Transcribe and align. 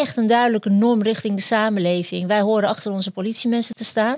echt 0.00 0.16
een 0.16 0.26
duidelijke 0.26 0.70
norm 0.70 1.02
richting 1.02 1.36
de 1.36 1.42
samenleving. 1.42 2.26
Wij 2.26 2.40
horen 2.40 2.68
achter 2.68 2.92
onze 2.92 3.10
politiemensen 3.10 3.74
te 3.74 3.84
staan. 3.84 4.16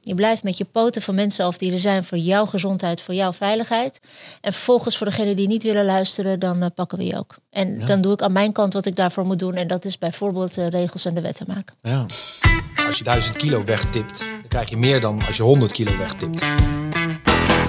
Je 0.00 0.14
blijft 0.14 0.42
met 0.42 0.58
je 0.58 0.64
poten 0.64 1.02
van 1.02 1.14
mensen 1.14 1.44
af 1.44 1.58
die 1.58 1.72
er 1.72 1.78
zijn 1.78 2.04
voor 2.04 2.18
jouw 2.18 2.46
gezondheid, 2.46 3.02
voor 3.02 3.14
jouw 3.14 3.32
veiligheid. 3.32 4.00
En 4.40 4.52
vervolgens 4.52 4.96
voor 4.96 5.06
degenen 5.06 5.36
die 5.36 5.48
niet 5.48 5.62
willen 5.62 5.84
luisteren, 5.84 6.38
dan 6.38 6.62
uh, 6.62 6.66
pakken 6.74 6.98
we 6.98 7.04
je 7.04 7.18
ook. 7.18 7.36
En 7.50 7.86
dan 7.86 8.00
doe 8.00 8.12
ik 8.12 8.22
aan 8.22 8.32
mijn 8.32 8.52
kant 8.52 8.72
wat 8.72 8.86
ik 8.86 8.96
daarvoor 8.96 9.26
moet 9.26 9.38
doen. 9.38 9.54
En 9.54 9.66
dat 9.66 9.84
is 9.84 9.98
bijvoorbeeld 9.98 10.54
de 10.54 10.68
regels 10.68 11.04
en 11.04 11.14
de 11.14 11.20
wetten 11.20 11.46
maken. 11.48 11.76
Ja. 11.82 12.06
Als 12.86 12.98
je 12.98 13.04
1000 13.04 13.36
kilo 13.36 13.64
wegtipt, 13.64 14.18
dan 14.18 14.48
krijg 14.48 14.70
je 14.70 14.76
meer 14.76 15.00
dan 15.00 15.22
als 15.26 15.36
je 15.36 15.42
100 15.42 15.72
kilo 15.72 15.96
wegtipt. 15.96 16.40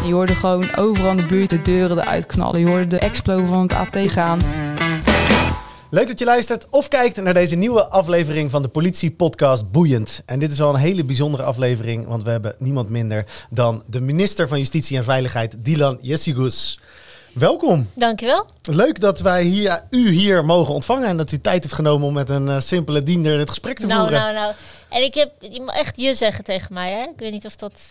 Je 0.05 0.13
hoorde 0.13 0.35
gewoon 0.35 0.75
overal 0.75 1.11
in 1.11 1.17
de 1.17 1.25
buurt 1.25 1.49
de 1.49 1.61
deuren 1.61 1.97
eruit 1.99 2.25
knallen. 2.25 2.59
Je 2.59 2.67
hoorde 2.67 2.87
de 2.87 2.99
explo 2.99 3.45
van 3.45 3.61
het 3.61 3.73
AT 3.73 3.97
gaan. 4.11 4.66
Leuk 5.89 6.07
dat 6.07 6.19
je 6.19 6.25
luistert 6.25 6.67
of 6.69 6.87
kijkt 6.87 7.21
naar 7.21 7.33
deze 7.33 7.55
nieuwe 7.55 7.85
aflevering 7.85 8.51
van 8.51 8.61
de 8.61 8.67
Politie-podcast 8.67 9.71
Boeiend. 9.71 10.21
En 10.25 10.39
dit 10.39 10.51
is 10.51 10.57
wel 10.57 10.69
een 10.69 10.79
hele 10.79 11.05
bijzondere 11.05 11.43
aflevering, 11.43 12.07
want 12.07 12.23
we 12.23 12.29
hebben 12.29 12.55
niemand 12.59 12.89
minder 12.89 13.25
dan 13.49 13.83
de 13.85 14.01
minister 14.01 14.47
van 14.47 14.57
Justitie 14.57 14.97
en 14.97 15.03
Veiligheid, 15.03 15.55
Dylan 15.65 15.97
Jessigus. 16.01 16.79
Welkom. 17.33 17.89
Dankjewel. 17.95 18.45
Leuk 18.61 18.99
dat 18.99 19.19
wij 19.19 19.43
hier, 19.43 19.81
u 19.89 20.09
hier 20.09 20.45
mogen 20.45 20.73
ontvangen 20.73 21.07
en 21.07 21.17
dat 21.17 21.31
u 21.31 21.39
tijd 21.39 21.63
heeft 21.63 21.75
genomen 21.75 22.07
om 22.07 22.13
met 22.13 22.29
een 22.29 22.47
uh, 22.47 22.59
simpele 22.59 23.03
diender 23.03 23.39
het 23.39 23.49
gesprek 23.49 23.79
te 23.79 23.85
nou, 23.85 23.99
voeren. 23.99 24.19
Nou, 24.19 24.33
nou, 24.33 24.53
En 24.89 25.03
ik 25.03 25.13
heb, 25.13 25.31
je 25.39 25.61
mag 25.61 25.75
echt 25.75 26.01
je 26.01 26.13
zeggen 26.13 26.43
tegen 26.43 26.73
mij. 26.73 26.91
Hè? 26.91 27.01
Ik 27.01 27.19
weet 27.19 27.31
niet 27.31 27.45
of 27.45 27.55
dat, 27.55 27.81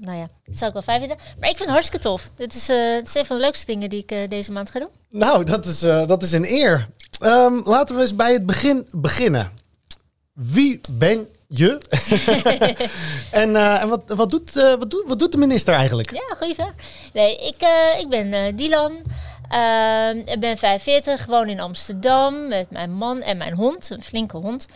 nou 0.00 0.18
ja, 0.18 0.26
dat 0.44 0.56
zou 0.56 0.66
ik 0.66 0.72
wel 0.72 0.82
fijn 0.82 1.00
vinden. 1.00 1.18
Maar 1.18 1.48
ik 1.48 1.56
vind 1.56 1.68
het 1.68 1.78
hartstikke 1.78 2.04
tof. 2.06 2.30
Dit 2.36 2.54
is, 2.54 2.70
uh, 2.70 2.94
dit 2.94 3.08
is 3.08 3.14
een 3.14 3.26
van 3.26 3.36
de 3.36 3.42
leukste 3.42 3.66
dingen 3.66 3.90
die 3.90 4.02
ik 4.02 4.12
uh, 4.12 4.18
deze 4.28 4.52
maand 4.52 4.70
ga 4.70 4.78
doen. 4.78 4.90
Nou, 5.16 5.44
dat 5.44 5.66
is, 5.66 5.78
dat 5.80 6.22
is 6.22 6.32
een 6.32 6.52
eer. 6.52 6.86
Um, 7.22 7.62
laten 7.64 7.96
we 7.96 8.00
eens 8.00 8.14
bij 8.14 8.32
het 8.32 8.46
begin 8.46 8.88
beginnen. 8.94 9.50
Wie 10.32 10.80
ben 10.90 11.28
je? 11.48 11.78
en 13.30 13.50
uh, 13.50 13.82
en 13.82 13.88
wat, 13.88 14.02
wat, 14.06 14.30
doet, 14.30 14.56
uh, 14.56 14.74
wat, 14.74 14.90
doet, 14.90 15.04
wat 15.06 15.18
doet 15.18 15.32
de 15.32 15.38
minister 15.38 15.74
eigenlijk? 15.74 16.10
Ja, 16.10 16.34
goede 16.36 16.54
vraag. 16.54 16.74
Nee, 17.12 17.36
ik, 17.36 17.56
ik 18.00 18.08
ben 18.08 18.56
Dylan. 18.56 18.92
Ehm, 19.48 20.16
ik 20.16 20.40
ben 20.40 20.58
45, 20.58 21.26
woon 21.26 21.48
in 21.48 21.60
Amsterdam 21.60 22.48
met 22.48 22.70
mijn 22.70 22.92
man 22.92 23.20
en 23.22 23.36
mijn 23.36 23.54
hond, 23.54 23.90
een 23.90 24.02
flinke 24.02 24.36
hond. 24.36 24.66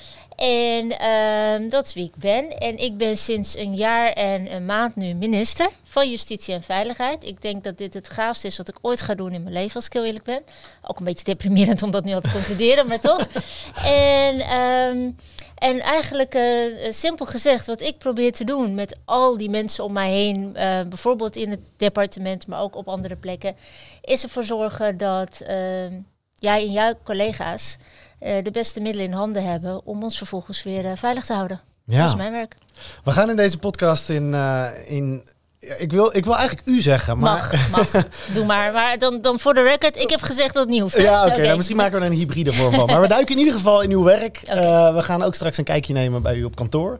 En 0.40 0.92
uh, 1.00 1.70
dat 1.70 1.86
is 1.86 1.94
wie 1.94 2.04
ik 2.04 2.16
ben. 2.16 2.58
En 2.58 2.78
ik 2.78 2.96
ben 2.96 3.16
sinds 3.16 3.56
een 3.56 3.74
jaar 3.74 4.12
en 4.12 4.54
een 4.54 4.64
maand 4.64 4.96
nu 4.96 5.14
minister 5.14 5.70
van 5.82 6.10
Justitie 6.10 6.54
en 6.54 6.62
Veiligheid. 6.62 7.24
Ik 7.24 7.42
denk 7.42 7.64
dat 7.64 7.78
dit 7.78 7.94
het 7.94 8.08
gaafste 8.08 8.46
is 8.46 8.56
wat 8.56 8.68
ik 8.68 8.78
ooit 8.80 9.00
ga 9.00 9.14
doen 9.14 9.32
in 9.32 9.42
mijn 9.42 9.54
leven, 9.54 9.74
als 9.74 9.86
ik 9.86 9.92
heel 9.92 10.04
eerlijk 10.04 10.24
ben. 10.24 10.42
Ook 10.82 10.98
een 10.98 11.04
beetje 11.04 11.24
deprimerend 11.24 11.82
om 11.82 11.90
dat 11.90 12.04
nu 12.04 12.12
al 12.12 12.20
te 12.20 12.30
concluderen, 12.32 12.86
maar 12.86 13.00
toch. 13.00 13.28
En, 13.84 14.56
um, 14.58 15.16
en 15.54 15.80
eigenlijk, 15.80 16.34
uh, 16.34 16.92
simpel 16.92 17.26
gezegd, 17.26 17.66
wat 17.66 17.80
ik 17.80 17.98
probeer 17.98 18.32
te 18.32 18.44
doen 18.44 18.74
met 18.74 18.96
al 19.04 19.36
die 19.36 19.50
mensen 19.50 19.84
om 19.84 19.92
mij 19.92 20.10
heen, 20.10 20.54
uh, 20.56 20.80
bijvoorbeeld 20.88 21.36
in 21.36 21.50
het 21.50 21.60
departement, 21.76 22.46
maar 22.46 22.60
ook 22.60 22.76
op 22.76 22.88
andere 22.88 23.16
plekken, 23.16 23.56
is 24.02 24.22
ervoor 24.22 24.44
zorgen 24.44 24.96
dat 24.96 25.42
uh, 25.42 25.48
jij 26.36 26.60
en 26.60 26.72
jouw 26.72 26.94
collega's 27.04 27.76
de 28.20 28.50
beste 28.52 28.80
middelen 28.80 29.06
in 29.06 29.12
handen 29.12 29.44
hebben 29.44 29.86
om 29.86 30.02
ons 30.02 30.18
vervolgens 30.18 30.62
weer 30.62 30.84
uh, 30.84 30.92
veilig 30.94 31.24
te 31.24 31.32
houden. 31.32 31.60
Ja. 31.84 31.98
Dat 31.98 32.08
is 32.08 32.14
mijn 32.14 32.32
werk. 32.32 32.54
We 33.04 33.10
gaan 33.10 33.30
in 33.30 33.36
deze 33.36 33.58
podcast 33.58 34.08
in. 34.08 34.32
Uh, 34.32 34.66
in 34.86 35.24
ik 35.78 35.92
wil, 35.92 36.16
ik 36.16 36.24
wil 36.24 36.36
eigenlijk 36.36 36.68
u 36.68 36.80
zeggen, 36.80 37.18
maar... 37.18 37.58
Mag, 37.70 37.70
mag. 37.92 38.08
Doe 38.34 38.44
maar. 38.44 38.72
Maar 38.72 38.98
dan, 38.98 39.20
dan 39.20 39.40
voor 39.40 39.54
de 39.54 39.62
record, 39.62 39.96
ik 39.96 40.10
heb 40.10 40.22
gezegd 40.22 40.54
dat 40.54 40.62
het 40.62 40.72
niet 40.72 40.80
hoeft. 40.80 40.96
Ja, 40.96 41.02
oké. 41.02 41.12
Okay. 41.12 41.28
Okay. 41.28 41.44
Nou, 41.44 41.56
misschien 41.56 41.76
maken 41.76 41.98
we 41.98 42.04
er 42.04 42.10
een 42.10 42.16
hybride 42.16 42.52
vorm 42.52 42.72
van. 42.72 42.86
Maar 42.86 43.00
we 43.00 43.08
duiken 43.08 43.32
in 43.32 43.38
ieder 43.38 43.54
geval 43.54 43.80
in 43.80 43.90
uw 43.90 44.02
werk. 44.02 44.40
Okay. 44.42 44.88
Uh, 44.88 44.94
we 44.94 45.02
gaan 45.02 45.22
ook 45.22 45.34
straks 45.34 45.58
een 45.58 45.64
kijkje 45.64 45.92
nemen 45.92 46.22
bij 46.22 46.36
u 46.36 46.44
op 46.44 46.56
kantoor. 46.56 46.98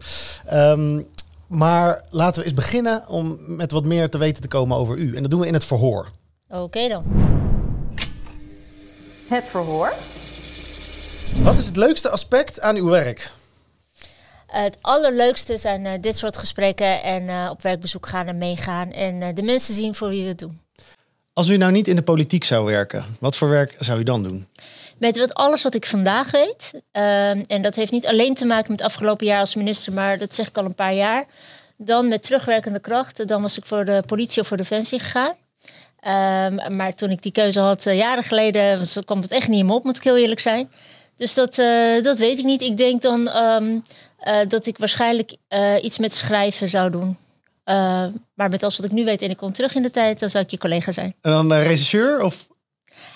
Um, 0.53 1.07
maar 1.47 2.05
laten 2.11 2.41
we 2.41 2.47
eens 2.47 2.57
beginnen 2.57 3.09
om 3.09 3.39
met 3.47 3.71
wat 3.71 3.85
meer 3.85 4.09
te 4.09 4.19
weten 4.19 4.43
te 4.43 4.49
komen 4.49 4.77
over 4.77 4.97
u. 4.97 5.17
En 5.17 5.23
dat 5.23 5.31
doen 5.31 5.41
we 5.41 5.47
in 5.47 5.55
het 5.55 5.65
verhoor. 5.65 6.09
Oké 6.49 6.89
dan. 6.89 7.05
Het 9.29 9.45
verhoor. 9.51 9.93
Wat 11.37 11.59
is 11.59 11.67
het 11.67 11.77
leukste 11.77 12.11
aspect 12.11 12.61
aan 12.61 12.77
uw 12.77 12.89
werk? 12.89 13.31
Uh, 14.55 14.63
het 14.63 14.77
allerleukste 14.81 15.59
zijn 15.59 15.85
uh, 15.85 15.93
dit 16.01 16.17
soort 16.17 16.37
gesprekken 16.37 17.03
en 17.03 17.23
uh, 17.23 17.49
op 17.51 17.63
werkbezoek 17.63 18.07
gaan 18.07 18.27
en 18.27 18.39
meegaan. 18.39 18.93
En 18.93 19.35
de 19.35 19.43
mensen 19.43 19.75
zien 19.75 19.95
voor 19.95 20.09
wie 20.09 20.23
we 20.23 20.29
het 20.29 20.39
doen. 20.39 20.61
Als 21.33 21.49
u 21.49 21.57
nou 21.57 21.73
niet 21.73 21.89
in 21.89 21.97
de 21.97 22.03
politiek 22.03 22.45
zou 22.45 22.65
werken, 22.65 23.05
wat 23.21 23.37
voor 23.37 23.49
werk 23.49 23.77
zou 23.79 24.01
u 24.01 24.03
dan 24.03 24.23
doen? 24.23 24.49
Met 24.99 25.19
wat 25.19 25.35
alles 25.35 25.63
wat 25.63 25.75
ik 25.75 25.87
vandaag 25.87 26.31
weet. 26.31 26.73
en 27.47 27.63
dat 27.63 27.75
heeft 27.75 27.93
niet 27.93 28.07
alleen 28.07 28.35
te 28.35 28.45
maken 28.45 28.71
met 28.71 28.81
het 28.81 28.91
afgelopen 28.91 29.27
jaar 29.27 29.41
als 29.41 29.55
minister, 29.55 29.93
maar 29.93 30.19
dat 30.19 30.35
zeg 30.35 30.49
ik 30.49 30.59
al 30.59 30.65
een 30.65 30.75
paar 30.75 30.95
jaar. 30.95 31.25
Dan 31.77 32.09
met 32.09 32.23
terugwerkende 32.23 32.81
kracht. 32.81 33.29
Dan 33.29 33.43
was 33.43 33.59
ik 33.59 33.67
voor 33.67 33.85
de 33.85 34.03
politie 34.07 34.41
of 34.41 34.49
voor 34.49 34.57
Defensie 34.57 34.99
gegaan. 34.99 35.35
Um, 36.53 36.77
maar 36.77 36.95
toen 36.95 37.11
ik 37.11 37.23
die 37.23 37.33
keuze 37.33 37.61
had 37.61 37.83
jaren 37.85 38.23
geleden, 38.23 38.79
was, 38.79 38.99
kwam 39.05 39.21
het 39.21 39.31
echt 39.31 39.49
niet 39.49 39.61
in 39.61 39.67
me 39.67 39.73
op, 39.73 39.85
moet 39.85 39.97
ik 39.97 40.03
heel 40.03 40.17
eerlijk 40.17 40.41
zijn. 40.41 40.71
Dus 41.21 41.35
dat, 41.35 41.59
uh, 41.59 42.03
dat 42.03 42.19
weet 42.19 42.39
ik 42.39 42.45
niet. 42.45 42.63
Ik 42.63 42.77
denk 42.77 43.03
dan 43.03 43.29
um, 43.37 43.83
uh, 44.25 44.37
dat 44.49 44.67
ik 44.67 44.79
waarschijnlijk 44.79 45.37
uh, 45.49 45.75
iets 45.83 45.99
met 45.99 46.13
schrijven 46.13 46.69
zou 46.69 46.91
doen. 46.91 47.17
maar 48.35 48.51
met 48.51 48.63
alles 48.63 48.77
wat 48.77 48.87
ik 48.87 48.93
nu 48.93 49.05
weet 49.05 49.23
en 49.23 49.31
ik 49.31 49.37
kom 49.37 49.53
terug 49.53 49.75
in 49.75 49.83
de 49.83 49.91
tijd, 49.91 50.21
dan 50.21 50.31
zou 50.31 50.45
ik 50.45 50.51
je 50.51 50.59
collega 50.59 50.93
zijn. 50.93 51.15
En 51.21 51.31
dan 51.31 51.53
regisseur 51.53 52.23
of? 52.23 52.49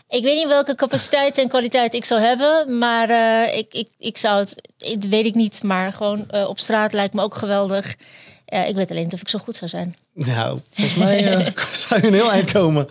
Ik 0.09 0.22
weet 0.22 0.37
niet 0.37 0.47
welke 0.47 0.75
capaciteit 0.75 1.38
en 1.38 1.48
kwaliteit 1.48 1.94
ik 1.94 2.04
zou 2.04 2.20
hebben, 2.20 2.78
maar 2.78 3.10
ik, 3.54 3.75
ik, 3.75 3.88
ik 3.98 4.19
zou 4.19 4.38
het, 4.38 5.06
weet 5.09 5.25
ik 5.25 5.34
niet, 5.34 5.62
maar 5.62 5.93
gewoon 5.93 6.47
op 6.47 6.59
straat 6.59 6.93
lijkt 6.93 7.14
me 7.14 7.22
ook 7.22 7.34
geweldig. 7.34 7.94
ik 8.44 8.75
weet 8.75 8.91
alleen 8.91 9.04
niet 9.04 9.14
of 9.14 9.20
ik 9.20 9.28
zo 9.28 9.38
goed 9.38 9.56
zou 9.56 9.70
zijn. 9.70 9.97
Nou, 10.12 10.60
volgens 10.72 10.97
mij 10.97 11.22
zou 11.88 12.00
u 12.00 12.06
een 12.06 12.14
heel 12.14 12.32
eind 12.32 12.53
komen. 12.53 12.87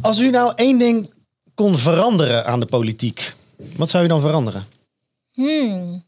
Als 0.00 0.18
u 0.18 0.30
nou 0.30 0.52
één 0.56 0.78
ding 0.78 1.10
kon 1.54 1.78
veranderen 1.78 2.46
aan 2.46 2.60
de 2.60 2.66
politiek, 2.66 3.32
wat 3.76 3.90
zou 3.90 4.02
je 4.02 4.08
dan 4.08 4.20
veranderen? 4.20 4.66
Hmm, 5.32 6.04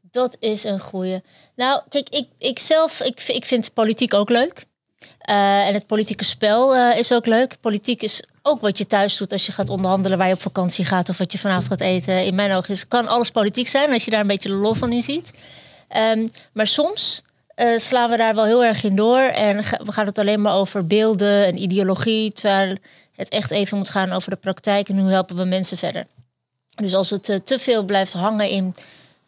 dat 0.00 0.36
is 0.40 0.64
een 0.64 0.80
goeie. 0.80 1.20
Nou, 1.56 1.82
kijk, 1.88 2.08
ik, 2.08 2.28
ik 2.38 2.58
zelf, 2.58 3.00
ik, 3.00 3.22
ik 3.22 3.44
vind 3.44 3.74
politiek 3.74 4.14
ook 4.14 4.28
leuk. 4.28 4.64
Uh, 5.30 5.66
en 5.66 5.74
het 5.74 5.86
politieke 5.86 6.24
spel 6.24 6.76
uh, 6.76 6.98
is 6.98 7.12
ook 7.12 7.26
leuk. 7.26 7.60
Politiek 7.60 8.02
is 8.02 8.22
ook 8.42 8.60
wat 8.60 8.78
je 8.78 8.86
thuis 8.86 9.16
doet 9.16 9.32
als 9.32 9.46
je 9.46 9.52
gaat 9.52 9.68
onderhandelen 9.68 10.18
waar 10.18 10.28
je 10.28 10.34
op 10.34 10.42
vakantie 10.42 10.84
gaat 10.84 11.08
of 11.08 11.18
wat 11.18 11.32
je 11.32 11.38
vanavond 11.38 11.66
gaat 11.66 11.80
eten. 11.80 12.24
In 12.24 12.34
mijn 12.34 12.52
ogen 12.52 12.74
is, 12.74 12.88
kan 12.88 13.08
alles 13.08 13.30
politiek 13.30 13.68
zijn 13.68 13.92
als 13.92 14.04
je 14.04 14.10
daar 14.10 14.20
een 14.20 14.26
beetje 14.26 14.48
de 14.48 14.54
lol 14.54 14.74
van 14.74 14.92
in 14.92 15.02
ziet. 15.02 15.32
Um, 15.96 16.28
maar 16.52 16.66
soms 16.66 17.22
uh, 17.56 17.78
slaan 17.78 18.10
we 18.10 18.16
daar 18.16 18.34
wel 18.34 18.44
heel 18.44 18.64
erg 18.64 18.84
in 18.84 18.96
door 18.96 19.20
en 19.20 19.56
we 19.56 19.92
gaan 19.92 20.06
het 20.06 20.18
alleen 20.18 20.40
maar 20.40 20.54
over 20.54 20.86
beelden 20.86 21.46
en 21.46 21.62
ideologie, 21.62 22.32
terwijl 22.32 22.76
het 23.16 23.28
echt 23.28 23.50
even 23.50 23.76
moet 23.76 23.88
gaan 23.88 24.12
over 24.12 24.30
de 24.30 24.36
praktijk 24.36 24.88
en 24.88 24.98
hoe 24.98 25.10
helpen 25.10 25.36
we 25.36 25.44
mensen 25.44 25.78
verder. 25.78 26.06
Dus 26.74 26.94
als 26.94 27.10
het 27.10 27.28
uh, 27.28 27.36
te 27.36 27.58
veel 27.58 27.84
blijft 27.84 28.12
hangen 28.12 28.48
in 28.48 28.74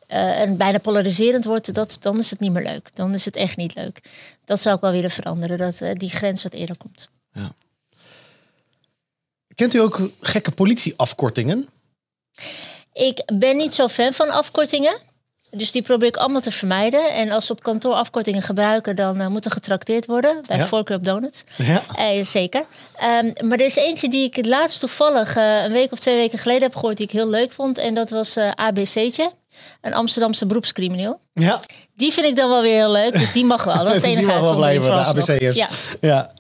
uh, 0.09 0.41
en 0.41 0.57
bijna 0.57 0.79
polariserend 0.79 1.45
wordt, 1.45 1.75
dat, 1.75 1.97
dan 2.01 2.19
is 2.19 2.31
het 2.31 2.41
niet 2.41 2.53
meer 2.53 2.63
leuk. 2.63 2.95
Dan 2.95 3.15
is 3.15 3.25
het 3.25 3.37
echt 3.37 3.57
niet 3.57 3.75
leuk. 3.75 4.01
Dat 4.45 4.61
zou 4.61 4.75
ik 4.75 4.81
wel 4.81 4.93
willen 4.93 5.11
veranderen, 5.11 5.59
dat 5.59 5.81
uh, 5.81 5.93
die 5.93 6.11
grens 6.11 6.43
wat 6.43 6.53
eerder 6.53 6.77
komt. 6.77 7.09
Ja. 7.33 7.55
Kent 9.55 9.75
u 9.75 9.79
ook 9.79 10.01
gekke 10.21 10.51
politieafkortingen? 10.51 11.69
Ik 12.93 13.23
ben 13.33 13.57
niet 13.57 13.75
zo 13.75 13.89
fan 13.89 14.13
van 14.13 14.31
afkortingen. 14.31 14.99
Dus 15.51 15.73
die 15.73 15.83
probeer 15.83 16.09
ik 16.09 16.17
allemaal 16.17 16.41
te 16.41 16.51
vermijden. 16.51 17.13
En 17.13 17.31
als 17.31 17.47
ze 17.47 17.53
op 17.53 17.63
kantoor 17.63 17.95
afkortingen 17.95 18.43
gebruiken, 18.43 18.97
dan 18.97 19.21
uh, 19.21 19.27
moet 19.27 19.45
er 19.45 19.51
getrakteerd 19.51 20.07
worden. 20.07 20.43
Bij 20.47 20.57
ja. 20.57 20.67
voorkeur 20.67 20.97
op 20.97 21.05
donuts. 21.05 21.45
Ja. 21.57 21.83
Uh, 21.99 22.25
zeker. 22.25 22.65
Um, 23.23 23.49
maar 23.49 23.59
er 23.59 23.67
is 23.67 23.77
eentje 23.77 24.09
die 24.09 24.25
ik 24.25 24.37
het 24.37 24.47
laatst 24.47 24.81
toevallig 24.81 25.37
uh, 25.37 25.63
een 25.65 25.73
week 25.73 25.93
of 25.93 25.99
twee 25.99 26.17
weken 26.17 26.39
geleden 26.39 26.63
heb 26.63 26.75
gehoord, 26.75 26.97
die 26.97 27.07
ik 27.07 27.13
heel 27.13 27.29
leuk 27.29 27.53
vond. 27.53 27.79
En 27.79 27.95
dat 27.95 28.11
was 28.11 28.37
ABC'tje. 28.55 29.31
Een 29.81 29.95
Amsterdamse 29.95 30.47
beroepscrimineel. 30.47 31.21
Ja. 31.33 31.61
Die 31.95 32.13
vind 32.13 32.27
ik 32.27 32.37
dan 32.37 32.49
wel 32.49 32.63
weer 32.63 32.75
heel 32.75 32.91
leuk. 32.91 33.13
Dus 33.13 33.33
die 33.33 33.45
mag 33.45 33.65
wel. 33.65 33.85
Dat 33.85 33.87
is 33.87 33.93
het 34.01 34.05
enige 34.05 34.27
die 34.27 34.35
mag 34.35 34.41
wel 34.41 34.57
blijven, 34.57 34.87
de 34.87 34.93
ABC'ers. 34.93 35.59
Ja. 35.59 35.69
ja. 36.01 36.31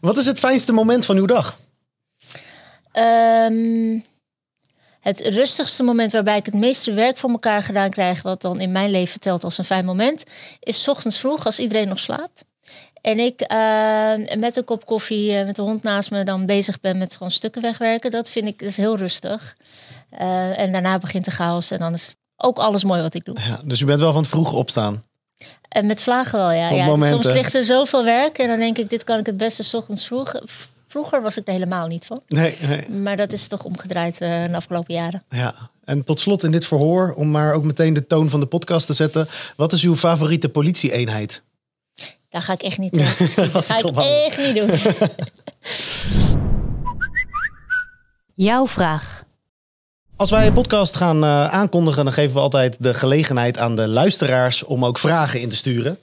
Wat 0.00 0.16
is 0.16 0.26
het 0.26 0.38
fijnste 0.38 0.72
moment 0.72 1.04
van 1.04 1.16
uw 1.16 1.26
dag? 1.26 1.56
Um, 2.92 4.04
het 5.04 5.20
rustigste 5.20 5.82
moment 5.82 6.12
waarbij 6.12 6.36
ik 6.36 6.46
het 6.46 6.54
meeste 6.54 6.92
werk 6.92 7.16
voor 7.16 7.30
elkaar 7.30 7.62
gedaan 7.62 7.90
krijg, 7.90 8.22
wat 8.22 8.42
dan 8.42 8.60
in 8.60 8.72
mijn 8.72 8.90
leven 8.90 9.20
telt 9.20 9.44
als 9.44 9.58
een 9.58 9.64
fijn 9.64 9.84
moment, 9.84 10.24
is 10.60 10.82
's 10.82 10.88
ochtends 10.88 11.18
vroeg 11.18 11.46
als 11.46 11.58
iedereen 11.58 11.88
nog 11.88 12.00
slaapt. 12.00 12.44
En 13.00 13.18
ik 13.18 13.52
uh, 13.52 14.36
met 14.38 14.56
een 14.56 14.64
kop 14.64 14.86
koffie, 14.86 15.32
uh, 15.32 15.44
met 15.44 15.56
de 15.56 15.62
hond 15.62 15.82
naast 15.82 16.10
me, 16.10 16.24
dan 16.24 16.46
bezig 16.46 16.80
ben 16.80 16.98
met 16.98 17.12
gewoon 17.12 17.30
stukken 17.30 17.62
wegwerken. 17.62 18.10
Dat 18.10 18.30
vind 18.30 18.46
ik 18.46 18.58
dus 18.58 18.76
heel 18.76 18.96
rustig. 18.96 19.56
Uh, 20.20 20.58
en 20.58 20.72
daarna 20.72 20.98
begint 20.98 21.24
de 21.24 21.30
chaos 21.30 21.70
en 21.70 21.78
dan 21.78 21.92
is 21.92 22.14
ook 22.36 22.58
alles 22.58 22.84
mooi 22.84 23.02
wat 23.02 23.14
ik 23.14 23.24
doe. 23.24 23.36
Ja, 23.40 23.60
dus 23.64 23.80
u 23.80 23.84
bent 23.84 24.00
wel 24.00 24.12
van 24.12 24.20
het 24.20 24.30
vroeg 24.30 24.52
opstaan? 24.52 25.02
En 25.68 25.86
met 25.86 26.02
vlagen 26.02 26.38
wel, 26.38 26.50
ja. 26.52 26.70
ja 26.70 27.10
soms 27.10 27.32
ligt 27.32 27.54
er 27.54 27.64
zoveel 27.64 28.04
werk 28.04 28.38
en 28.38 28.48
dan 28.48 28.58
denk 28.58 28.78
ik, 28.78 28.90
dit 28.90 29.04
kan 29.04 29.18
ik 29.18 29.26
het 29.26 29.36
beste 29.36 29.62
's 29.62 29.74
ochtends 29.74 30.06
vroeg. 30.06 30.34
Vroeger 30.94 31.22
was 31.22 31.36
ik 31.36 31.46
er 31.46 31.52
helemaal 31.52 31.86
niet 31.86 32.06
van. 32.06 32.20
Nee, 32.26 32.56
nee. 32.60 32.88
Maar 32.88 33.16
dat 33.16 33.32
is 33.32 33.46
toch 33.46 33.64
omgedraaid 33.64 34.20
uh, 34.20 34.44
de 34.44 34.56
afgelopen 34.56 34.94
jaren. 34.94 35.22
Ja. 35.30 35.54
En 35.84 36.04
tot 36.04 36.20
slot 36.20 36.42
in 36.42 36.50
dit 36.50 36.66
verhoor, 36.66 37.14
om 37.16 37.30
maar 37.30 37.54
ook 37.54 37.64
meteen 37.64 37.94
de 37.94 38.06
toon 38.06 38.28
van 38.28 38.40
de 38.40 38.46
podcast 38.46 38.86
te 38.86 38.92
zetten. 38.92 39.28
Wat 39.56 39.72
is 39.72 39.82
uw 39.82 39.96
favoriete 39.96 40.48
politie-eenheid? 40.48 41.42
Daar 42.28 42.42
ga 42.42 42.52
ik 42.52 42.62
echt 42.62 42.78
niet 42.78 42.92
doen. 42.92 43.02
Dat 43.52 43.66
ga 43.66 43.78
ik 43.78 43.96
echt 43.96 44.38
niet 44.38 44.54
doen. 44.54 44.70
Jouw 48.48 48.66
vraag. 48.66 49.24
Als 50.16 50.30
wij 50.30 50.46
een 50.46 50.52
podcast 50.52 50.96
gaan 50.96 51.24
eh, 51.24 51.48
aankondigen, 51.48 52.04
dan 52.04 52.12
geven 52.12 52.34
we 52.34 52.40
altijd 52.40 52.76
de 52.78 52.94
gelegenheid 52.94 53.58
aan 53.58 53.76
de 53.76 53.88
luisteraars 53.88 54.62
om 54.62 54.84
ook 54.84 54.98
vragen 54.98 55.40
in 55.40 55.48
te 55.48 55.56
sturen. 55.56 55.98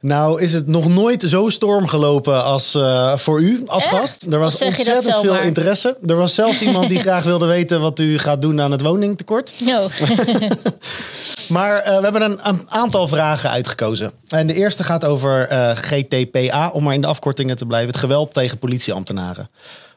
Nou 0.00 0.42
is 0.42 0.52
het 0.52 0.66
nog 0.66 0.88
nooit 0.88 1.22
zo 1.22 1.48
storm 1.48 1.86
gelopen 1.86 2.44
als 2.44 2.74
eh, 2.74 3.16
voor 3.16 3.40
u 3.40 3.62
als 3.66 3.84
Echt? 3.84 3.94
gast. 3.94 4.22
Er 4.22 4.38
was 4.38 4.62
ontzettend 4.62 5.18
veel 5.18 5.38
interesse. 5.38 5.96
Er 6.06 6.16
was 6.16 6.34
zelfs 6.34 6.62
iemand 6.62 6.88
die 6.88 6.98
graag 7.08 7.24
wilde 7.24 7.46
weten 7.46 7.80
wat 7.80 7.98
u 7.98 8.18
gaat 8.18 8.42
doen 8.42 8.60
aan 8.60 8.70
het 8.70 8.80
woningtekort. 8.80 9.52
No. 9.64 9.88
Maar 11.48 11.78
eh, 11.78 11.96
we 11.96 12.02
hebben 12.02 12.22
een, 12.22 12.38
een 12.42 12.70
aantal 12.70 13.08
vragen 13.08 13.50
uitgekozen. 13.50 14.12
En 14.28 14.46
de 14.46 14.54
eerste 14.54 14.84
gaat 14.84 15.04
over 15.04 15.48
eh, 15.48 15.70
GTPA, 15.76 16.70
om 16.72 16.82
maar 16.82 16.94
in 16.94 17.00
de 17.00 17.06
afkortingen 17.06 17.56
te 17.56 17.66
blijven. 17.66 17.88
Het 17.88 17.98
geweld 17.98 18.34
tegen 18.34 18.58
politieambtenaren. 18.58 19.50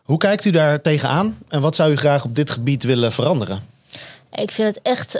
Hoe 0.04 0.18
kijkt 0.18 0.45
u 0.45 0.50
daar 0.50 0.81
tegenaan? 0.81 1.38
En 1.47 1.62
wat 1.62 1.75
zou 1.75 1.92
u 1.92 1.95
graag 1.95 2.24
op 2.24 2.36
dit 2.36 2.50
gebied 2.50 2.83
willen 2.83 3.12
veranderen? 3.12 3.62
Ik 4.31 4.51
vind 4.51 4.75
het 4.75 4.80
echt 4.83 5.19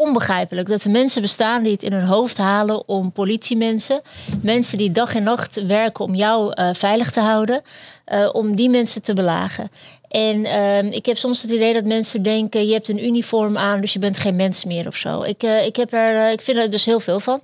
onbegrijpelijk 0.00 0.68
dat 0.68 0.84
er 0.84 0.90
mensen 0.90 1.22
bestaan 1.22 1.62
die 1.62 1.72
het 1.72 1.82
in 1.82 1.92
hun 1.92 2.04
hoofd 2.04 2.38
halen 2.38 2.88
om 2.88 3.12
politiemensen, 3.12 4.00
mensen 4.42 4.78
die 4.78 4.92
dag 4.92 5.14
en 5.14 5.22
nacht 5.22 5.66
werken 5.66 6.04
om 6.04 6.14
jou 6.14 6.52
eh, 6.52 6.68
veilig 6.72 7.10
te 7.10 7.20
houden, 7.20 7.62
eh, 8.04 8.28
om 8.32 8.56
die 8.56 8.70
mensen 8.70 9.02
te 9.02 9.14
belagen. 9.14 9.70
En 10.08 10.44
ehm, 10.44 10.86
ik 10.86 11.06
heb 11.06 11.18
soms 11.18 11.42
het 11.42 11.50
idee 11.50 11.72
dat 11.72 11.84
mensen 11.84 12.22
denken: 12.22 12.66
je 12.66 12.72
hebt 12.72 12.88
een 12.88 13.04
uniform 13.04 13.56
aan, 13.58 13.80
dus 13.80 13.92
je 13.92 13.98
bent 13.98 14.18
geen 14.18 14.36
mens 14.36 14.64
meer 14.64 14.86
of 14.86 14.96
zo. 14.96 15.22
Ik, 15.22 15.42
eh, 15.42 15.66
ik, 15.66 15.76
heb 15.76 15.92
er, 15.92 16.30
ik 16.30 16.40
vind 16.40 16.58
er 16.58 16.70
dus 16.70 16.84
heel 16.84 17.00
veel 17.00 17.20
van. 17.20 17.40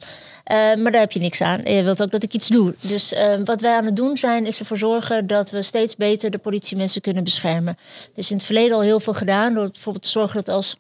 Maar 0.49 0.93
daar 0.93 1.01
heb 1.01 1.13
je 1.13 1.21
niks 1.21 1.41
aan. 1.41 1.61
Je 1.65 1.83
wilt 1.83 2.03
ook 2.03 2.11
dat 2.11 2.23
ik 2.23 2.33
iets 2.33 2.49
doe. 2.49 2.75
Dus 2.81 3.13
eh, 3.13 3.35
wat 3.45 3.61
wij 3.61 3.77
aan 3.77 3.85
het 3.85 3.97
doen 3.97 4.17
zijn, 4.17 4.47
is 4.47 4.61
ervoor 4.61 4.77
zorgen 4.77 5.27
dat 5.27 5.51
we 5.51 5.63
steeds 5.63 5.97
beter 5.97 6.31
de 6.31 6.39
politiemensen 6.39 7.01
kunnen 7.01 7.25
beschermen. 7.25 7.77
Er 8.13 8.19
is 8.19 8.31
in 8.31 8.37
het 8.37 8.47
verleden 8.47 8.77
al 8.77 8.83
heel 8.83 9.01
veel 9.01 9.15
gedaan. 9.15 9.55
Door 9.55 9.71
bijvoorbeeld 9.71 10.05
te 10.05 10.11
zorgen 10.11 10.45
dat 10.45 10.55
als 10.55 10.77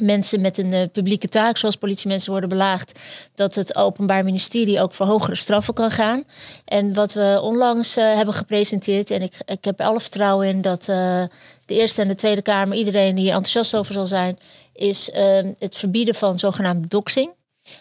mensen 0.00 0.40
met 0.40 0.58
een 0.58 0.72
eh, 0.72 0.88
publieke 0.92 1.28
taak, 1.28 1.56
zoals 1.56 1.76
politiemensen 1.76 2.30
worden 2.30 2.48
belaagd, 2.48 2.98
dat 3.34 3.54
het 3.54 3.76
Openbaar 3.76 4.24
Ministerie 4.24 4.80
ook 4.80 4.92
voor 4.92 5.06
hogere 5.06 5.34
straffen 5.34 5.74
kan 5.74 5.90
gaan. 5.90 6.24
En 6.64 6.94
wat 6.94 7.12
we 7.12 7.38
onlangs 7.42 7.96
eh, 7.96 8.14
hebben 8.14 8.34
gepresenteerd, 8.34 9.10
en 9.10 9.22
ik, 9.22 9.34
ik 9.44 9.64
heb 9.64 9.80
alle 9.80 10.00
vertrouwen 10.00 10.48
in 10.48 10.60
dat 10.60 10.88
eh, 10.88 11.22
de 11.66 11.74
Eerste 11.74 12.02
en 12.02 12.08
de 12.08 12.14
Tweede 12.14 12.42
Kamer, 12.42 12.76
iedereen 12.76 13.14
die 13.14 13.24
hier 13.24 13.32
enthousiast 13.32 13.76
over 13.76 13.92
zal 13.92 14.06
zijn, 14.06 14.38
is 14.72 15.10
eh, 15.10 15.46
het 15.58 15.76
verbieden 15.76 16.14
van 16.14 16.38
zogenaamd 16.38 16.90
doxing. 16.90 17.30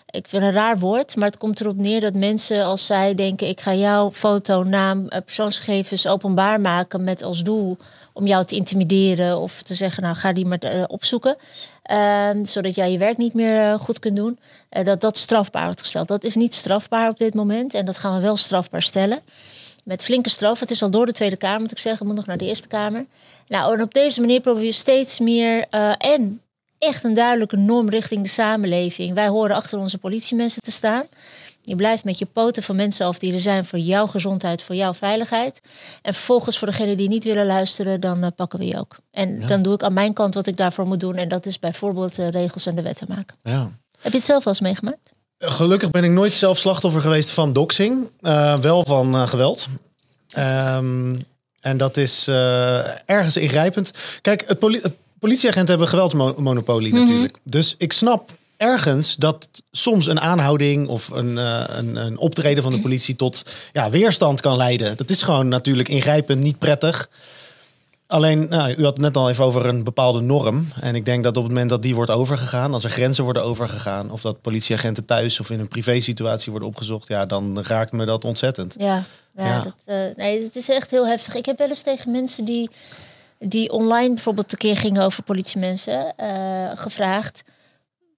Ik 0.09 0.27
vind 0.27 0.43
een 0.43 0.51
raar 0.51 0.79
woord, 0.79 1.15
maar 1.15 1.27
het 1.27 1.37
komt 1.37 1.61
erop 1.61 1.77
neer 1.77 2.01
dat 2.01 2.13
mensen 2.13 2.65
als 2.65 2.85
zij 2.85 3.15
denken: 3.15 3.47
ik 3.47 3.61
ga 3.61 3.73
jouw 3.73 4.11
foto, 4.11 4.63
naam, 4.63 5.07
persoonsgegevens 5.07 6.07
openbaar 6.07 6.61
maken 6.61 7.03
met 7.03 7.23
als 7.23 7.43
doel 7.43 7.77
om 8.13 8.27
jou 8.27 8.45
te 8.45 8.55
intimideren 8.55 9.37
of 9.37 9.61
te 9.61 9.75
zeggen: 9.75 10.03
nou 10.03 10.15
ga 10.15 10.33
die 10.33 10.45
maar 10.45 10.85
opzoeken, 10.87 11.37
eh, 11.89 12.29
zodat 12.43 12.75
jij 12.75 12.91
je 12.91 12.97
werk 12.97 13.17
niet 13.17 13.33
meer 13.33 13.57
eh, 13.57 13.73
goed 13.73 13.99
kunt 13.99 14.15
doen, 14.15 14.39
eh, 14.69 14.85
dat 14.85 15.01
dat 15.01 15.17
strafbaar 15.17 15.65
wordt 15.65 15.81
gesteld. 15.81 16.07
Dat 16.07 16.23
is 16.23 16.35
niet 16.35 16.53
strafbaar 16.53 17.09
op 17.09 17.17
dit 17.17 17.33
moment 17.33 17.73
en 17.73 17.85
dat 17.85 17.97
gaan 17.97 18.15
we 18.15 18.21
wel 18.21 18.37
strafbaar 18.37 18.81
stellen. 18.81 19.21
Met 19.83 20.03
flinke 20.03 20.29
straf. 20.29 20.59
Het 20.59 20.71
is 20.71 20.83
al 20.83 20.91
door 20.91 21.05
de 21.05 21.11
Tweede 21.11 21.35
Kamer, 21.35 21.59
moet 21.61 21.71
ik 21.71 21.77
zeggen. 21.77 22.05
Moet 22.05 22.15
nog 22.15 22.25
naar 22.25 22.37
de 22.37 22.45
Eerste 22.45 22.67
Kamer. 22.67 23.05
Nou, 23.47 23.73
en 23.73 23.81
op 23.81 23.93
deze 23.93 24.19
manier 24.19 24.39
proberen 24.39 24.67
we 24.67 24.73
steeds 24.73 25.19
meer 25.19 25.65
eh, 25.69 25.91
en 25.97 26.41
echt 26.77 27.03
een 27.03 27.13
duidelijke 27.13 27.57
norm 27.57 27.89
richting 27.89 28.23
de 28.23 28.29
samenleving. 28.29 29.13
Wij 29.13 29.27
horen 29.27 29.55
achter 29.55 29.79
onze 29.79 29.97
politiemensen 29.97 30.61
te 30.61 30.71
staan. 30.71 31.03
Je 31.61 31.75
blijft 31.75 32.03
met 32.03 32.19
je 32.19 32.25
poten 32.25 32.63
van 32.63 32.75
mensen 32.75 33.05
af 33.05 33.19
die 33.19 33.33
er 33.33 33.39
zijn 33.39 33.65
voor 33.65 33.79
jouw 33.79 34.07
gezondheid, 34.07 34.63
voor 34.63 34.75
jouw 34.75 34.93
veiligheid. 34.93 35.61
En 36.01 36.13
vervolgens 36.13 36.57
voor 36.57 36.67
degenen 36.67 36.97
die 36.97 37.09
niet 37.09 37.23
willen 37.23 37.45
luisteren, 37.45 37.99
dan 37.99 38.23
eh, 38.23 38.29
pakken 38.35 38.59
we 38.59 38.65
je 38.65 38.77
ook. 38.77 38.97
En 39.11 39.47
dan 39.47 39.61
doe 39.61 39.73
ik 39.73 39.83
aan 39.83 39.93
mijn 39.93 40.13
kant 40.13 40.33
wat 40.33 40.47
ik 40.47 40.57
daarvoor 40.57 40.87
moet 40.87 40.99
doen. 40.99 41.15
En 41.15 41.27
dat 41.27 41.45
is 41.45 41.59
bijvoorbeeld 41.59 42.15
de 42.15 42.29
regels 42.29 42.65
en 42.65 42.75
de 42.75 42.81
wetten 42.81 43.07
maken. 43.09 43.35
Ja. 43.43 43.71
Heb 44.01 44.11
je 44.11 44.17
het 44.17 44.27
zelf 44.27 44.43
wel 44.43 44.53
eens 44.53 44.61
meegemaakt? 44.61 45.11
Gelukkig 45.39 45.91
ben 45.91 46.03
ik 46.03 46.11
nooit 46.11 46.33
zelf 46.33 46.57
slachtoffer 46.57 47.01
geweest 47.01 47.29
van 47.29 47.53
doxing. 47.53 48.09
Eh, 48.21 48.57
wel 48.57 48.83
van 48.83 49.15
eh, 49.15 49.27
geweld. 49.27 49.67
Ehm, 50.29 51.15
en 51.61 51.77
dat 51.77 51.97
is 51.97 52.27
eh, 52.27 53.09
ergens 53.09 53.37
ingrijpend. 53.37 53.91
Kijk, 54.21 54.43
het 54.47 54.59
poli- 54.59 54.79
het 54.81 54.93
politieagenten 55.19 55.69
hebben 55.69 55.85
een 55.87 55.93
geweldsmonopolie 55.93 56.93
natuurlijk. 56.93 57.37
Dus 57.43 57.75
ik 57.77 57.93
snap 57.93 58.31
ergens 58.59 59.15
dat 59.15 59.49
soms 59.71 60.07
een 60.07 60.19
aanhouding 60.19 60.87
of 60.87 61.09
een, 61.09 61.37
eh, 61.37 61.63
een, 61.67 61.95
een 61.95 62.17
optreden 62.17 62.63
van 62.63 62.71
de 62.71 62.79
politie 62.79 63.15
tot 63.15 63.45
ja, 63.71 63.89
weerstand 63.89 64.41
kan 64.41 64.57
leiden. 64.57 64.97
Dat 64.97 65.09
is 65.09 65.21
gewoon 65.21 65.47
natuurlijk 65.47 65.89
ingrijpend, 65.89 66.43
niet 66.43 66.59
prettig. 66.59 67.09
Alleen, 68.07 68.47
nou, 68.49 68.73
u 68.77 68.83
had 68.83 68.93
het 68.93 69.01
net 69.01 69.17
al 69.17 69.29
even 69.29 69.43
over 69.43 69.65
een 69.65 69.83
bepaalde 69.83 70.21
norm. 70.21 70.67
En 70.81 70.95
ik 70.95 71.05
denk 71.05 71.23
dat 71.23 71.37
op 71.37 71.43
het 71.43 71.51
moment 71.51 71.69
dat 71.69 71.81
die 71.81 71.95
wordt 71.95 72.11
overgegaan, 72.11 72.73
als 72.73 72.83
er 72.83 72.89
grenzen 72.89 73.23
worden 73.23 73.43
overgegaan, 73.43 74.11
of 74.11 74.21
dat 74.21 74.41
politieagenten 74.41 75.05
thuis 75.05 75.39
of 75.39 75.49
in 75.49 75.59
een 75.59 75.67
privésituatie 75.67 76.51
worden 76.51 76.69
opgezocht, 76.69 77.07
ja, 77.07 77.25
dan 77.25 77.61
raakt 77.61 77.91
me 77.91 78.05
dat 78.05 78.25
ontzettend. 78.25 78.75
Ja, 78.77 79.03
ja, 79.35 79.45
Ja. 79.45 79.63
Dat, 79.63 79.75
eh, 79.85 79.95
nee, 80.15 80.43
het 80.43 80.55
is 80.55 80.69
echt 80.69 80.91
heel 80.91 81.07
heftig. 81.07 81.35
Ik 81.35 81.45
heb 81.45 81.57
wel 81.57 81.67
eens 81.67 81.81
tegen 81.81 82.11
mensen 82.11 82.45
die, 82.45 82.69
die 83.39 83.71
online 83.71 84.13
bijvoorbeeld 84.13 84.49
tekeer 84.49 84.77
gingen 84.77 85.03
over 85.03 85.23
politiemensen 85.23 86.15
eh, 86.15 86.71
gevraagd: 86.75 87.43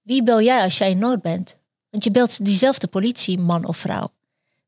wie 0.02 0.22
bel 0.22 0.40
jij 0.40 0.62
als 0.62 0.78
jij 0.78 0.90
in 0.90 0.98
nood 0.98 1.22
bent? 1.22 1.56
Want 1.90 2.04
je 2.04 2.10
belt 2.10 2.44
diezelfde 2.44 2.86
politie, 2.86 3.38
man 3.38 3.66
of 3.66 3.76
vrouw. 3.76 4.08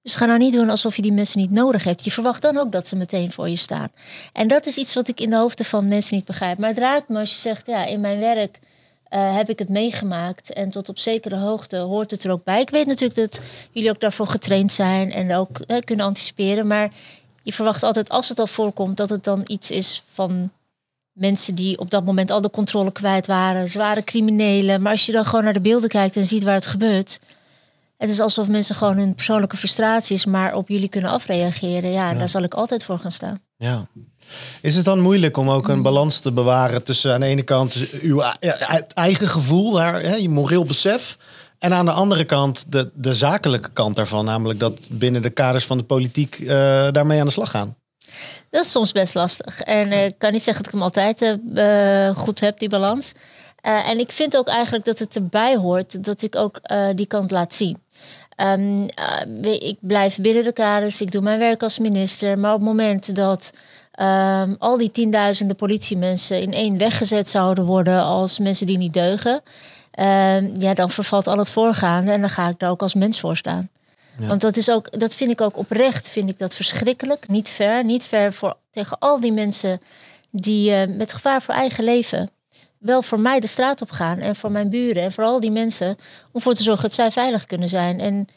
Dus 0.02 0.14
ga 0.14 0.26
nou 0.26 0.38
niet 0.38 0.52
doen 0.52 0.70
alsof 0.70 0.96
je 0.96 1.02
die 1.02 1.12
mensen 1.12 1.40
niet 1.40 1.50
nodig 1.50 1.84
hebt. 1.84 2.04
Je 2.04 2.10
verwacht 2.10 2.42
dan 2.42 2.56
ook 2.56 2.72
dat 2.72 2.88
ze 2.88 2.96
meteen 2.96 3.32
voor 3.32 3.48
je 3.48 3.56
staan. 3.56 3.88
En 4.32 4.48
dat 4.48 4.66
is 4.66 4.76
iets 4.76 4.94
wat 4.94 5.08
ik 5.08 5.20
in 5.20 5.31
de 5.31 5.36
hoofden 5.36 5.64
van 5.64 5.88
mensen 5.88 6.16
niet 6.16 6.25
begrijp. 6.25 6.58
Maar 6.58 6.69
het 6.69 6.78
raakt 6.78 7.08
me 7.08 7.19
als 7.19 7.31
je 7.31 7.40
zegt, 7.40 7.66
ja, 7.66 7.84
in 7.84 8.00
mijn 8.00 8.19
werk 8.19 8.58
eh, 9.04 9.36
heb 9.36 9.48
ik 9.48 9.58
het 9.58 9.69
meegemaakt. 9.69 10.52
En 10.52 10.70
tot 10.70 10.88
op 10.88 10.98
zekere 10.98 11.37
hoogte 11.37 11.76
hoort 11.76 12.10
het 12.10 12.25
er 12.25 12.30
ook 12.30 12.44
bij. 12.44 12.60
Ik 12.60 12.70
weet 12.70 12.87
natuurlijk 12.87 13.20
dat 13.20 13.40
jullie 13.70 13.90
ook 13.90 14.00
daarvoor 14.00 14.26
getraind 14.26 14.72
zijn 14.72 15.12
en 15.12 15.34
ook 15.34 15.60
kunnen 15.84 16.06
anticiperen. 16.06 16.66
Maar 16.66 16.90
je 17.42 17.52
verwacht 17.52 17.82
altijd, 17.82 18.08
als 18.08 18.28
het 18.28 18.38
al 18.38 18.46
voorkomt, 18.46 18.96
dat 18.96 19.08
het 19.08 19.25
dan 19.25 19.42
iets 19.46 19.70
is 19.70 20.02
van 20.12 20.50
mensen 21.14 21.55
die 21.55 21.78
op 21.78 21.90
dat 21.90 22.05
moment 22.05 22.31
al 22.31 22.40
de 22.40 22.50
controle 22.50 22.93
kwijt 22.93 23.26
waren, 23.26 23.69
zware 23.69 24.05
criminelen. 24.05 24.82
Maar 24.82 24.93
als 24.93 25.06
je 25.06 25.12
dan 25.12 25.25
gewoon 25.25 25.44
naar 25.44 25.52
de 25.52 25.61
beelden 25.61 25.88
kijkt 25.88 26.16
en 26.16 26.26
ziet 26.26 26.42
waar 26.42 26.54
het 26.54 26.66
gebeurt. 26.66 27.18
Het 27.97 28.11
is 28.11 28.21
alsof 28.21 28.49
mensen 28.49 28.75
gewoon 28.75 28.97
hun 28.97 29.14
persoonlijke 29.14 29.56
frustraties 29.56 30.25
maar 30.25 30.54
op 30.54 30.68
jullie 30.68 30.88
kunnen 30.88 31.11
afreageren. 31.11 31.90
Ja, 31.90 32.14
daar 32.14 32.28
zal 32.28 32.42
ik 32.42 32.54
altijd 32.54 32.85
voor 32.85 32.99
gaan 32.99 33.12
staan. 33.12 33.40
Ja. 33.56 33.87
Is 34.62 34.76
het 34.76 34.85
dan 34.85 35.00
moeilijk 35.00 35.37
om 35.37 35.50
ook 35.50 35.68
een 35.68 35.83
balans 35.83 36.18
te 36.18 36.33
bewaren 36.33 36.83
tussen 36.83 37.12
aan 37.12 37.21
de 37.21 37.26
ene 37.26 37.42
kant 37.42 37.76
uw 38.02 38.23
e- 38.40 38.49
eigen 38.94 39.28
gevoel, 39.28 39.73
daar, 39.73 40.02
hè, 40.02 40.14
je 40.14 40.28
moreel 40.28 40.64
besef, 40.64 41.16
en 41.59 41.73
aan 41.73 41.85
de 41.85 41.92
andere 41.92 42.25
kant 42.25 42.73
de, 42.73 42.90
de 42.94 43.14
zakelijke 43.14 43.71
kant 43.73 43.97
daarvan, 43.97 44.25
namelijk 44.25 44.59
dat 44.59 44.88
binnen 44.90 45.23
de 45.23 45.30
kaders 45.30 45.66
van 45.66 45.78
de 45.78 45.85
politiek 45.85 46.38
eh, 46.38 46.47
daarmee 46.90 47.21
aan 47.21 47.26
de 47.26 47.33
slag 47.33 47.50
gaan? 47.50 47.76
Dat 48.54 48.64
is 48.64 48.70
soms 48.70 48.92
best 48.92 49.14
lastig. 49.14 49.61
En 49.61 49.90
eh, 49.90 50.04
ik 50.04 50.14
kan 50.18 50.32
niet 50.32 50.42
zeggen 50.42 50.64
dat 50.64 50.73
ik 50.73 50.78
hem 50.78 50.88
altijd 50.88 51.23
eh, 51.23 52.08
eh, 52.08 52.16
goed 52.16 52.40
heb, 52.40 52.58
die 52.58 52.68
balans. 52.68 53.12
En 53.61 53.99
ik 53.99 54.12
vind 54.12 54.37
ook 54.37 54.49
eigenlijk 54.49 54.84
dat 54.84 54.99
het 54.99 55.16
erbij 55.16 55.56
hoort 55.56 56.04
dat 56.04 56.23
ik 56.23 56.37
ook 56.37 56.61
die 56.94 57.06
kant 57.06 57.30
laat 57.30 57.54
zien. 57.54 57.78
Ehm, 58.37 58.87
eh, 59.42 59.52
ik 59.52 59.76
blijf 59.80 60.18
binnen 60.18 60.44
de 60.44 60.52
kaders, 60.52 61.00
ik 61.00 61.12
doe 61.12 61.23
mijn 61.23 61.38
werk 61.38 61.62
als 61.62 61.78
minister. 61.78 62.38
Maar 62.38 62.52
op 62.52 62.58
het 62.58 62.68
moment 62.68 63.16
dat 63.16 63.52
ehm, 63.92 64.54
al 64.58 64.76
die 64.76 64.90
tienduizenden 64.90 65.56
politiemensen 65.56 66.40
in 66.40 66.52
één 66.52 66.78
weggezet 66.78 67.28
zouden 67.28 67.64
worden 67.64 68.02
als 68.02 68.38
mensen 68.38 68.66
die 68.66 68.78
niet 68.78 68.92
deugen, 68.92 69.40
ehm, 69.90 70.50
ja, 70.58 70.75
dan 70.75 70.90
vervalt 70.90 71.26
al 71.26 71.38
het 71.38 71.50
voorgaande 71.50 72.12
en 72.12 72.20
dan 72.20 72.30
ga 72.30 72.49
ik 72.49 72.58
daar 72.58 72.70
ook 72.70 72.82
als 72.82 72.94
mens 72.94 73.20
voor 73.20 73.37
staan. 73.37 73.68
Want 74.18 74.40
dat, 74.40 74.56
is 74.56 74.71
ook, 74.71 75.00
dat 75.00 75.14
vind 75.14 75.30
ik 75.30 75.40
ook 75.40 75.56
oprecht, 75.56 76.11
vind 76.11 76.28
ik 76.28 76.38
dat 76.38 76.54
verschrikkelijk. 76.54 77.28
Niet 77.28 77.49
fair, 77.49 77.85
niet 77.85 78.06
fair 78.06 78.33
voor, 78.33 78.56
tegen 78.71 78.99
al 78.99 79.21
die 79.21 79.33
mensen 79.33 79.80
die 80.30 80.75
eh, 80.75 80.97
met 80.97 81.12
gevaar 81.12 81.42
voor 81.42 81.54
eigen 81.54 81.85
leven 81.85 82.30
wel 82.85 83.02
voor 83.02 83.21
mij 83.21 83.40
de 83.40 83.47
straat 83.47 83.83
op 83.83 83.90
gaan 83.90 84.18
en 84.18 84.37
voor 84.37 84.50
mijn 84.50 84.71
buren 84.71 85.02
en 85.02 85.12
voor 85.12 85.25
al 85.25 85.40
die 85.40 85.50
mensen 85.50 85.97
om 86.33 86.40
voor 86.40 86.54
te 86.54 86.62
zorgen 86.62 86.83
dat 86.83 86.94
zij 86.94 87.11
veilig 87.11 87.47
kunnen 87.47 87.68
zijn. 87.68 88.00
En 88.00 88.28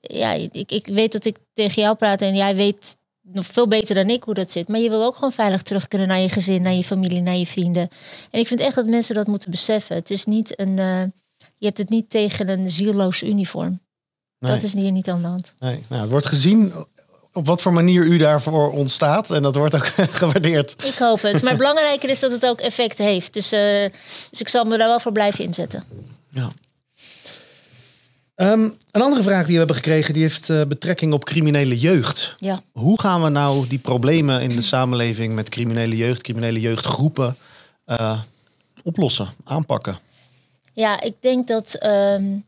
ja, 0.00 0.32
ik, 0.32 0.72
ik 0.72 0.86
weet 0.86 1.12
dat 1.12 1.24
ik 1.24 1.36
tegen 1.52 1.82
jou 1.82 1.96
praat 1.96 2.22
en 2.22 2.36
jij 2.36 2.56
weet 2.56 2.96
nog 3.22 3.46
veel 3.46 3.68
beter 3.68 3.94
dan 3.94 4.10
ik 4.10 4.22
hoe 4.22 4.34
dat 4.34 4.52
zit. 4.52 4.68
Maar 4.68 4.80
je 4.80 4.88
wil 4.88 5.04
ook 5.04 5.14
gewoon 5.14 5.32
veilig 5.32 5.62
terug 5.62 5.88
kunnen 5.88 6.08
naar 6.08 6.20
je 6.20 6.28
gezin, 6.28 6.62
naar 6.62 6.72
je 6.72 6.84
familie, 6.84 7.20
naar 7.20 7.36
je 7.36 7.46
vrienden. 7.46 7.88
En 8.30 8.40
ik 8.40 8.46
vind 8.46 8.60
echt 8.60 8.74
dat 8.74 8.86
mensen 8.86 9.14
dat 9.14 9.26
moeten 9.26 9.50
beseffen. 9.50 9.96
Het 9.96 10.10
is 10.10 10.24
niet 10.24 10.60
een, 10.60 10.78
eh, 10.78 11.02
je 11.56 11.66
hebt 11.66 11.78
het 11.78 11.88
niet 11.88 12.10
tegen 12.10 12.48
een 12.48 12.70
zieloos 12.70 13.22
uniform. 13.22 13.80
Nee. 14.38 14.52
Dat 14.52 14.62
is 14.62 14.72
hier 14.72 14.92
niet 14.92 15.08
aan 15.08 15.22
de 15.22 15.28
hand. 15.28 15.54
Nee. 15.60 15.84
Nou, 15.88 16.00
het 16.02 16.10
wordt 16.10 16.26
gezien 16.26 16.72
op 17.32 17.46
wat 17.46 17.62
voor 17.62 17.72
manier 17.72 18.04
u 18.04 18.16
daarvoor 18.16 18.72
ontstaat. 18.72 19.30
En 19.30 19.42
dat 19.42 19.56
wordt 19.56 19.74
ook 19.74 19.86
gewaardeerd. 20.20 20.84
Ik 20.84 20.94
hoop 20.94 21.22
het. 21.22 21.42
Maar 21.42 21.56
belangrijker 21.56 22.10
is 22.10 22.20
dat 22.20 22.30
het 22.30 22.46
ook 22.46 22.60
effect 22.60 22.98
heeft. 22.98 23.32
Dus, 23.32 23.52
uh, 23.52 23.60
dus 24.30 24.40
ik 24.40 24.48
zal 24.48 24.64
me 24.64 24.78
daar 24.78 24.88
wel 24.88 25.00
voor 25.00 25.12
blijven 25.12 25.44
inzetten. 25.44 25.84
Ja. 26.30 26.52
Um, 28.34 28.74
een 28.90 29.02
andere 29.02 29.22
vraag 29.22 29.42
die 29.42 29.52
we 29.52 29.58
hebben 29.58 29.76
gekregen, 29.76 30.14
die 30.14 30.22
heeft 30.22 30.48
uh, 30.48 30.62
betrekking 30.68 31.12
op 31.12 31.24
criminele 31.24 31.78
jeugd. 31.78 32.36
Ja. 32.38 32.62
Hoe 32.72 33.00
gaan 33.00 33.22
we 33.22 33.28
nou 33.28 33.66
die 33.66 33.78
problemen 33.78 34.42
in 34.42 34.56
de 34.56 34.62
samenleving 34.62 35.34
met 35.34 35.48
criminele 35.48 35.96
jeugd, 35.96 36.22
criminele 36.22 36.60
jeugdgroepen 36.60 37.36
uh, 37.86 38.20
oplossen, 38.82 39.28
aanpakken? 39.44 39.98
Ja, 40.72 41.00
ik 41.00 41.14
denk 41.20 41.48
dat 41.48 41.84
um, 41.84 42.44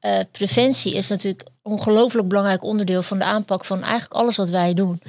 uh, 0.00 0.18
preventie 0.30 0.94
is 0.94 1.08
natuurlijk 1.08 1.48
een 1.62 1.72
ongelooflijk 1.72 2.28
belangrijk 2.28 2.64
onderdeel 2.64 3.02
van 3.02 3.18
de 3.18 3.24
aanpak 3.24 3.64
van 3.64 3.82
eigenlijk 3.82 4.12
alles 4.12 4.36
wat 4.36 4.50
wij 4.50 4.74
doen. 4.74 5.02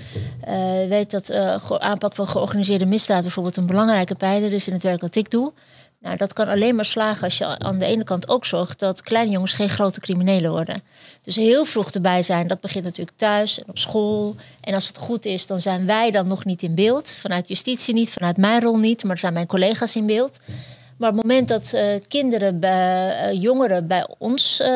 Uh, 0.47 0.87
weet 0.89 1.11
dat 1.11 1.29
uh, 1.29 1.71
aanpak 1.77 2.15
van 2.15 2.27
georganiseerde 2.27 2.85
misdaad 2.85 3.21
bijvoorbeeld 3.21 3.57
een 3.57 3.65
belangrijke 3.65 4.15
pijler 4.15 4.53
is 4.53 4.67
in 4.67 4.73
het 4.73 4.83
werk 4.83 5.01
wat 5.01 5.15
ik 5.15 5.31
doe. 5.31 5.53
Nou, 6.01 6.17
dat 6.17 6.33
kan 6.33 6.47
alleen 6.47 6.75
maar 6.75 6.85
slagen 6.85 7.23
als 7.23 7.37
je 7.37 7.59
aan 7.59 7.79
de 7.79 7.85
ene 7.85 8.03
kant 8.03 8.29
ook 8.29 8.45
zorgt 8.45 8.79
dat 8.79 9.01
kleine 9.01 9.31
jongens 9.31 9.53
geen 9.53 9.69
grote 9.69 9.99
criminelen 9.99 10.51
worden. 10.51 10.81
Dus 11.21 11.35
heel 11.35 11.65
vroeg 11.65 11.91
erbij 11.91 12.21
zijn, 12.21 12.47
dat 12.47 12.59
begint 12.59 12.83
natuurlijk 12.83 13.17
thuis 13.17 13.59
en 13.59 13.69
op 13.69 13.77
school. 13.77 14.35
En 14.61 14.73
als 14.73 14.87
het 14.87 14.97
goed 14.97 15.25
is, 15.25 15.47
dan 15.47 15.61
zijn 15.61 15.85
wij 15.85 16.11
dan 16.11 16.27
nog 16.27 16.45
niet 16.45 16.63
in 16.63 16.75
beeld. 16.75 17.15
Vanuit 17.19 17.47
justitie 17.47 17.93
niet, 17.93 18.11
vanuit 18.11 18.37
mijn 18.37 18.61
rol 18.61 18.77
niet, 18.77 19.03
maar 19.03 19.17
zijn 19.17 19.33
mijn 19.33 19.47
collega's 19.47 19.95
in 19.95 20.05
beeld. 20.05 20.39
Maar 21.01 21.09
op 21.09 21.15
het 21.15 21.25
moment 21.25 21.47
dat 21.47 21.71
uh, 21.75 21.81
kinderen, 22.07 22.59
bij, 22.59 23.33
uh, 23.33 23.41
jongeren 23.41 23.87
bij 23.87 24.07
ons 24.17 24.59
uh, 24.61 24.67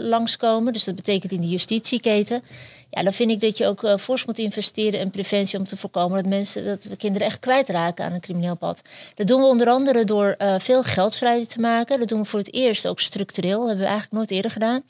langskomen, 0.00 0.72
dus 0.72 0.84
dat 0.84 0.94
betekent 0.94 1.32
in 1.32 1.40
de 1.40 1.48
justitieketen, 1.48 2.42
ja, 2.90 3.02
dan 3.02 3.12
vind 3.12 3.30
ik 3.30 3.40
dat 3.40 3.58
je 3.58 3.66
ook 3.66 4.00
fors 4.00 4.24
moet 4.24 4.38
investeren 4.38 5.00
in 5.00 5.10
preventie 5.10 5.58
om 5.58 5.66
te 5.66 5.76
voorkomen 5.76 6.22
dat 6.22 6.30
mensen, 6.30 6.64
dat 6.64 6.84
we 6.84 6.96
kinderen 6.96 7.26
echt 7.26 7.38
kwijtraken 7.38 8.04
aan 8.04 8.12
een 8.12 8.20
crimineel 8.20 8.56
pad. 8.56 8.82
Dat 9.14 9.26
doen 9.26 9.40
we 9.40 9.46
onder 9.46 9.68
andere 9.68 10.04
door 10.04 10.36
veel 10.58 10.82
geld 10.82 11.16
vrij 11.16 11.46
te 11.46 11.60
maken. 11.60 11.98
Dat 11.98 12.08
doen 12.08 12.20
we 12.20 12.26
voor 12.26 12.38
het 12.38 12.52
eerst 12.52 12.86
ook 12.86 13.00
structureel. 13.00 13.58
Dat 13.58 13.66
hebben 13.66 13.84
we 13.84 13.90
eigenlijk 13.90 14.16
nooit 14.16 14.30
eerder 14.30 14.50
gedaan. 14.50 14.82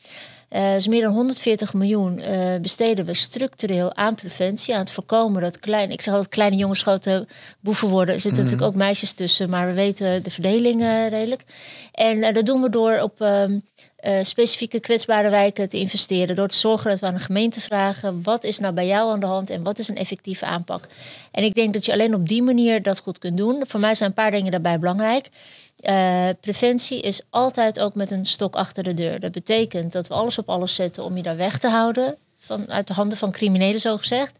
Uh, 0.50 0.72
dus 0.72 0.88
meer 0.88 1.02
dan 1.02 1.12
140 1.12 1.74
miljoen 1.74 2.18
uh, 2.18 2.56
besteden 2.60 3.04
we 3.04 3.14
structureel 3.14 3.94
aan 3.94 4.14
preventie. 4.14 4.74
Aan 4.74 4.80
het 4.80 4.92
voorkomen 4.92 5.42
dat 5.42 5.60
klein, 5.60 5.90
ik 5.90 6.00
zeg 6.00 6.14
altijd 6.14 6.32
kleine 6.32 6.56
jongens 6.56 6.82
grote 6.82 7.26
boeven 7.60 7.88
worden. 7.88 8.14
Er 8.14 8.20
zitten 8.20 8.42
mm. 8.42 8.48
natuurlijk 8.48 8.74
ook 8.74 8.82
meisjes 8.82 9.12
tussen, 9.12 9.50
maar 9.50 9.66
we 9.66 9.72
weten 9.72 10.22
de 10.22 10.30
verdeling 10.30 10.80
uh, 10.80 11.08
redelijk. 11.08 11.42
En 11.92 12.34
dat 12.34 12.46
doen 12.46 12.62
we 12.62 12.70
door 12.70 13.00
op 13.00 13.20
um, 13.20 13.62
specifieke 14.22 14.80
kwetsbare 14.80 15.30
wijken 15.30 15.68
te 15.68 15.78
investeren. 15.78 16.34
Door 16.34 16.48
te 16.48 16.56
zorgen 16.56 16.90
dat 16.90 17.00
we 17.00 17.06
aan 17.06 17.14
de 17.14 17.20
gemeente 17.20 17.60
vragen: 17.60 18.22
wat 18.22 18.44
is 18.44 18.58
nou 18.58 18.74
bij 18.74 18.86
jou 18.86 19.10
aan 19.10 19.20
de 19.20 19.26
hand 19.26 19.50
en 19.50 19.62
wat 19.62 19.78
is 19.78 19.88
een 19.88 19.96
effectieve 19.96 20.44
aanpak? 20.44 20.86
En 21.30 21.44
ik 21.44 21.54
denk 21.54 21.72
dat 21.72 21.84
je 21.84 21.92
alleen 21.92 22.14
op 22.14 22.28
die 22.28 22.42
manier 22.42 22.82
dat 22.82 23.00
goed 23.00 23.18
kunt 23.18 23.36
doen. 23.36 23.64
Voor 23.66 23.80
mij 23.80 23.94
zijn 23.94 24.08
een 24.08 24.14
paar 24.14 24.30
dingen 24.30 24.50
daarbij 24.50 24.78
belangrijk. 24.78 25.28
Uh, 25.82 26.28
preventie 26.40 27.00
is 27.00 27.22
altijd 27.30 27.80
ook 27.80 27.94
met 27.94 28.10
een 28.10 28.26
stok 28.26 28.56
achter 28.56 28.82
de 28.82 28.94
deur. 28.94 29.20
Dat 29.20 29.32
betekent 29.32 29.92
dat 29.92 30.08
we 30.08 30.14
alles 30.14 30.38
op 30.38 30.48
alles 30.48 30.74
zetten 30.74 31.04
om 31.04 31.16
je 31.16 31.22
daar 31.22 31.36
weg 31.36 31.58
te 31.58 31.68
houden. 31.68 32.16
Van, 32.38 32.72
uit 32.72 32.86
de 32.86 32.92
handen 32.92 33.18
van 33.18 33.30
criminelen, 33.30 33.80
zo 33.80 33.96
gezegd. 33.96 34.32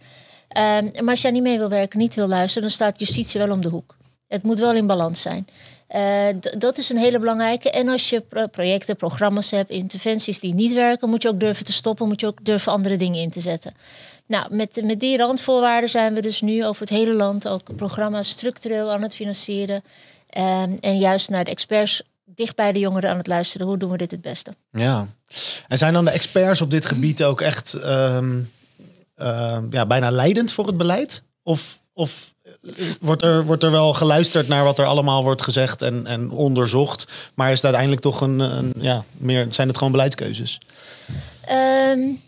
Uh, 0.57 0.63
maar 1.01 1.11
als 1.11 1.23
jij 1.23 1.31
niet 1.31 1.43
mee 1.43 1.59
wil 1.59 1.69
werken, 1.69 1.99
niet 1.99 2.15
wil 2.15 2.29
luisteren, 2.29 2.63
dan 2.63 2.71
staat 2.71 2.99
justitie 2.99 3.41
wel 3.41 3.51
om 3.51 3.61
de 3.61 3.69
hoek. 3.69 3.97
Het 4.29 4.43
moet 4.43 4.59
wel 4.59 4.75
in 4.75 4.87
balans 4.87 5.23
zijn. 5.23 5.49
Uh, 5.97 6.27
dat 6.59 6.79
is 6.79 6.91
een 6.91 6.97
hele 6.97 7.19
belangrijke. 7.19 7.71
En 7.71 7.89
als 7.89 8.11
je 8.11 8.21
pro 8.21 8.47
projecten, 8.47 8.97
programma's 8.97 9.51
hebt, 9.51 9.71
interventies 9.71 10.41
die 10.41 10.55
niet 10.55 10.73
werken, 10.73 11.09
moet 11.09 11.23
je 11.23 11.29
ook 11.29 11.41
durven 11.41 11.65
te 11.65 11.73
stoppen, 11.73 12.09
moet 12.09 12.21
je 12.21 12.27
ook 12.27 12.45
durven 12.45 12.73
andere 12.73 12.97
dingen 12.97 13.21
in 13.21 13.31
te 13.31 13.41
zetten. 13.41 13.73
Nou, 14.27 14.55
met, 14.55 14.81
met 14.85 15.01
die 15.01 15.17
randvoorwaarden 15.17 15.91
zijn 15.91 16.15
we 16.15 16.21
dus 16.21 16.41
nu 16.41 16.67
over 16.67 16.81
het 16.81 16.91
hele 16.91 17.15
land 17.15 17.49
ook 17.49 17.77
programma's 17.77 18.29
structureel 18.29 18.93
aan 18.93 19.03
het 19.03 19.15
financieren. 19.15 19.83
Um, 20.39 20.79
en 20.81 20.99
juist 20.99 21.29
naar 21.29 21.45
de 21.45 21.51
experts 21.51 22.03
dicht 22.25 22.57
bij 22.57 22.73
de 22.73 22.79
jongeren 22.79 23.11
aan 23.11 23.17
het 23.17 23.27
luisteren. 23.27 23.67
Hoe 23.67 23.77
doen 23.77 23.91
we 23.91 23.97
dit 23.97 24.11
het 24.11 24.21
beste? 24.21 24.55
Ja. 24.73 25.07
En 25.69 25.79
zijn 25.79 25.93
dan 25.93 26.05
de 26.05 26.11
experts 26.11 26.61
op 26.61 26.71
dit 26.71 26.87
gebied 26.87 27.25
ook 27.25 27.41
echt 27.41 27.75
um, 27.85 28.51
uh, 29.17 29.59
ja, 29.71 29.87
bijna 29.87 30.11
leidend 30.11 30.53
voor 30.53 30.67
het 30.67 30.77
beleid? 30.77 31.23
Of, 31.43 31.81
of 31.93 32.35
wordt, 33.01 33.23
er, 33.23 33.45
wordt 33.45 33.63
er 33.63 33.71
wel 33.71 33.95
geluisterd 33.95 34.49
naar 34.49 34.65
wat 34.65 34.79
er 34.79 34.87
allemaal 34.87 35.23
wordt 35.23 35.43
gezegd 35.43 35.83
en, 35.83 36.07
en 36.07 36.31
onderzocht? 36.31 37.31
Maar 37.35 37.49
is 37.49 37.55
het 37.55 37.65
uiteindelijk 37.65 38.03
toch 38.03 38.21
een, 38.21 38.39
een 38.39 38.73
ja, 38.79 39.05
meer, 39.17 39.47
zijn 39.51 39.69
het 39.69 39.77
gewoon 39.77 39.93
beleidskeuzes? 39.93 40.61
Um, 41.51 42.21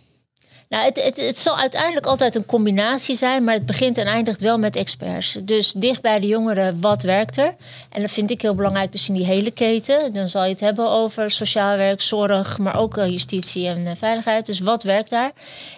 nou, 0.70 0.84
het, 0.84 1.04
het, 1.04 1.26
het, 1.26 1.38
zal 1.38 1.58
uiteindelijk 1.58 2.06
altijd 2.06 2.34
een 2.34 2.46
combinatie 2.46 3.16
zijn, 3.16 3.44
maar 3.44 3.54
het 3.54 3.66
begint 3.66 3.98
en 3.98 4.06
eindigt 4.06 4.40
wel 4.40 4.58
met 4.58 4.76
experts. 4.76 5.38
Dus 5.42 5.72
dicht 5.72 6.02
bij 6.02 6.20
de 6.20 6.26
jongeren, 6.26 6.80
wat 6.80 7.02
werkt 7.02 7.36
er? 7.36 7.54
En 7.88 8.00
dat 8.00 8.10
vind 8.10 8.30
ik 8.30 8.42
heel 8.42 8.54
belangrijk, 8.54 8.92
dus 8.92 9.08
in 9.08 9.14
die 9.14 9.24
hele 9.24 9.50
keten. 9.50 10.12
Dan 10.12 10.28
zal 10.28 10.44
je 10.44 10.50
het 10.50 10.60
hebben 10.60 10.90
over 10.90 11.30
sociaal 11.30 11.76
werk, 11.76 12.00
zorg, 12.00 12.58
maar 12.58 12.78
ook 12.78 12.96
justitie 12.96 13.66
en 13.66 13.78
uh, 13.78 13.90
veiligheid. 13.96 14.46
Dus 14.46 14.60
wat 14.60 14.82
werkt 14.82 15.10
daar? 15.10 15.32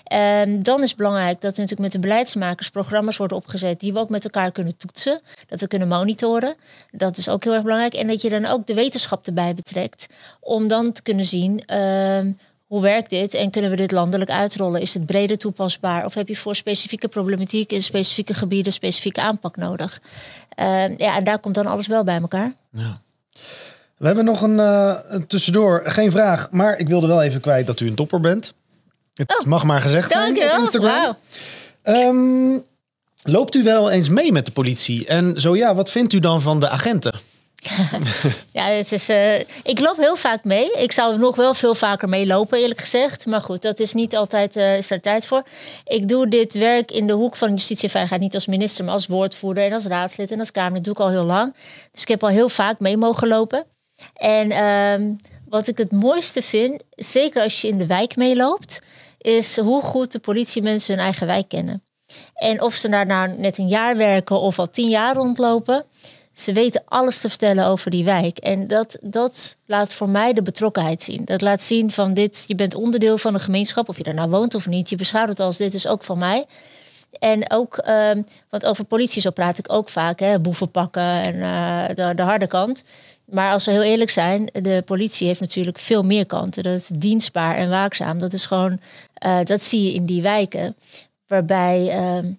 En 0.05 0.63
dan 0.63 0.83
is 0.83 0.89
het 0.89 0.99
belangrijk 0.99 1.41
dat 1.41 1.53
er 1.53 1.61
natuurlijk 1.61 1.81
met 1.81 1.93
de 1.93 2.09
beleidsmakers 2.09 2.71
programma's 2.71 3.17
worden 3.17 3.37
opgezet 3.37 3.81
die 3.81 3.93
we 3.93 3.99
ook 3.99 4.09
met 4.09 4.25
elkaar 4.25 4.53
kunnen 4.53 4.77
toetsen, 4.77 5.21
dat 5.49 5.61
we 5.61 5.67
kunnen 5.67 5.89
monitoren. 5.89 6.55
Dat 6.91 7.19
is 7.19 7.29
ook 7.29 7.45
heel 7.45 7.53
erg 7.53 7.63
belangrijk. 7.63 7.95
En 7.95 8.07
dat 8.07 8.23
je 8.23 8.29
dan 8.29 8.47
ook 8.47 8.67
de 8.67 8.75
wetenschap 8.75 9.27
erbij 9.27 9.55
betrekt, 9.55 10.07
om 10.41 10.69
dan 10.69 10.93
te 10.93 11.03
kunnen 11.03 11.27
zien. 11.27 11.63
Uh, 11.67 12.19
hoe 12.73 12.83
werkt 12.83 13.11
dit 13.11 13.35
en 13.35 13.51
kunnen 13.51 13.71
we 13.71 13.77
dit 13.77 13.91
landelijk 13.91 14.31
uitrollen? 14.31 14.81
Is 14.81 14.95
het 14.95 15.07
breder 15.07 15.39
toepasbaar 15.39 16.05
of 16.05 16.15
heb 16.15 16.29
je 16.29 16.37
voor 16.37 16.57
specifieke 16.57 17.09
problematiek 17.09 17.73
in 17.73 17.83
specifieke 17.83 18.35
gebieden 18.35 18.73
specifieke 18.73 19.21
aanpak 19.21 19.57
nodig? 19.57 20.01
Uh, 20.59 20.97
ja, 20.99 21.17
en 21.17 21.25
daar 21.25 21.39
komt 21.39 21.55
dan 21.55 21.67
alles 21.67 21.87
wel 21.87 22.05
bij 22.05 22.21
elkaar. 22.21 22.53
Ja. 22.71 23.01
We 23.97 24.07
hebben 24.07 24.25
nog 24.25 24.43
een, 24.43 24.57
uh, 24.57 24.99
een 25.03 25.27
tussendoor, 25.27 25.83
geen 25.85 26.11
vraag, 26.11 26.51
maar 26.51 26.79
ik 26.79 26.89
wilde 26.89 27.07
wel 27.07 27.23
even 27.23 27.41
kwijt 27.41 27.67
dat 27.67 27.81
u 27.81 27.87
een 27.87 27.95
topper 27.95 28.21
bent. 28.21 28.53
Het 29.15 29.39
oh, 29.41 29.47
mag 29.47 29.65
maar 29.65 29.81
gezegd 29.81 30.13
zijn 30.13 30.37
op 30.37 30.59
Instagram. 30.59 31.17
Wow. 31.83 31.97
Um, 31.97 32.63
loopt 33.23 33.55
u 33.55 33.63
wel 33.63 33.91
eens 33.91 34.09
mee 34.09 34.33
met 34.33 34.47
de 34.47 34.53
politie? 34.53 35.07
En 35.07 35.41
zo 35.41 35.57
ja, 35.57 35.75
wat 35.75 35.91
vindt 35.91 36.13
u 36.13 36.19
dan 36.19 36.43
van 36.43 36.61
de 36.61 36.69
agenten? 36.69 37.13
ja, 38.53 38.65
het 38.65 38.93
is, 38.93 39.11
uh, 39.11 39.39
ik 39.63 39.81
loop 39.81 39.97
heel 39.97 40.17
vaak 40.17 40.45
mee. 40.45 40.73
Ik 40.73 40.93
zou 40.93 41.19
nog 41.19 41.37
wel 41.37 41.55
veel 41.55 41.75
vaker 41.75 42.09
meelopen, 42.09 42.59
eerlijk 42.59 42.81
gezegd. 42.81 43.27
Maar 43.27 43.41
goed, 43.41 43.63
dat 43.63 43.81
is 43.81 43.93
niet 43.93 44.17
altijd 44.17 44.57
uh, 44.57 44.77
is 44.77 44.91
er 44.91 45.01
tijd 45.01 45.27
voor. 45.27 45.43
Ik 45.85 46.09
doe 46.09 46.29
dit 46.29 46.55
werk 46.55 46.91
in 46.91 47.07
de 47.07 47.13
hoek 47.13 47.37
van 47.37 47.51
justitie 47.51 47.85
en 47.85 47.91
veiligheid 47.91 48.23
niet 48.23 48.35
als 48.35 48.47
minister, 48.47 48.85
maar 48.85 48.95
als 48.95 49.07
woordvoerder 49.07 49.65
en 49.65 49.73
als 49.73 49.87
raadslid 49.87 50.31
en 50.31 50.39
als 50.39 50.51
Kamer. 50.51 50.75
Dat 50.75 50.85
doe 50.85 50.93
ik 50.93 51.01
al 51.01 51.11
heel 51.11 51.25
lang. 51.25 51.55
Dus 51.93 52.03
ik 52.03 52.09
heb 52.09 52.23
al 52.23 52.29
heel 52.29 52.49
vaak 52.49 52.81
mee 52.81 52.97
mogen 52.97 53.29
lopen. 53.29 53.65
En 54.15 54.51
uh, 54.51 55.17
wat 55.49 55.69
ik 55.69 55.79
het 55.79 55.93
mooiste 55.93 56.43
vind, 56.43 56.83
zeker 56.91 57.43
als 57.43 57.61
je 57.61 57.69
in 57.69 57.79
de 57.79 57.87
wijk 57.87 58.17
meeloopt, 58.17 58.83
is 59.19 59.59
hoe 59.59 59.83
goed 59.83 60.13
de 60.13 60.19
politiemensen 60.19 60.95
hun 60.95 61.05
eigen 61.05 61.27
wijk 61.27 61.49
kennen. 61.49 61.83
En 62.35 62.63
of 62.63 62.75
ze 62.75 62.89
daar 62.89 63.07
nou 63.07 63.29
net 63.39 63.59
een 63.59 63.69
jaar 63.69 63.97
werken 63.97 64.41
of 64.41 64.59
al 64.59 64.71
tien 64.71 64.89
jaar 64.89 65.15
rondlopen 65.15 65.85
ze 66.33 66.53
weten 66.53 66.83
alles 66.85 67.21
te 67.21 67.29
vertellen 67.29 67.67
over 67.67 67.91
die 67.91 68.05
wijk. 68.05 68.39
En 68.39 68.67
dat, 68.67 68.99
dat 69.01 69.57
laat 69.67 69.93
voor 69.93 70.09
mij 70.09 70.33
de 70.33 70.43
betrokkenheid 70.43 71.03
zien. 71.03 71.25
Dat 71.25 71.41
laat 71.41 71.63
zien 71.63 71.91
van 71.91 72.15
dit, 72.15 72.45
je 72.47 72.55
bent 72.55 72.75
onderdeel 72.75 73.19
van 73.19 73.35
een 73.35 73.41
gemeenschap, 73.41 73.89
of 73.89 73.97
je 73.97 74.03
daar 74.03 74.15
nou 74.15 74.31
woont 74.31 74.55
of 74.55 74.67
niet. 74.67 74.91
Je 74.91 74.97
beschouwt 74.97 75.29
het 75.29 75.41
als 75.41 75.57
dit 75.57 75.75
is 75.75 75.87
ook 75.87 76.05
van 76.05 76.19
mij. 76.19 76.47
En 77.19 77.51
ook, 77.51 77.85
um, 77.89 78.27
want 78.51 78.67
over 78.67 78.85
politie 78.85 79.21
zo 79.21 79.31
praat 79.31 79.59
ik 79.59 79.73
ook 79.73 79.89
vaak, 79.89 80.21
hè, 80.21 80.41
boeven 80.41 80.71
pakken 80.71 81.23
en 81.23 81.35
uh, 81.35 81.87
de, 81.95 82.15
de 82.15 82.23
harde 82.23 82.47
kant. 82.47 82.85
Maar 83.25 83.53
als 83.53 83.65
we 83.65 83.71
heel 83.71 83.83
eerlijk 83.83 84.11
zijn, 84.11 84.49
de 84.53 84.83
politie 84.87 85.27
heeft 85.27 85.41
natuurlijk 85.41 85.79
veel 85.79 86.03
meer 86.03 86.27
kanten. 86.27 86.63
Dat 86.63 86.79
is 86.79 86.91
dienstbaar 86.95 87.57
en 87.57 87.69
waakzaam. 87.69 88.19
Dat 88.19 88.33
is 88.33 88.47
gewoon, 88.47 88.81
uh, 89.27 89.39
dat 89.45 89.63
zie 89.63 89.83
je 89.83 89.93
in 89.93 90.07
die 90.07 90.23
wijken. 90.23 90.77
Waarbij 91.27 92.07
um, 92.17 92.39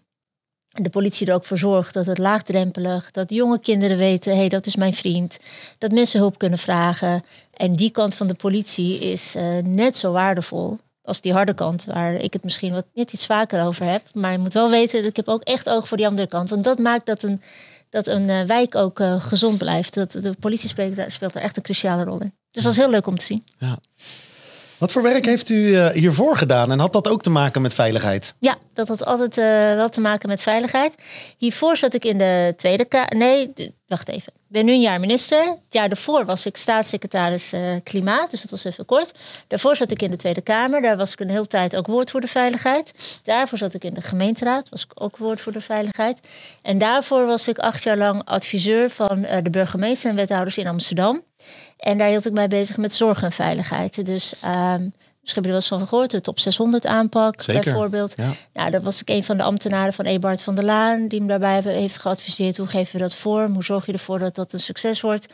de 0.82 0.90
politie 0.90 1.28
er 1.28 1.34
ook 1.34 1.46
voor 1.46 1.58
zorgt 1.58 1.94
dat 1.94 2.06
het 2.06 2.18
laagdrempelig, 2.18 3.12
dat 3.12 3.30
jonge 3.30 3.60
kinderen 3.60 3.98
weten, 3.98 4.36
hey, 4.36 4.50
dat 4.50 4.66
is 4.66 4.76
mijn 4.76 4.94
vriend, 4.94 5.40
dat 5.78 5.92
mensen 5.92 6.20
hulp 6.20 6.38
kunnen 6.38 6.60
vragen. 6.60 7.24
En 7.54 7.76
die 7.76 7.92
kant 7.92 8.16
van 8.16 8.28
de 8.28 8.34
politie 8.34 9.00
is 9.00 9.36
uh, 9.36 9.58
net 9.64 9.98
zo 9.98 10.12
waardevol 10.12 10.80
als 11.02 11.22
die 11.22 11.34
harde 11.34 11.54
kant, 11.54 11.86
waar 11.86 12.14
ik 12.14 12.34
het 12.34 12.44
misschien 12.44 12.74
wat 12.74 12.86
net 12.94 13.14
iets 13.14 13.26
vaker 13.26 13.66
over 13.66 13.86
heb. 13.86 14.02
Maar 14.14 14.32
je 14.32 14.38
moet 14.38 14.54
wel 14.54 14.70
weten, 14.70 15.00
dat 15.00 15.10
ik 15.10 15.16
heb 15.16 15.28
ook 15.28 15.44
echt 15.44 15.70
oog 15.70 15.88
voor 15.88 15.98
die 15.98 16.08
andere 16.08 16.28
kant. 16.28 16.50
Want 16.50 16.64
dat 16.64 16.80
maakt 16.80 17.06
dat 17.06 17.24
een, 17.24 17.42
dat 17.90 18.08
een 18.08 18.28
uh, 18.28 18.42
wijk 18.42 18.76
ook 18.76 19.00
uh, 19.00 19.22
gezond 19.22 19.58
blijft. 19.58 19.94
Dat, 19.94 20.12
de 20.12 20.36
politie 20.40 20.70
speelt, 20.70 21.12
speelt 21.12 21.36
echt 21.36 21.58
een 21.58 21.64
cruciale 21.64 22.04
rol 22.04 22.22
in. 22.22 22.34
Dus 22.52 22.64
dat 22.64 22.72
is 22.72 22.78
heel 22.78 22.90
leuk 22.90 23.08
om 23.08 23.18
te 23.18 23.26
zien. 23.26 23.46
Ja. 23.58 23.78
Wat 24.84 24.92
voor 24.92 25.02
werk 25.02 25.26
heeft 25.26 25.50
u 25.50 25.76
eh, 25.76 25.88
hiervoor 25.90 26.38
gedaan 26.38 26.72
en 26.72 26.80
had 26.80 26.94
dat 26.94 27.08
ook 27.08 27.22
te 27.22 27.30
maken 27.30 27.62
met 27.62 27.74
veiligheid? 27.74 28.34
Ja, 28.40 28.58
dat 28.74 28.88
had 28.88 29.06
altijd 29.06 29.38
eh, 29.38 29.46
wel 29.76 29.90
te 29.90 30.02
maken 30.02 30.30
met 30.30 30.42
veiligheid. 30.44 30.96
Hiervoor 31.38 31.78
zat 31.78 31.94
ik 31.94 32.06
in 32.06 32.18
de 32.18 32.54
Tweede 32.58 32.86
Kamer. 32.86 33.16
Nee, 33.16 33.54
wacht 33.88 34.10
even. 34.10 34.34
Ik 34.36 34.50
ben 34.60 34.66
nu 34.66 34.72
een 34.72 34.82
jaar 34.82 35.00
minister. 35.00 35.44
Het 35.44 35.60
jaar 35.70 35.90
daarvoor 35.90 36.26
was 36.26 36.46
ik 36.46 36.58
staatssecretaris 36.58 37.54
eh, 37.54 37.62
Klimaat, 37.84 38.32
dus 38.32 38.42
dat 38.42 38.50
was 38.50 38.64
even 38.64 38.86
kort. 38.86 39.12
Daarvoor 39.48 39.76
zat 39.76 39.92
ik 39.92 40.02
in 40.02 40.12
de 40.12 40.16
Tweede 40.16 40.42
Kamer. 40.42 40.82
Daar 40.82 40.98
was 40.98 41.14
ik 41.14 41.20
een 41.20 41.30
hele 41.30 41.48
tijd 41.48 41.76
ook 41.76 41.88
woordvoerder 41.88 42.30
veiligheid. 42.30 43.20
Daarvoor 43.24 43.58
zat 43.58 43.74
ik 43.74 43.84
in 43.84 43.94
de 43.94 44.02
gemeenteraad, 44.02 44.70
was 44.70 44.84
ik 44.84 44.92
ook 44.94 45.18
woordvoerder 45.18 45.62
veiligheid. 45.62 46.20
En 46.62 46.78
daarvoor 46.78 47.26
was 47.26 47.48
ik 47.48 47.58
acht 47.58 47.84
jaar 47.84 47.98
lang 47.98 48.22
adviseur 48.26 48.90
van 48.90 49.22
de 49.44 49.50
burgemeester 49.50 50.10
en 50.10 50.16
wethouders 50.16 50.58
in 50.58 50.68
Amsterdam. 50.68 51.24
En 51.84 51.98
daar 51.98 52.08
hield 52.10 52.26
ik 52.26 52.34
mij 52.34 52.48
bezig 52.48 52.78
met 52.78 52.94
zorg 52.94 53.24
en 53.24 53.32
veiligheid. 53.32 54.06
Dus 54.06 54.34
ehm, 54.42 54.82
misschien 54.82 54.92
heb 55.22 55.34
je 55.34 55.42
er 55.42 55.48
wel 55.48 55.56
eens 55.56 55.68
van 55.68 55.88
gehoord, 55.88 56.12
de 56.12 56.22
top 56.22 56.40
600 56.40 56.86
aanpak 56.86 57.42
Zeker, 57.42 57.64
bijvoorbeeld. 57.64 58.14
ja. 58.18 58.30
Nou, 58.54 58.72
dat 58.72 58.84
was 58.84 59.02
ik 59.02 59.10
een 59.10 59.24
van 59.24 59.38
de 59.38 59.44
ambtenaren 59.44 59.94
van 59.94 60.06
Ebert 60.06 60.42
van 60.42 60.56
der 60.56 60.64
Laan, 60.66 61.08
die 61.08 61.22
me 61.22 61.28
daarbij 61.28 61.54
hebben- 61.54 61.74
heeft 61.74 61.98
geadviseerd. 61.98 62.58
Hoe 62.58 62.68
geven 62.68 62.94
we 62.96 63.02
dat 63.02 63.16
vorm? 63.16 63.54
Hoe 63.54 63.64
zorg 63.64 63.86
je 63.86 63.92
ervoor 63.94 64.20
dat 64.20 64.36
dat 64.36 64.54
een 64.54 64.60
succes 64.60 65.02
wordt? 65.02 65.28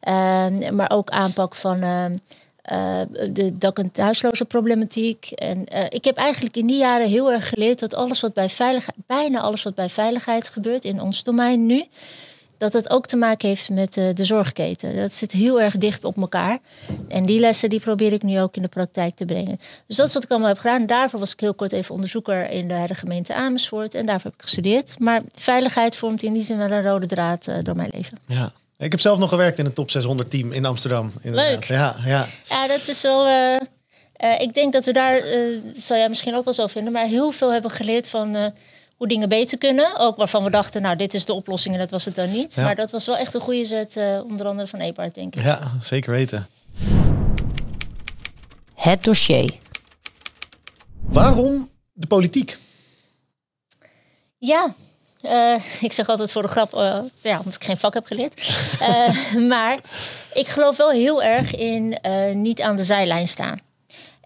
Ehm, 0.00 0.74
maar 0.74 0.90
ook 0.90 1.10
aanpak 1.10 1.54
van 1.54 1.82
eh, 1.82 3.00
de 3.30 3.58
dak- 3.58 3.78
en 3.78 3.92
thuisloze 3.92 4.44
problematiek. 4.44 5.30
En 5.30 5.66
eh, 5.66 5.84
ik 5.88 6.04
heb 6.04 6.16
eigenlijk 6.16 6.56
in 6.56 6.66
die 6.66 6.78
jaren 6.78 7.08
heel 7.08 7.32
erg 7.32 7.48
geleerd 7.48 7.78
dat 7.78 7.94
alles 7.94 8.20
wat 8.20 8.34
bij 8.34 8.48
veiligheid, 8.48 8.96
bijna 9.06 9.40
alles 9.40 9.62
wat 9.62 9.74
bij 9.74 9.88
veiligheid 9.88 10.48
gebeurt 10.48 10.84
in 10.84 11.00
ons 11.00 11.22
domein 11.22 11.66
nu, 11.66 11.84
dat 12.58 12.72
het 12.72 12.90
ook 12.90 13.06
te 13.06 13.16
maken 13.16 13.48
heeft 13.48 13.70
met 13.70 13.94
de 13.94 14.24
zorgketen. 14.24 14.96
Dat 14.96 15.12
zit 15.12 15.32
heel 15.32 15.60
erg 15.60 15.76
dicht 15.76 16.04
op 16.04 16.16
elkaar. 16.16 16.58
En 17.08 17.26
die 17.26 17.40
lessen 17.40 17.70
die 17.70 17.80
probeer 17.80 18.12
ik 18.12 18.22
nu 18.22 18.40
ook 18.40 18.56
in 18.56 18.62
de 18.62 18.68
praktijk 18.68 19.14
te 19.16 19.24
brengen. 19.24 19.60
Dus 19.86 19.96
dat 19.96 20.08
is 20.08 20.14
wat 20.14 20.22
ik 20.24 20.30
allemaal 20.30 20.48
heb 20.48 20.58
gedaan. 20.58 20.86
Daarvoor 20.86 21.20
was 21.20 21.32
ik 21.32 21.40
heel 21.40 21.54
kort 21.54 21.72
even 21.72 21.94
onderzoeker 21.94 22.50
in 22.50 22.68
de, 22.68 22.94
gemeente 22.94 23.34
Amersfoort. 23.34 23.94
En 23.94 24.06
daarvoor 24.06 24.30
heb 24.30 24.34
ik 24.34 24.42
gestudeerd. 24.42 24.98
Maar 24.98 25.22
veiligheid 25.32 25.96
vormt 25.96 26.22
in 26.22 26.32
die 26.32 26.44
zin 26.44 26.58
wel 26.58 26.70
een 26.70 26.82
rode 26.82 27.06
draad 27.06 27.46
eh, 27.46 27.56
door 27.62 27.76
mijn 27.76 27.90
leven. 27.92 28.18
Ja. 28.26 28.52
Ik 28.78 28.90
heb 28.90 29.00
zelf 29.00 29.18
nog 29.18 29.28
gewerkt 29.28 29.58
in 29.58 29.64
het 29.64 29.74
top 29.74 29.90
600 29.90 30.30
team 30.30 30.52
in 30.52 30.64
Amsterdam. 30.64 31.12
inderdaad. 31.22 31.50
Leuk. 31.50 31.64
Ja, 31.64 31.96
ja. 32.04 32.26
Ja, 32.48 32.66
dat 32.66 32.88
is 32.88 33.02
wel. 33.02 33.26
eh, 33.26 33.54
eh, 34.12 34.40
ik 34.40 34.54
denk 34.54 34.72
dat 34.72 34.84
we 34.84 34.92
daar, 34.92 35.16
eh 35.16 35.38
zal 35.74 35.96
jij 35.96 36.08
misschien 36.08 36.34
ook 36.34 36.44
wel 36.44 36.54
zo 36.54 36.66
vinden, 36.66 36.92
maar 36.92 37.06
heel 37.06 37.30
veel 37.30 37.52
hebben 37.52 37.70
geleerd 37.70 38.08
van 38.08 38.52
hoe 38.96 39.08
dingen 39.08 39.28
beter 39.28 39.58
kunnen. 39.58 39.98
Ook 39.98 40.16
waarvan 40.16 40.44
we 40.44 40.50
dachten, 40.50 40.82
nou, 40.82 40.96
dit 40.96 41.14
is 41.14 41.24
de 41.24 41.32
oplossing 41.32 41.74
en 41.74 41.80
dat 41.80 41.90
was 41.90 42.04
het 42.04 42.14
dan 42.14 42.32
niet. 42.32 42.54
Ja. 42.54 42.62
Maar 42.64 42.74
dat 42.74 42.90
was 42.90 43.06
wel 43.06 43.16
echt 43.16 43.34
een 43.34 43.40
goede 43.40 43.64
zet, 43.64 43.96
eh, 43.96 44.20
onder 44.24 44.46
andere 44.46 44.68
van 44.68 44.80
Ebert, 44.80 45.14
denk 45.14 45.34
ik. 45.36 45.42
ja, 45.42 45.70
zeker 45.82 46.10
weten. 46.12 46.46
Het 48.74 49.04
dossier. 49.04 49.54
Waarom 51.00 51.68
de 51.92 52.06
politiek? 52.06 52.58
Ja, 54.38 54.74
eh, 55.20 55.54
ik 55.88 55.92
zeg 55.92 56.08
altijd 56.08 56.32
voor 56.32 56.42
de 56.42 56.48
grap, 56.48 56.74
eh, 56.74 56.98
ja, 57.20 57.38
omdat 57.38 57.54
ik 57.54 57.64
geen 57.64 57.76
vak 57.76 57.94
heb 57.94 58.06
geleerd. 58.06 58.34
Eh, 58.80 59.34
maar 59.34 59.78
ik 60.34 60.46
geloof 60.46 60.76
wel 60.76 60.90
heel 60.90 61.22
erg 61.22 61.54
in 61.54 61.98
eh, 62.00 62.34
niet 62.34 62.60
aan 62.60 62.76
de 62.76 62.84
zijlijn 62.84 63.28
staan. 63.28 63.58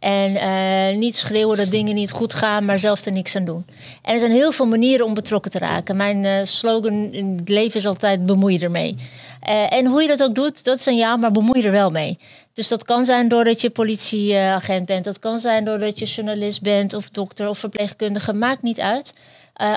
En 0.01 0.37
eh, 0.37 0.97
niet 0.97 1.17
schreeuwen 1.17 1.57
dat 1.57 1.71
dingen 1.71 1.95
niet 1.95 2.11
goed 2.11 2.35
gaan, 2.35 2.65
maar 2.65 2.79
zelf 2.79 3.05
er 3.05 3.13
niks 3.13 3.37
aan 3.37 3.45
doen. 3.45 3.65
En 4.03 4.13
er 4.13 4.19
zijn 4.19 4.33
heel 4.33 4.53
veel 4.53 4.67
manieren 4.67 5.07
om 5.07 5.15
betrokken 5.15 5.51
te 5.51 5.59
raken. 5.59 5.97
Mijn 5.97 6.25
eh, 6.25 6.41
slogan 6.43 7.13
in 7.13 7.37
het 7.39 7.49
leven 7.49 7.77
is 7.77 7.87
altijd 7.87 8.27
bemoei 8.27 8.53
je 8.53 8.65
ermee. 8.65 8.97
Eh, 9.41 9.73
en 9.73 9.87
hoe 9.87 10.03
je 10.03 10.09
dat 10.09 10.23
ook 10.23 10.35
doet, 10.35 10.65
dat 10.65 10.79
is 10.79 10.87
aan 10.87 10.97
jou, 10.97 11.19
maar 11.19 11.33
bemoei 11.33 11.61
je 11.61 11.67
er 11.67 11.73
wel 11.73 11.91
mee. 11.91 12.19
Dus 12.53 12.69
dat 12.69 12.85
kan 12.85 13.05
zijn 13.05 13.29
doordat 13.29 13.61
je 13.61 13.71
politieagent 13.71 14.87
bent. 14.87 15.05
Dat 15.05 15.19
kan 15.19 15.39
zijn 15.39 15.65
doordat 15.65 15.99
je 15.99 16.05
journalist 16.05 16.63
bent 16.63 16.95
of 16.95 17.09
dokter 17.09 17.49
of 17.49 17.59
verpleegkundige. 17.59 18.33
Maakt 18.33 18.63
niet 18.63 18.81
uit. 18.81 19.15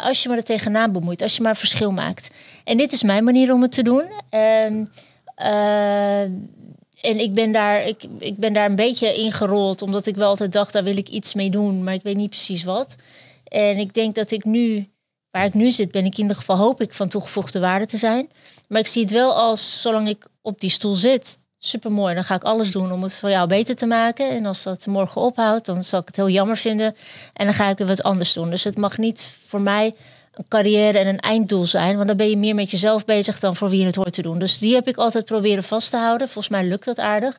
Als 0.04 0.24
je 0.24 0.30
maar 0.30 0.38
er 0.38 0.44
tegenaan 0.44 0.92
bemoeit, 0.92 1.22
als 1.22 1.36
je 1.36 1.42
maar 1.42 1.58
verschil 1.58 1.92
maakt. 1.92 2.30
En 2.64 2.78
dit 2.78 2.92
is 2.92 3.04
mijn 3.04 3.24
manier 3.24 3.54
om 3.54 3.62
het 3.62 3.72
te 3.72 3.82
doen. 3.82 4.04
En 7.04 7.20
ik 7.20 7.34
ben, 7.34 7.52
daar, 7.52 7.88
ik, 7.88 8.04
ik 8.20 8.38
ben 8.38 8.54
daar 8.54 8.70
een 8.70 8.76
beetje 8.76 9.14
ingerold, 9.14 9.82
omdat 9.82 10.06
ik 10.06 10.16
wel 10.16 10.28
altijd 10.28 10.52
dacht, 10.52 10.74
daar 10.74 10.84
wil 10.84 10.98
ik 10.98 11.10
iets 11.10 11.34
mee 11.34 11.50
doen, 11.50 11.84
maar 11.84 11.94
ik 11.94 12.04
weet 12.04 12.16
niet 12.16 12.30
precies 12.30 12.64
wat. 12.64 12.96
En 13.44 13.78
ik 13.78 13.94
denk 13.94 14.16
dat 14.16 14.32
ik 14.32 14.46
nu, 14.46 14.90
waar 15.32 15.46
ik 15.46 15.54
nu 15.54 15.72
zit, 15.72 15.92
ben 15.92 16.06
ik 16.06 16.14
in 16.14 16.22
ieder 16.22 16.38
geval, 16.38 16.58
hoop 16.58 16.82
ik, 16.82 16.94
van 16.94 17.08
toegevoegde 17.08 17.60
waarde 17.60 17.86
te 17.86 17.98
zijn. 17.98 18.30
Maar 18.68 18.80
ik 18.80 18.88
zie 18.88 19.02
het 19.02 19.12
wel 19.12 19.34
als, 19.34 19.82
zolang 19.82 20.08
ik 20.08 20.26
op 20.42 20.60
die 20.60 20.70
stoel 20.70 20.96
zit, 20.96 21.38
super 21.60 21.92
mooi. 21.92 22.16
Dan 22.16 22.24
ga 22.24 22.36
ik 22.36 22.44
alles 22.44 22.72
doen 22.72 22.92
om 22.92 23.04
het 23.04 23.20
voor 23.20 23.30
jou 23.30 23.48
beter 23.48 23.76
te 23.76 23.86
maken. 23.86 24.30
En 24.30 24.46
als 24.46 24.64
dat 24.64 24.86
morgen 24.86 25.22
ophoudt, 25.22 25.66
dan 25.66 25.84
zal 25.84 26.00
ik 26.00 26.08
het 26.08 26.16
heel 26.16 26.30
jammer 26.30 26.58
vinden. 26.58 26.96
En 27.34 27.46
dan 27.46 27.56
ga 27.56 27.70
ik 27.70 27.78
weer 27.78 27.88
wat 27.88 28.04
anders 28.04 28.34
doen. 28.34 28.50
Dus 28.50 28.64
het 28.64 28.78
mag 28.78 28.98
niet 28.98 29.38
voor 29.48 29.62
mij 29.62 29.96
een 30.34 30.46
carrière 30.48 30.98
en 30.98 31.08
een 31.08 31.20
einddoel 31.20 31.66
zijn. 31.66 31.96
Want 31.96 32.08
dan 32.08 32.18
ben 32.18 32.30
je 32.30 32.38
meer 32.38 32.56
met 32.56 32.72
jezelf 32.72 33.06
bezig 33.06 33.40
dan 33.40 33.56
voor 33.56 33.70
wie 33.70 33.80
je 33.80 33.86
het 33.86 33.96
hoort 33.96 34.14
te 34.14 34.22
doen. 34.22 34.40
Dus 34.40 34.58
die 34.58 34.74
heb 34.74 34.88
ik 34.88 34.98
altijd 34.98 35.26
proberen 35.26 35.64
vast 35.64 35.90
te 35.90 35.98
houden. 35.98 36.28
Volgens 36.28 36.54
mij 36.54 36.66
lukt 36.66 36.86
dat 36.86 37.00
aardig. 37.00 37.36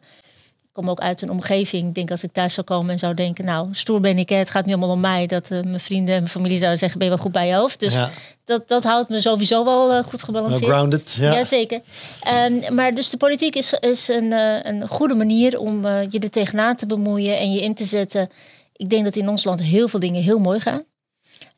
Ik 0.57 0.81
kom 0.81 0.91
ook 0.91 1.01
uit 1.01 1.23
een 1.23 1.31
omgeving. 1.31 1.89
Ik 1.89 1.95
denk 1.95 2.11
als 2.11 2.23
ik 2.23 2.33
thuis 2.33 2.55
zou 2.55 2.67
komen 2.67 2.91
en 2.91 2.99
zou 2.99 3.15
denken... 3.15 3.45
nou, 3.45 3.69
stoer 3.73 4.01
ben 4.01 4.19
ik, 4.19 4.29
hè, 4.29 4.37
het 4.37 4.51
gaat 4.51 4.67
nu 4.67 4.73
allemaal 4.73 4.91
om 4.91 5.01
mij. 5.01 5.27
Dat 5.27 5.51
eh, 5.51 5.61
mijn 5.63 5.81
vrienden 5.81 6.15
en 6.15 6.21
mijn 6.21 6.33
familie 6.33 6.59
zouden 6.59 6.79
zeggen... 6.79 6.99
ben 6.99 7.09
je 7.09 7.15
wel 7.15 7.23
goed 7.25 7.33
bij 7.33 7.47
je 7.47 7.55
hoofd. 7.55 7.81
Dus 7.81 7.95
Ja. 7.95 8.11
dat, 8.45 8.69
dat 8.69 8.85
houdt 8.85 9.09
me 9.09 9.21
sowieso 9.21 9.65
wel 9.65 9.93
eh, 9.93 10.05
goed 10.05 10.23
gebalanceerd. 10.23 10.71
grounded. 10.71 11.17
Ja. 11.21 11.33
Jazeker. 11.33 11.81
Ehm, 12.21 12.75
maar 12.75 12.95
dus 12.95 13.11
de 13.11 13.17
politiek 13.17 13.57
is, 13.57 13.73
is 13.73 14.09
een, 14.09 14.33
eh, 14.33 14.63
een 14.63 14.89
goede 14.89 15.15
manier 15.15 15.59
om 15.59 15.87
je 15.87 16.19
er 16.19 16.31
tegenaan 16.31 16.77
te 16.77 16.87
bemoeien 16.87 17.39
en 17.39 17.53
je 17.53 17.61
in 17.61 17.75
te 17.75 17.85
zetten. 17.85 18.29
Ik 18.77 18.91
denk 18.91 19.05
dat 19.05 19.17
in 19.17 19.29
ons 19.29 19.45
land 19.45 19.63
heel 19.63 19.89
veel 19.89 20.01
dingen 20.01 20.23
heel 20.23 20.39
mooi 20.39 20.61
gaan. 20.61 20.85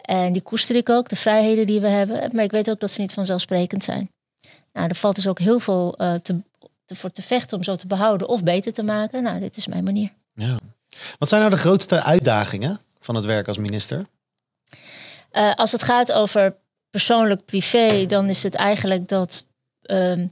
En 0.06 0.32
die 0.32 0.42
koester 0.42 0.76
ik 0.76 0.88
ook, 0.88 1.08
de 1.08 1.16
vrijheden 1.16 1.66
die 1.66 1.80
we 1.80 1.88
hebben. 1.88 2.30
Maar 2.32 2.44
ik 2.44 2.50
weet 2.50 2.70
ook 2.70 2.80
dat 2.80 2.90
ze 2.90 3.00
niet 3.00 3.12
vanzelfsprekend 3.12 3.84
zijn. 3.84 4.10
Nou, 4.72 4.88
er 4.88 4.94
valt 4.94 5.14
dus 5.14 5.28
ook 5.28 5.38
heel 5.38 5.60
veel 5.60 5.96
eh, 5.96 6.14
te, 6.14 6.36
te, 6.84 6.94
voor 6.94 7.10
te 7.10 7.22
vechten 7.22 7.56
om 7.56 7.62
zo 7.62 7.76
te 7.76 7.86
behouden 7.86 8.28
of 8.28 8.42
beter 8.42 8.72
te 8.72 8.82
maken. 8.82 9.22
Nou, 9.22 9.40
dit 9.40 9.56
is 9.56 9.66
mijn 9.66 9.84
manier. 9.84 10.10
Ja. 10.34 10.58
Wat 11.18 11.28
zijn 11.28 11.40
nou 11.40 11.54
de 11.54 11.60
grootste 11.60 12.02
uitdagingen 12.02 12.80
van 13.00 13.14
het 13.14 13.24
werk 13.24 13.48
als 13.48 13.58
minister? 13.58 14.06
Eh, 15.30 15.54
als 15.54 15.72
het 15.72 15.82
gaat 15.82 16.12
over 16.12 16.56
persoonlijk 16.90 17.44
privé, 17.44 18.06
dan 18.06 18.28
is 18.28 18.42
het 18.42 18.54
eigenlijk 18.54 19.08
dat 19.08 19.46
ehm, 19.82 20.26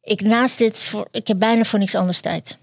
ik 0.00 0.20
naast 0.20 0.58
dit 0.58 0.84
voor, 0.84 1.08
ik 1.10 1.26
heb 1.26 1.38
bijna 1.38 1.64
voor 1.64 1.78
niks 1.78 1.94
anders 1.94 2.20
tijd. 2.20 2.58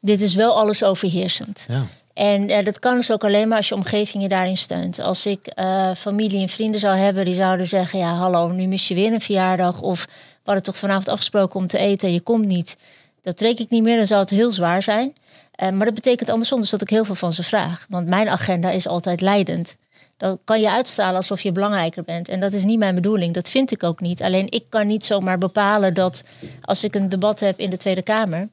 Dit 0.00 0.20
is 0.20 0.34
wel 0.34 0.56
alles 0.56 0.84
overheersend. 0.84 1.64
Ja. 1.68 1.86
En 2.18 2.48
eh, 2.48 2.64
dat 2.64 2.78
kan 2.78 2.96
dus 2.96 3.12
ook 3.12 3.24
alleen 3.24 3.48
maar 3.48 3.56
als 3.56 3.68
je 3.68 3.74
omgeving 3.74 4.22
je 4.22 4.28
daarin 4.28 4.56
steunt. 4.56 4.98
Als 4.98 5.26
ik 5.26 5.46
eh, 5.46 5.94
familie 5.94 6.40
en 6.40 6.48
vrienden 6.48 6.80
zou 6.80 6.96
hebben 6.96 7.24
die 7.24 7.34
zouden 7.34 7.66
zeggen: 7.66 7.98
Ja, 7.98 8.12
hallo, 8.14 8.48
nu 8.48 8.66
mis 8.66 8.88
je 8.88 8.94
weer 8.94 9.12
een 9.12 9.20
verjaardag. 9.20 9.80
Of 9.80 10.04
we 10.04 10.40
hadden 10.44 10.62
toch 10.62 10.76
vanavond 10.76 11.08
afgesproken 11.08 11.60
om 11.60 11.66
te 11.66 11.78
eten 11.78 12.08
en 12.08 12.14
je 12.14 12.20
komt 12.20 12.46
niet. 12.46 12.76
Dat 13.22 13.36
trek 13.36 13.58
ik 13.58 13.70
niet 13.70 13.82
meer, 13.82 13.96
dan 13.96 14.06
zou 14.06 14.20
het 14.20 14.30
heel 14.30 14.50
zwaar 14.50 14.82
zijn. 14.82 15.12
Eh, 15.52 15.70
maar 15.70 15.86
dat 15.86 15.94
betekent 15.94 16.28
andersom 16.28 16.60
dus 16.60 16.70
dat 16.70 16.82
ik 16.82 16.90
heel 16.90 17.04
veel 17.04 17.14
van 17.14 17.32
ze 17.32 17.42
vraag. 17.42 17.86
Want 17.88 18.06
mijn 18.06 18.28
agenda 18.28 18.70
is 18.70 18.88
altijd 18.88 19.20
leidend. 19.20 19.76
Dan 20.16 20.38
kan 20.44 20.60
je 20.60 20.70
uitstralen 20.70 21.16
alsof 21.16 21.40
je 21.40 21.52
belangrijker 21.52 22.04
bent. 22.04 22.28
En 22.28 22.40
dat 22.40 22.52
is 22.52 22.64
niet 22.64 22.78
mijn 22.78 22.94
bedoeling. 22.94 23.34
Dat 23.34 23.50
vind 23.50 23.70
ik 23.70 23.82
ook 23.82 24.00
niet. 24.00 24.22
Alleen 24.22 24.50
ik 24.50 24.64
kan 24.68 24.86
niet 24.86 25.04
zomaar 25.04 25.38
bepalen 25.38 25.94
dat 25.94 26.24
als 26.62 26.84
ik 26.84 26.94
een 26.94 27.08
debat 27.08 27.40
heb 27.40 27.58
in 27.58 27.70
de 27.70 27.76
Tweede 27.76 28.02
Kamer. 28.02 28.48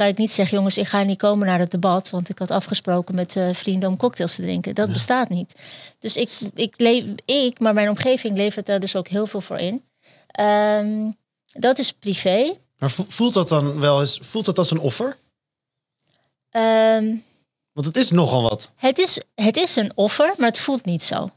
Kan 0.00 0.08
ik 0.08 0.18
niet 0.18 0.32
zeggen, 0.32 0.56
jongens, 0.56 0.76
ik 0.78 0.86
ga 0.86 1.02
niet 1.02 1.18
komen 1.18 1.46
naar 1.46 1.58
het 1.58 1.70
debat. 1.70 2.10
Want 2.10 2.28
ik 2.28 2.38
had 2.38 2.50
afgesproken 2.50 3.14
met 3.14 3.36
eh, 3.36 3.54
vrienden 3.54 3.88
om 3.88 3.96
cocktails 3.96 4.34
te 4.34 4.42
drinken. 4.42 4.74
Dat 4.74 4.92
bestaat 4.92 5.28
niet. 5.28 5.54
Dus 5.98 6.16
ik, 6.16 6.30
ik, 6.54 6.74
leef, 6.76 7.04
ik, 7.24 7.58
maar 7.58 7.74
mijn 7.74 7.88
omgeving 7.88 8.36
levert 8.36 8.66
daar 8.66 8.80
dus 8.80 8.96
ook 8.96 9.08
heel 9.08 9.26
veel 9.26 9.40
voor 9.40 9.58
in. 9.58 9.84
Ehm, 10.26 11.10
dat 11.52 11.78
is 11.78 11.92
privé. 11.92 12.56
Maar 12.78 12.90
vo- 12.90 13.04
voelt 13.08 13.34
dat 13.34 13.48
dan 13.48 13.80
wel 13.80 14.00
eens, 14.00 14.18
voelt 14.22 14.44
dat 14.44 14.58
als 14.58 14.70
een 14.70 14.78
offer? 14.80 15.16
Ehm, 16.50 17.16
Want 17.72 17.86
het 17.86 17.96
is 17.96 18.10
nogal 18.10 18.42
wat. 18.42 18.70
Het 18.76 18.98
is, 18.98 19.20
het 19.34 19.56
is 19.56 19.76
een 19.76 19.92
offer, 19.94 20.34
maar 20.36 20.48
het 20.48 20.60
voelt 20.60 20.84
niet 20.84 21.02
zo. 21.02 21.30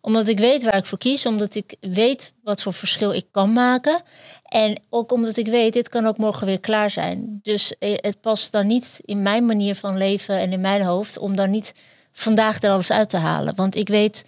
Omdat 0.00 0.28
ik 0.28 0.38
weet 0.38 0.62
waar 0.62 0.76
ik 0.76 0.86
voor 0.86 0.98
kies, 0.98 1.26
omdat 1.26 1.54
ik 1.54 1.76
weet 1.80 2.34
wat 2.42 2.62
voor 2.62 2.72
verschil 2.72 3.12
ik 3.12 3.26
kan 3.30 3.52
maken. 3.52 4.02
En 4.42 4.80
ook 4.90 5.12
omdat 5.12 5.36
ik 5.36 5.46
weet, 5.46 5.72
dit 5.72 5.88
kan 5.88 6.06
ook 6.06 6.16
morgen 6.16 6.46
weer 6.46 6.60
klaar 6.60 6.90
zijn. 6.90 7.40
Dus 7.42 7.78
eh, 7.78 7.94
het 7.96 8.20
past 8.20 8.52
dan 8.52 8.66
niet 8.66 9.00
in 9.04 9.22
mijn 9.22 9.46
manier 9.46 9.74
van 9.74 9.96
leven 9.96 10.38
en 10.38 10.52
in 10.52 10.60
mijn 10.60 10.82
hoofd 10.82 11.18
om 11.18 11.36
dan 11.36 11.50
niet 11.50 11.74
vandaag 12.12 12.62
er 12.62 12.70
alles 12.70 12.92
uit 12.92 13.08
te 13.08 13.16
halen. 13.16 13.54
Want 13.54 13.76
ik 13.76 13.88
weet 13.88 14.24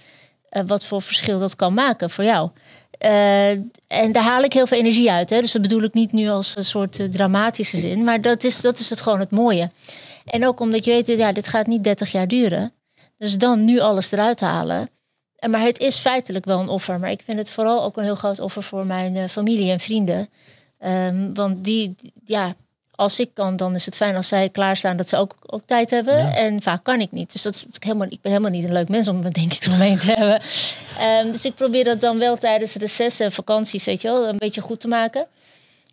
eh, 0.48 0.62
wat 0.66 0.87
voor 0.87 1.02
verschil 1.02 1.38
dat 1.38 1.56
kan 1.56 1.74
maken 1.74 2.11
voor 2.11 2.24
jou. 2.24 2.50
Eh, 2.98 3.50
en 3.87 4.12
daar 4.12 4.22
haal 4.22 4.42
ik 4.42 4.52
heel 4.52 4.66
veel 4.66 4.78
energie 4.78 5.11
uit. 5.11 5.30
Hè? 5.30 5.40
Dus 5.40 5.52
dat 5.52 5.62
bedoel 5.62 5.82
ik 5.82 5.94
niet 5.94 6.12
nu 6.12 6.28
als 6.28 6.56
een 6.56 6.64
soort 6.64 7.12
dramatische 7.12 7.76
zin. 7.76 8.04
Maar 8.04 8.20
dat 8.20 8.44
is, 8.44 8.61
dat 8.61 8.78
is 8.78 8.90
het 8.90 9.00
gewoon 9.00 9.20
het 9.20 9.30
mooie. 9.30 9.70
En 10.24 10.46
ook 10.46 10.61
omdat 10.61 10.85
je 10.85 10.90
weet, 10.90 11.06
ja, 11.06 11.32
dit 11.32 11.48
gaat 11.48 11.66
niet 11.66 11.85
30 11.85 12.12
jaar 12.12 12.28
duren. 12.28 12.72
Dus 13.18 13.38
dan 13.38 13.64
nu 13.64 13.80
alles 13.80 14.12
eruit 14.12 14.40
halen. 14.40 14.90
En 15.42 15.50
Maar 15.50 15.61
het 15.61 15.78
is 15.78 15.98
feitelijk 15.98 16.44
wel 16.44 16.61
een 16.61 16.68
offer. 16.68 16.98
Maar 16.98 17.11
ik 17.11 17.22
vind 17.24 17.38
het 17.38 17.50
vooral 17.50 17.83
ook 17.83 17.96
een 17.96 18.05
heel 18.05 18.14
groot 18.14 18.40
offer 18.40 18.62
voor 18.62 18.87
mijn 18.87 19.16
eh, 19.16 19.24
familie 19.28 19.70
en 19.70 19.81
vrienden. 19.81 20.28
Ehm, 20.78 21.35
want 21.35 21.64
die, 21.64 21.94
ja, 22.24 22.55
als 22.90 23.20
ik 23.20 23.31
kan, 23.35 23.57
dan 23.57 23.74
is 23.74 23.85
het 23.85 23.96
fijn 23.96 24.16
als 24.16 24.28
zij 24.28 24.48
klaarstaan 24.48 24.96
dat 24.96 25.09
ze 25.09 25.16
ook, 25.16 25.37
ook 25.46 25.62
tijd 25.66 25.90
hebben. 25.90 26.16
Ja. 26.16 26.35
En 26.35 26.62
vaak 26.62 26.85
kan 26.85 27.00
ik 27.00 27.11
niet. 27.11 27.33
Dus 27.33 27.42
dat 27.42 27.55
is, 27.55 27.62
dat 27.62 27.70
is 27.70 27.78
helemaal, 27.81 28.07
ik 28.11 28.20
ben 28.20 28.33
helemaal 28.33 28.50
niet 28.50 28.64
een 28.64 28.72
leuk 28.72 28.88
mens 28.88 29.09
om 29.09 29.20
me 29.20 29.31
denk 29.31 29.52
ik 29.52 29.62
zo 29.70 29.76
mee 29.76 29.96
te 29.96 30.12
hebben. 30.12 30.40
Ehm, 30.98 31.33
dus 31.33 31.44
ik 31.44 31.55
probeer 31.55 31.85
dat 31.85 32.00
dan 32.00 32.18
wel 32.18 32.37
tijdens 32.37 32.72
de 32.72 32.78
recessen 32.78 33.26
en 33.26 33.33
vakanties, 33.33 33.85
weet 33.85 34.02
je 34.02 34.09
wel, 34.09 34.28
een 34.28 34.38
beetje 34.38 34.61
goed 34.61 34.81
te 34.81 34.88
maken. 34.88 35.26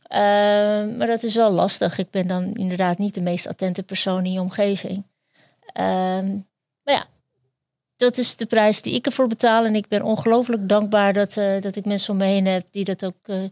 Ehm, 0.07 0.97
maar 0.97 1.07
dat 1.07 1.23
is 1.23 1.35
wel 1.35 1.51
lastig. 1.51 1.97
Ik 1.97 2.11
ben 2.11 2.27
dan 2.27 2.53
inderdaad 2.53 2.97
niet 2.97 3.13
de 3.13 3.21
meest 3.21 3.47
attente 3.47 3.83
persoon 3.83 4.25
in 4.25 4.31
je 4.31 4.39
omgeving. 4.39 5.03
Maar 6.83 6.93
ja, 6.97 7.05
dat 7.99 8.17
is 8.17 8.35
de 8.35 8.45
prijs 8.45 8.81
die 8.81 8.93
ik 8.93 9.05
ervoor 9.05 9.27
betaal. 9.27 9.65
En 9.65 9.75
ik 9.75 9.87
ben 9.87 10.01
ongelooflijk 10.01 10.69
dankbaar 10.69 11.13
dat, 11.13 11.37
eh, 11.37 11.61
dat 11.61 11.75
ik 11.75 11.85
mensen 11.85 12.11
om 12.11 12.17
me 12.17 12.25
heen 12.25 12.45
heb 12.45 12.65
die 12.71 12.83
dat 12.83 13.05
ook, 13.05 13.15
eh, 13.25 13.43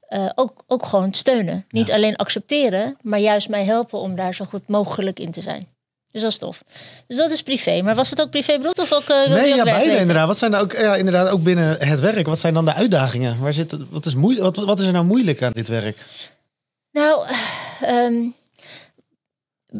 eh, 0.00 0.30
ook, 0.34 0.64
ook 0.66 0.86
gewoon 0.86 1.14
steunen. 1.14 1.64
Niet 1.68 1.92
alleen 1.92 2.16
accepteren, 2.16 2.96
maar 3.02 3.18
juist 3.18 3.48
mij 3.48 3.64
helpen 3.64 3.98
om 3.98 4.16
daar 4.16 4.34
zo 4.34 4.44
goed 4.44 4.68
mogelijk 4.68 5.18
in 5.20 5.30
te 5.30 5.40
zijn. 5.40 5.68
Dus 6.12 6.22
dat 6.22 6.30
is 6.30 6.38
tof. 6.38 6.62
Dus 7.06 7.16
dat 7.16 7.30
is 7.30 7.42
privé. 7.42 7.82
Maar 7.82 7.94
was 7.94 8.10
het 8.10 8.20
ook 8.20 8.30
privé 8.30 8.56
bedoeld 8.56 8.78
of 8.78 8.92
ook 8.92 9.06
wil 9.06 9.22
je 9.22 9.28
Nee, 9.28 9.50
ook 9.50 9.56
ja, 9.56 9.64
beide 9.64 9.84
weten? 9.84 9.98
inderdaad. 9.98 10.26
Wat 10.26 10.38
zijn 10.38 10.50
nou 10.50 10.64
ook, 10.64 10.72
ja, 10.72 10.94
inderdaad 10.96 11.28
ook 11.28 11.42
binnen 11.42 11.76
het 11.78 12.00
werk? 12.00 12.26
Wat 12.26 12.38
zijn 12.38 12.54
dan 12.54 12.64
de 12.64 12.74
uitdagingen? 12.74 13.40
Waar 13.40 13.52
zit, 13.52 13.76
wat, 13.90 14.06
is 14.06 14.14
moe, 14.14 14.40
wat, 14.40 14.56
wat 14.56 14.80
is 14.80 14.86
er 14.86 14.92
nou 14.92 15.04
moeilijk 15.04 15.42
aan 15.42 15.52
dit 15.52 15.68
werk? 15.68 16.06
Nou, 16.92 17.26
ehm, 17.80 18.14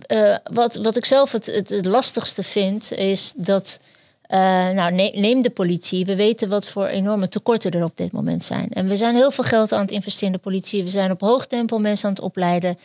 eh, 0.06 0.36
wat, 0.52 0.76
wat 0.76 0.96
ik 0.96 1.04
zelf 1.04 1.32
het, 1.32 1.46
het, 1.46 1.68
het 1.68 1.84
lastigste 1.84 2.42
vind, 2.42 2.92
is 2.92 3.32
dat. 3.36 3.80
Eh, 4.28 4.38
nou, 4.70 4.92
ne- 4.92 5.12
neem 5.14 5.42
de 5.42 5.50
politie. 5.50 6.04
We 6.04 6.16
weten 6.16 6.48
wat 6.48 6.68
voor 6.68 6.86
enorme 6.86 7.28
tekorten 7.28 7.70
er 7.70 7.84
op 7.84 7.96
dit 7.96 8.12
moment 8.12 8.44
zijn. 8.44 8.68
En 8.70 8.88
we 8.88 8.96
zijn 8.96 9.14
heel 9.14 9.30
veel 9.30 9.44
geld 9.44 9.72
aan 9.72 9.80
het 9.80 9.90
investeren 9.90 10.26
in 10.26 10.32
de 10.32 10.42
politie. 10.42 10.82
We 10.82 10.88
zijn 10.88 11.10
op 11.10 11.20
hoog 11.20 11.46
tempo 11.46 11.78
mensen 11.78 12.08
aan 12.08 12.14
het 12.14 12.22
opleiden. 12.22 12.78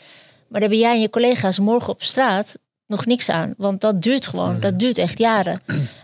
Maar 0.47 0.59
daar 0.59 0.69
ben 0.69 0.79
jij 0.79 0.93
en 0.93 1.01
je 1.01 1.09
collega's 1.09 1.59
morgen 1.59 1.93
op 1.93 2.03
straat 2.03 2.57
nog 2.87 3.05
niks 3.05 3.29
aan. 3.29 3.53
Want 3.57 3.81
dat 3.81 4.01
duurt 4.01 4.27
gewoon. 4.27 4.59
Dat 4.59 4.79
duurt 4.79 4.97
echt 4.97 5.17
jaren. 5.17 5.61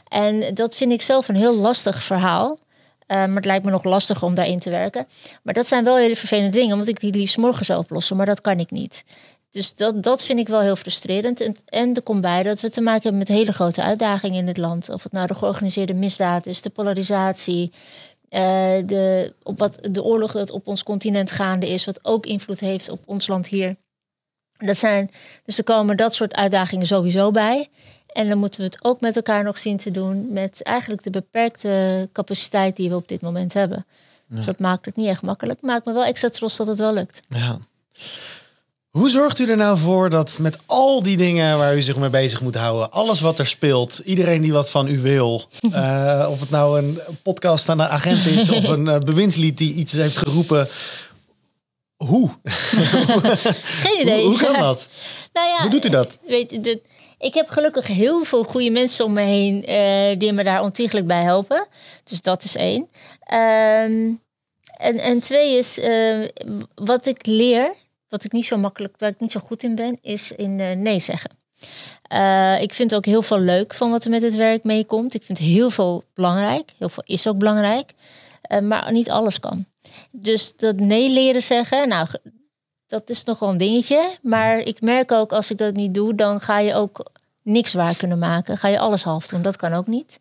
En 0.08 0.54
dat 0.54 0.76
vind 0.76 0.92
ik 0.92 1.02
zelf 1.02 1.28
een 1.28 1.36
heel 1.36 1.56
lastig 1.56 2.04
verhaal. 2.04 2.60
Eh, 3.06 3.18
maar 3.18 3.36
het 3.36 3.46
lijkt 3.46 3.66
me 3.66 3.72
nog 3.72 3.84
lastiger 3.84 4.28
om 4.28 4.36
daarin 4.36 4.60
te 4.60 4.70
werken. 4.70 5.08
Maar 5.44 5.54
dat 5.54 5.68
zijn 5.68 5.84
wel 5.84 5.98
hele 5.98 6.16
vervelende 6.16 6.58
dingen, 6.58 6.74
omdat 6.74 6.88
ik 6.88 7.00
die 7.00 7.14
liefst 7.14 7.38
morgen 7.38 7.66
zou 7.66 7.80
oplossen. 7.80 8.18
Maar 8.18 8.26
dat 8.26 8.42
kan 8.42 8.60
ik 8.60 8.72
niet. 8.72 9.04
Dus 9.50 9.76
dat, 9.76 10.04
dat 10.04 10.26
vind 10.26 10.40
ik 10.40 10.48
wel 10.48 10.62
heel 10.62 10.76
frustrerend. 10.76 11.42
En, 11.42 11.56
en 11.66 11.96
er 11.96 12.02
komt 12.02 12.22
bij 12.22 12.44
dat 12.44 12.62
we 12.62 12.70
te 12.70 12.82
maken 12.82 13.02
hebben 13.02 13.20
met 13.20 13.28
hele 13.28 13.54
grote 13.54 13.84
uitdagingen 13.84 14.40
in 14.40 14.48
het 14.48 14.58
land. 14.58 14.90
Of 14.90 15.04
het 15.04 15.12
nou 15.12 15.28
de 15.28 15.36
georganiseerde 15.36 15.94
misdaad 15.94 16.46
is, 16.46 16.62
de 16.62 16.70
polarisatie, 16.70 17.72
eh, 18.30 18.42
de, 18.86 19.34
op 19.44 19.60
wat, 19.60 19.80
de 19.92 20.04
oorlog 20.04 20.32
dat 20.32 20.52
op 20.52 20.68
ons 20.68 20.84
continent 20.84 21.32
gaande 21.32 21.70
is, 21.70 21.86
wat 21.86 22.06
ook 22.06 22.26
invloed 22.26 22.60
heeft 22.60 22.90
op 22.90 23.02
ons 23.06 23.28
land 23.28 23.48
hier. 23.48 23.76
Dat 24.58 24.78
zijn, 24.78 25.12
dus 25.46 25.58
er 25.58 25.64
komen 25.64 25.98
dat 25.98 26.14
soort 26.14 26.34
uitdagingen 26.34 26.86
sowieso 26.86 27.32
bij. 27.32 27.70
En 28.08 28.30
dan 28.30 28.38
moeten 28.38 28.60
we 28.60 28.66
het 28.66 28.84
ook 28.84 29.02
met 29.02 29.16
elkaar 29.16 29.44
nog 29.44 29.58
zien 29.58 29.78
te 29.78 29.92
doen 29.92 30.34
met 30.34 30.64
eigenlijk 30.64 31.04
de 31.04 31.10
beperkte 31.10 32.10
capaciteit 32.14 32.76
die 32.76 32.90
we 32.90 32.96
op 32.96 33.08
dit 33.08 33.22
moment 33.22 33.54
hebben. 33.54 33.86
Dus 34.28 34.46
dat 34.46 34.60
maakt 34.60 34.86
het 34.86 34.96
niet 34.96 35.08
echt 35.08 35.22
makkelijk. 35.22 35.62
Maakt 35.62 35.86
me 35.86 35.94
wel 35.94 36.04
extra 36.06 36.30
trots 36.30 36.58
dat 36.58 36.68
het 36.68 36.80
wel 36.80 36.94
lukt. 36.94 37.22
Ja. 37.28 37.58
Hoe 38.90 39.10
zorgt 39.10 39.40
u 39.40 39.50
er 39.50 39.58
nou 39.58 39.78
voor 39.78 40.10
dat 40.10 40.38
met 40.40 40.58
al 40.66 41.04
die 41.04 41.18
dingen 41.18 41.58
waar 41.58 41.76
u 41.76 41.82
zich 41.82 41.96
mee 41.96 42.10
bezig 42.10 42.42
moet 42.42 42.56
houden, 42.56 42.92
alles 42.92 43.22
wat 43.22 43.40
er 43.40 43.48
speelt, 43.48 44.02
iedereen 44.06 44.42
die 44.42 44.54
wat 44.54 44.70
van 44.70 44.88
u 44.88 45.00
wil, 45.00 45.44
eh, 45.72 46.28
of 46.32 46.40
het 46.40 46.50
nou 46.50 46.80
een 46.80 47.00
podcast 47.24 47.70
aan 47.70 47.78
de 47.78 47.88
agent 47.88 48.26
is 48.26 48.50
of 48.50 48.68
een 48.68 48.88
eh, 48.88 49.00
bewindslied 49.00 49.58
die 49.58 49.74
iets 49.74 49.94
heeft 49.94 50.18
geroepen, 50.18 50.68
hoe? 51.96 52.30
Geen 53.84 54.02
idee. 54.02 54.22
Hoe, 54.22 54.30
hoe 54.30 54.38
kan 54.38 54.60
dat? 54.60 54.90
Nou 55.34 55.48
ja, 55.48 55.62
Hoe 55.62 55.70
doet 55.70 55.86
u 55.86 55.90
dat? 55.90 56.18
Weet, 56.28 56.80
ik 57.18 57.34
heb 57.34 57.50
gelukkig 57.50 57.88
heel 57.88 58.24
veel 58.24 58.44
goede 58.44 58.70
mensen 58.70 59.06
om 59.06 59.14
me 59.14 59.22
heen 59.22 59.66
eh, 59.66 60.20
die 60.20 60.34
me 60.34 60.44
daar 60.44 60.62
ontiegelijk 60.62 61.08
bij 61.08 61.24
helpen. 61.24 61.68
Dus 62.04 62.22
dat 62.22 62.44
is 62.44 62.56
één. 62.56 62.90
Ehm, 63.20 64.12
en, 64.78 64.98
en 64.98 65.20
twee 65.20 65.58
is, 65.58 65.80
wat 66.76 67.06
ik 67.06 67.26
leer, 67.26 67.74
wat 68.10 68.24
ik 68.24 68.32
niet 68.32 68.46
zo 68.46 68.58
makkelijk, 68.58 68.96
waar 68.98 69.10
ik 69.10 69.20
niet 69.20 69.32
zo 69.32 69.40
goed 69.40 69.64
in 69.64 69.76
ben, 69.76 69.98
is 70.02 70.32
in 70.32 70.60
eh, 70.60 70.76
nee 70.76 71.00
zeggen. 71.00 71.38
Eh, 72.02 72.62
ik 72.62 72.74
vind 72.74 72.96
ook 72.96 73.06
heel 73.06 73.22
veel 73.22 73.40
leuk 73.40 73.74
van 73.74 73.90
wat 73.90 74.04
er 74.04 74.10
met 74.10 74.22
het 74.22 74.36
werk 74.36 74.64
meekomt. 74.64 75.14
Ik 75.14 75.24
vind 75.24 75.38
heel 75.38 75.70
veel 75.70 76.04
belangrijk. 76.14 76.74
Heel 76.78 76.90
veel 76.90 77.04
is 77.06 77.28
ook 77.28 77.38
belangrijk. 77.38 77.94
Eh, 78.42 78.60
maar 78.60 78.92
niet 78.92 79.10
alles 79.10 79.40
kan. 79.40 79.66
Dus 80.12 80.56
dat 80.56 80.76
nee 80.76 81.10
leren 81.10 81.44
zeggen, 81.44 81.88
nou, 81.88 82.08
dat 82.88 83.10
is 83.10 83.24
nog 83.24 83.40
wel 83.40 83.50
een 83.50 83.58
dingetje. 83.58 84.18
Maar 84.22 84.60
ik 84.60 84.82
merk 84.82 85.12
ook 85.12 85.32
als 85.32 85.52
ik 85.52 85.58
dat 85.58 85.74
niet 85.74 85.94
doe, 85.94 86.16
dan 86.16 86.40
ga 86.40 86.60
je 86.60 86.74
ook 86.74 87.12
niks 87.44 87.74
waar 87.74 87.98
kunnen 87.98 88.20
maken. 88.20 88.58
Ga 88.58 88.68
je 88.68 88.80
alles 88.80 89.04
half 89.04 89.28
doen. 89.28 89.42
Dat 89.42 89.56
kan 89.56 89.74
ook 89.74 89.88
niet. 89.88 90.20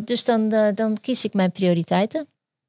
Dus 0.00 0.24
dan, 0.24 0.48
dan 0.74 1.00
kies 1.00 1.24
ik 1.24 1.34
mijn 1.34 1.52
prioriteiten. 1.52 2.26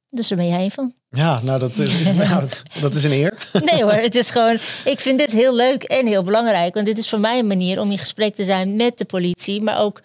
Dus 0.10 0.28
daar 0.28 0.38
ben 0.38 0.48
jij 0.48 0.63
een 0.63 0.72
van. 0.72 0.93
Ja, 1.10 1.39
nou 1.43 1.60
dat 1.60 1.78
is, 1.78 2.04
nou, 2.13 2.48
dat 2.82 2.93
is 2.96 3.04
een 3.04 3.12
eer. 3.12 3.50
Nee 3.63 3.84
hoor, 3.84 3.91
het 3.91 4.15
is 4.15 4.32
gewoon. 4.32 4.58
Ik 4.93 5.00
vind 5.00 5.17
dit 5.17 5.32
heel 5.32 5.56
leuk 5.56 5.84
en 5.84 6.08
heel 6.08 6.24
belangrijk. 6.24 6.74
Want 6.74 6.86
dit 6.86 6.98
is 6.98 7.10
voor 7.10 7.20
mij 7.20 7.39
een 7.39 7.48
manier 7.48 7.82
om 7.82 7.91
in 7.91 7.98
gesprek 7.98 8.36
te 8.36 8.43
zijn 8.43 8.76
met 8.76 8.98
de 8.98 9.06
politie. 9.06 9.62
Maar 9.62 9.80
ook, 9.80 10.02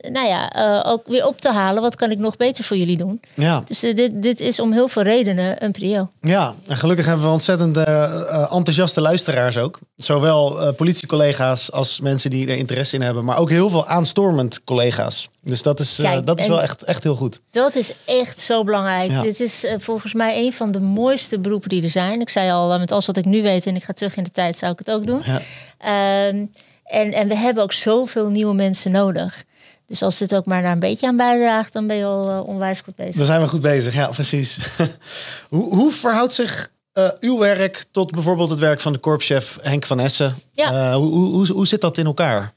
nou 0.00 0.28
ja, 0.28 0.52
eh, 0.52 0.92
ook 0.92 1.06
weer 1.06 1.26
op 1.26 1.40
te 1.40 1.52
halen. 1.52 1.82
Wat 1.82 1.96
kan 1.96 2.10
ik 2.10 2.18
nog 2.18 2.36
beter 2.36 2.64
voor 2.64 2.76
jullie 2.76 2.96
doen? 2.96 3.20
Ja. 3.34 3.62
Dus 3.66 3.82
eh, 3.82 3.94
dit, 3.94 4.22
dit 4.22 4.40
is 4.40 4.60
om 4.60 4.72
heel 4.72 4.88
veel 4.88 5.02
redenen 5.02 5.64
een 5.64 5.72
prio. 5.72 6.10
Ja, 6.20 6.54
en 6.66 6.76
gelukkig 6.76 7.06
hebben 7.06 7.26
we 7.26 7.32
ontzettend 7.32 7.76
eh, 7.76 8.52
enthousiaste 8.52 9.00
luisteraars 9.00 9.58
ook. 9.58 9.78
Zowel 9.96 10.74
politiecollega's 10.74 11.72
als 11.72 12.00
mensen 12.00 12.30
die 12.30 12.48
er 12.48 12.56
interesse 12.56 12.96
in 12.96 13.02
hebben, 13.02 13.24
maar 13.24 13.38
ook 13.38 13.50
heel 13.50 13.70
veel 13.70 13.86
aanstormend 13.86 14.64
collega's. 14.64 15.28
Dus 15.40 15.62
dat 15.62 15.80
is, 15.80 15.98
Kijk, 16.02 16.26
dat 16.26 16.40
is 16.40 16.46
wel 16.46 16.62
echt, 16.62 16.82
echt 16.82 17.02
heel 17.02 17.14
goed. 17.14 17.40
Dat 17.50 17.74
is 17.74 17.92
echt 18.04 18.40
zo 18.40 18.64
belangrijk. 18.64 19.10
Ja. 19.10 19.20
Dit 19.20 19.40
is 19.40 19.66
volgens 19.78 20.14
mij 20.14 20.44
een 20.44 20.52
van 20.52 20.70
de 20.70 20.80
mooiste 20.80 21.38
beroepen 21.38 21.68
die 21.68 21.82
er 21.82 21.90
zijn. 21.90 22.20
Ik 22.20 22.28
zei 22.28 22.50
al, 22.50 22.78
met 22.78 22.92
alles 22.92 23.06
wat 23.06 23.16
ik 23.16 23.24
nu 23.24 23.42
weet 23.42 23.66
en 23.66 23.76
ik 23.76 23.84
ga 23.84 23.92
terug 23.92 24.16
in 24.16 24.22
de 24.22 24.32
tijd, 24.32 24.58
zou 24.58 24.72
ik 24.72 24.78
het 24.78 24.90
ook 24.90 25.06
doen. 25.06 25.22
Ja. 25.24 25.40
Ehm, 25.78 26.44
en, 26.86 27.12
en 27.12 27.28
we 27.28 27.36
hebben 27.36 27.62
ook 27.62 27.72
zoveel 27.72 28.30
nieuwe 28.30 28.54
mensen 28.54 28.90
nodig. 28.92 29.44
Dus 29.86 30.02
als 30.02 30.18
dit 30.18 30.34
ook 30.34 30.46
maar 30.46 30.62
daar 30.62 30.72
een 30.72 30.78
beetje 30.78 31.06
aan 31.06 31.16
bijdraagt, 31.16 31.72
dan 31.72 31.86
ben 31.86 31.96
je 31.96 32.04
al 32.04 32.30
eh, 32.30 32.48
onwijs 32.48 32.80
goed 32.80 32.96
bezig. 32.96 33.16
Dan 33.16 33.26
zijn 33.26 33.40
we 33.40 33.48
goed 33.48 33.60
bezig, 33.60 33.94
ja, 33.94 34.06
precies. 34.06 34.58
hoe, 35.48 35.74
hoe 35.74 35.90
verhoudt 35.92 36.32
zich 36.32 36.70
eh, 36.96 37.08
uw 37.20 37.38
werk 37.38 37.84
tot 37.90 38.10
bijvoorbeeld 38.10 38.50
het 38.50 38.58
werk 38.58 38.80
van 38.80 38.92
de 38.92 38.98
korpschef 38.98 39.58
Henk 39.62 39.86
van 39.86 40.00
Essen? 40.00 40.34
Ja. 40.52 40.70
Eh, 40.70 40.94
hoe, 40.94 41.12
hoe, 41.12 41.52
hoe, 41.52 41.66
zit 41.66 41.80
dat 41.80 41.98
in 41.98 42.06
elkaar? 42.06 42.52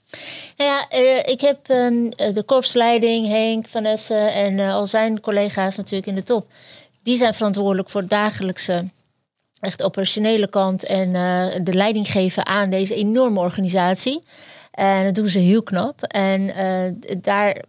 Nou 0.57 0.69
ja, 0.69 0.89
ik 1.23 1.41
heb 1.41 1.57
ehm, 1.67 2.05
eh, 2.15 2.33
de 2.33 2.43
korpsleiding, 2.43 3.27
Henk 3.27 3.67
van 3.67 3.85
Essen 3.85 4.33
en 4.33 4.59
al 4.59 4.87
zijn 4.87 5.19
collega's 5.21 5.77
natuurlijk 5.77 6.07
in 6.07 6.15
de 6.15 6.23
top. 6.23 6.47
Die 7.03 7.17
zijn 7.17 7.33
verantwoordelijk 7.33 7.89
voor 7.89 8.01
het 8.01 8.09
dagelijkse, 8.09 8.85
echt 9.59 9.83
operationele 9.83 10.49
kant 10.49 10.83
en 10.83 11.11
de 11.63 11.73
leiding 11.73 12.07
geven 12.07 12.45
aan 12.45 12.69
deze 12.69 12.95
enorme 12.95 13.39
organisatie. 13.39 14.23
En 14.71 15.03
dat 15.05 15.15
doen 15.15 15.29
ze 15.29 15.39
heel 15.39 15.63
knap. 15.63 16.03
En 16.03 16.55
eh, 16.55 16.91
daar 17.21 17.61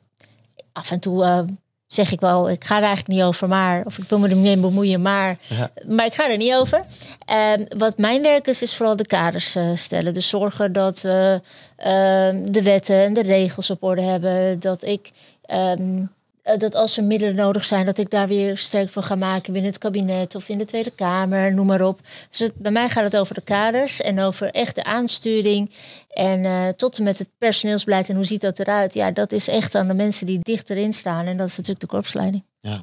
af 0.72 0.90
en 0.90 1.00
toe 1.00 1.24
eh, 1.24 1.40
zeg 1.86 2.12
ik 2.12 2.20
wel, 2.20 2.50
ik 2.50 2.64
ga 2.64 2.76
er 2.76 2.82
eigenlijk 2.82 3.08
niet 3.18 3.22
over, 3.26 3.48
maar 3.48 3.82
of 3.86 3.98
ik 3.98 4.04
wil 4.08 4.18
me 4.18 4.28
er 4.28 4.34
niet 4.34 4.44
mee 4.44 4.56
bemoeien, 4.56 5.02
maar, 5.02 5.38
Ja. 5.48 5.70
maar 5.88 6.06
ik 6.06 6.14
ga 6.14 6.30
er 6.30 6.36
niet 6.36 6.54
over. 6.54 6.84
Ehm, 7.24 7.64
wat 7.78 7.98
mijn 7.98 8.22
werk 8.22 8.46
is, 8.46 8.62
is 8.62 8.76
vooral 8.76 8.96
de 8.96 9.06
kaders 9.06 9.54
eh, 9.54 9.70
stellen. 9.74 10.14
Dus 10.14 10.28
zorgen 10.28 10.72
dat 10.72 11.00
we 11.00 11.40
ehm, 11.76 12.42
de 12.52 12.62
wetten 12.62 12.96
en 13.04 13.12
de 13.14 13.22
regels 13.22 13.70
op 13.70 13.82
orde 13.82 14.02
hebben. 14.02 14.60
Dat 14.60 14.82
ik 14.84 15.10
ehm, 15.42 15.98
eh, 15.98 16.02
dat 16.42 16.74
als 16.74 16.96
er 16.96 17.05
middelen 17.05 17.35
nodig 17.35 17.64
zijn, 17.64 17.87
dat 17.87 17.98
ik 17.98 18.11
daar 18.11 18.29
weer 18.29 18.57
sterk 18.57 18.88
voor 18.88 19.03
ga 19.03 19.14
maken 19.14 19.53
binnen 19.53 19.70
het 19.70 19.81
kabinet 19.81 20.35
of 20.35 20.48
in 20.48 20.59
de 20.59 20.64
Tweede 20.64 20.90
Kamer, 20.90 21.55
noem 21.55 21.66
maar 21.66 21.83
op. 21.87 22.00
Dus 22.31 22.38
het- 22.38 22.55
bij 22.55 22.72
mij 22.72 22.88
gaat 22.88 23.05
het 23.05 23.16
over 23.16 23.35
de 23.35 23.40
kaders 23.40 24.00
en 24.00 24.20
over 24.20 24.50
echt 24.50 24.74
de 24.74 24.85
aansturing. 24.85 25.70
En 26.11 26.44
eh, 26.44 26.68
tot 26.68 26.98
en 26.98 27.05
met 27.05 27.18
het 27.18 27.29
personeelsbeleid 27.38 28.09
en 28.09 28.14
hoe 28.16 28.24
ziet 28.24 28.40
dat 28.40 28.59
eruit? 28.59 28.94
Ja, 28.94 29.11
dat 29.11 29.33
is 29.33 29.48
echt 29.48 29.74
aan 29.74 29.88
de 29.88 29.94
mensen 29.94 30.26
die 30.26 30.38
dichterin 30.42 30.92
staan. 30.92 31.26
En 31.26 31.37
dat 31.37 31.46
is 31.48 31.57
natuurlijk 31.57 31.81
de 31.81 31.87
korpsleiding. 31.87 32.44
Ja. 32.61 32.83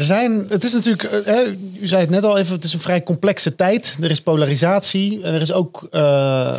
Er 0.00 0.06
zijn, 0.06 0.46
het 0.48 0.64
is 0.64 0.72
natuurlijk, 0.72 1.02
eh, 1.02 1.46
u 1.80 1.86
zei 1.86 2.00
het 2.00 2.10
net 2.10 2.24
al 2.24 2.38
even, 2.38 2.54
het 2.54 2.64
is 2.64 2.72
een 2.72 2.80
vrij 2.80 3.02
complexe 3.02 3.54
tijd. 3.54 3.96
Er 4.00 4.10
is 4.10 4.20
polarisatie. 4.20 5.22
En 5.22 5.34
er 5.34 5.40
is 5.40 5.52
ook 5.52 5.88
eh, 5.90 6.56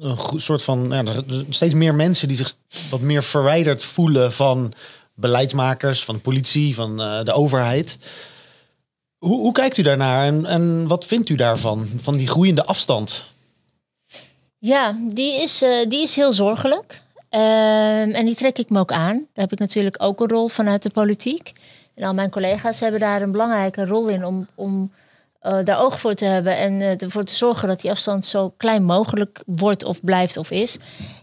een, 0.00 0.18
soort 0.36 0.62
van, 0.62 0.88
ja, 0.90 1.04
steeds 1.50 1.74
meer 1.74 1.94
mensen 1.94 2.28
die 2.28 2.36
zich 2.36 2.54
wat 2.90 3.00
meer 3.00 3.22
verwijderd 3.22 3.84
voelen 3.84 4.32
van 4.32 4.72
beleidsmakers, 5.14 6.04
van 6.04 6.14
de 6.14 6.20
politie, 6.20 6.74
van 6.74 7.00
eh, 7.00 7.24
de 7.24 7.32
overheid. 7.32 7.98
Hoe, 9.18 9.40
hoe 9.40 9.52
kijkt 9.52 9.76
u 9.76 9.82
daarnaar 9.82 10.26
en, 10.26 10.46
en 10.46 10.86
wat 10.86 11.04
vindt 11.04 11.28
u 11.28 11.34
daarvan, 11.34 11.88
van 11.96 12.16
die 12.16 12.28
groeiende 12.28 12.64
afstand? 12.64 13.22
Ja, 14.58 14.98
die 15.12 15.42
is, 15.42 15.64
die 15.88 16.02
is 16.02 16.16
heel 16.16 16.32
zorgelijk. 16.32 17.02
Ehm, 17.28 18.10
en 18.10 18.26
die 18.26 18.34
trek 18.34 18.58
ik 18.58 18.70
me 18.70 18.78
ook 18.78 18.92
aan. 18.92 19.16
Daar 19.16 19.44
heb 19.44 19.52
ik 19.52 19.58
natuurlijk 19.58 20.02
ook 20.02 20.20
een 20.20 20.28
rol 20.28 20.48
vanuit 20.48 20.82
de 20.82 20.90
politiek. 20.90 21.52
En 21.96 22.04
al 22.04 22.14
mijn 22.14 22.30
collega's 22.30 22.80
hebben 22.80 23.00
daar 23.00 23.22
een 23.22 23.32
belangrijke 23.32 23.86
rol 23.86 24.08
in 24.08 24.24
om, 24.24 24.46
om 24.54 24.90
eh, 25.40 25.58
daar 25.64 25.80
oog 25.80 26.00
voor 26.00 26.14
te 26.14 26.24
hebben 26.24 26.56
en 26.56 26.80
eh, 26.80 27.02
ervoor 27.02 27.24
te 27.24 27.34
zorgen 27.34 27.68
dat 27.68 27.80
die 27.80 27.90
afstand 27.90 28.24
zo 28.24 28.52
klein 28.56 28.84
mogelijk 28.84 29.42
wordt 29.46 29.84
of 29.84 30.04
blijft 30.04 30.36
of 30.36 30.50
is. 30.50 30.78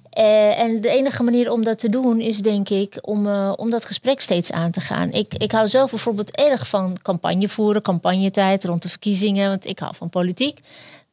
Eh, 0.09 0.59
en 0.59 0.81
de 0.81 0.89
enige 0.89 1.23
manier 1.23 1.51
om 1.51 1.63
dat 1.63 1.79
te 1.79 1.89
doen 1.89 2.19
is, 2.19 2.39
denk 2.39 2.69
ik, 2.69 2.97
om, 3.01 3.27
om 3.55 3.69
dat 3.69 3.85
gesprek 3.85 4.21
steeds 4.21 4.51
aan 4.51 4.71
te 4.71 4.81
gaan. 4.81 5.11
Ik, 5.11 5.33
ik 5.33 5.51
hou 5.51 5.67
zelf 5.67 5.89
bijvoorbeeld 5.89 6.35
erg 6.35 6.67
van 6.67 6.97
campagne 7.01 7.49
voeren, 7.49 7.81
campagnetijd 7.81 8.65
rond 8.65 8.81
de 8.81 8.89
verkiezingen, 8.89 9.49
want 9.49 9.65
ik 9.65 9.79
hou 9.79 9.95
van 9.95 10.09
politiek. 10.09 10.59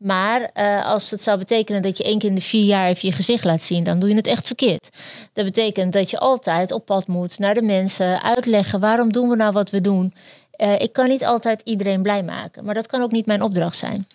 Maar 0.00 0.50
eh, 0.52 0.86
als 0.86 1.10
het 1.10 1.22
zou 1.22 1.38
betekenen 1.38 1.82
dat 1.82 1.96
je 1.96 2.04
één 2.04 2.18
keer 2.18 2.28
in 2.28 2.34
de 2.34 2.40
vier 2.40 2.64
jaar 2.64 2.86
even 2.86 3.08
je 3.08 3.14
gezicht 3.14 3.44
laat 3.44 3.62
zien, 3.62 3.84
dan 3.84 3.98
doe 3.98 4.08
je 4.08 4.14
het 4.14 4.26
echt 4.26 4.46
verkeerd. 4.46 4.88
Dat 5.32 5.44
betekent 5.44 5.92
dat 5.92 6.10
je 6.10 6.18
altijd 6.18 6.72
op 6.72 6.84
pad 6.84 7.06
moet 7.06 7.38
naar 7.38 7.54
de 7.54 7.62
mensen, 7.62 8.22
uitleggen 8.22 8.80
waarom 8.80 9.12
doen 9.12 9.28
we 9.28 9.36
nou 9.36 9.52
wat 9.52 9.70
we 9.70 9.80
doen. 9.80 10.14
Eh, 10.50 10.78
ik 10.78 10.92
kan 10.92 11.08
niet 11.08 11.24
altijd 11.24 11.60
iedereen 11.64 12.02
blij 12.02 12.22
maken, 12.22 12.64
maar 12.64 12.74
dat 12.74 12.86
kan 12.86 13.02
ook 13.02 13.10
niet 13.10 13.26
mijn 13.26 13.42
opdracht 13.42 13.76
zijn. 13.76 14.06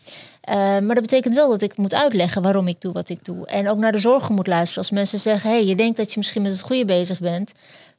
Eh, 0.41 0.55
maar 0.55 0.95
dat 0.95 1.01
betekent 1.01 1.33
wel 1.33 1.49
dat 1.49 1.61
ik 1.61 1.77
moet 1.77 1.93
uitleggen 1.93 2.41
waarom 2.41 2.67
ik 2.67 2.81
doe 2.81 2.93
wat 2.93 3.09
ik 3.09 3.25
doe. 3.25 3.47
En 3.47 3.69
ook 3.69 3.77
naar 3.77 3.91
de 3.91 3.99
zorgen 3.99 4.35
moet 4.35 4.47
luisteren. 4.47 4.77
Als 4.77 4.91
mensen 4.91 5.19
zeggen, 5.19 5.49
hey, 5.49 5.65
je 5.65 5.75
denkt 5.75 5.97
dat 5.97 6.11
je 6.11 6.17
misschien 6.17 6.41
met 6.41 6.51
het 6.51 6.61
goede 6.61 6.85
bezig 6.85 7.19
bent. 7.19 7.51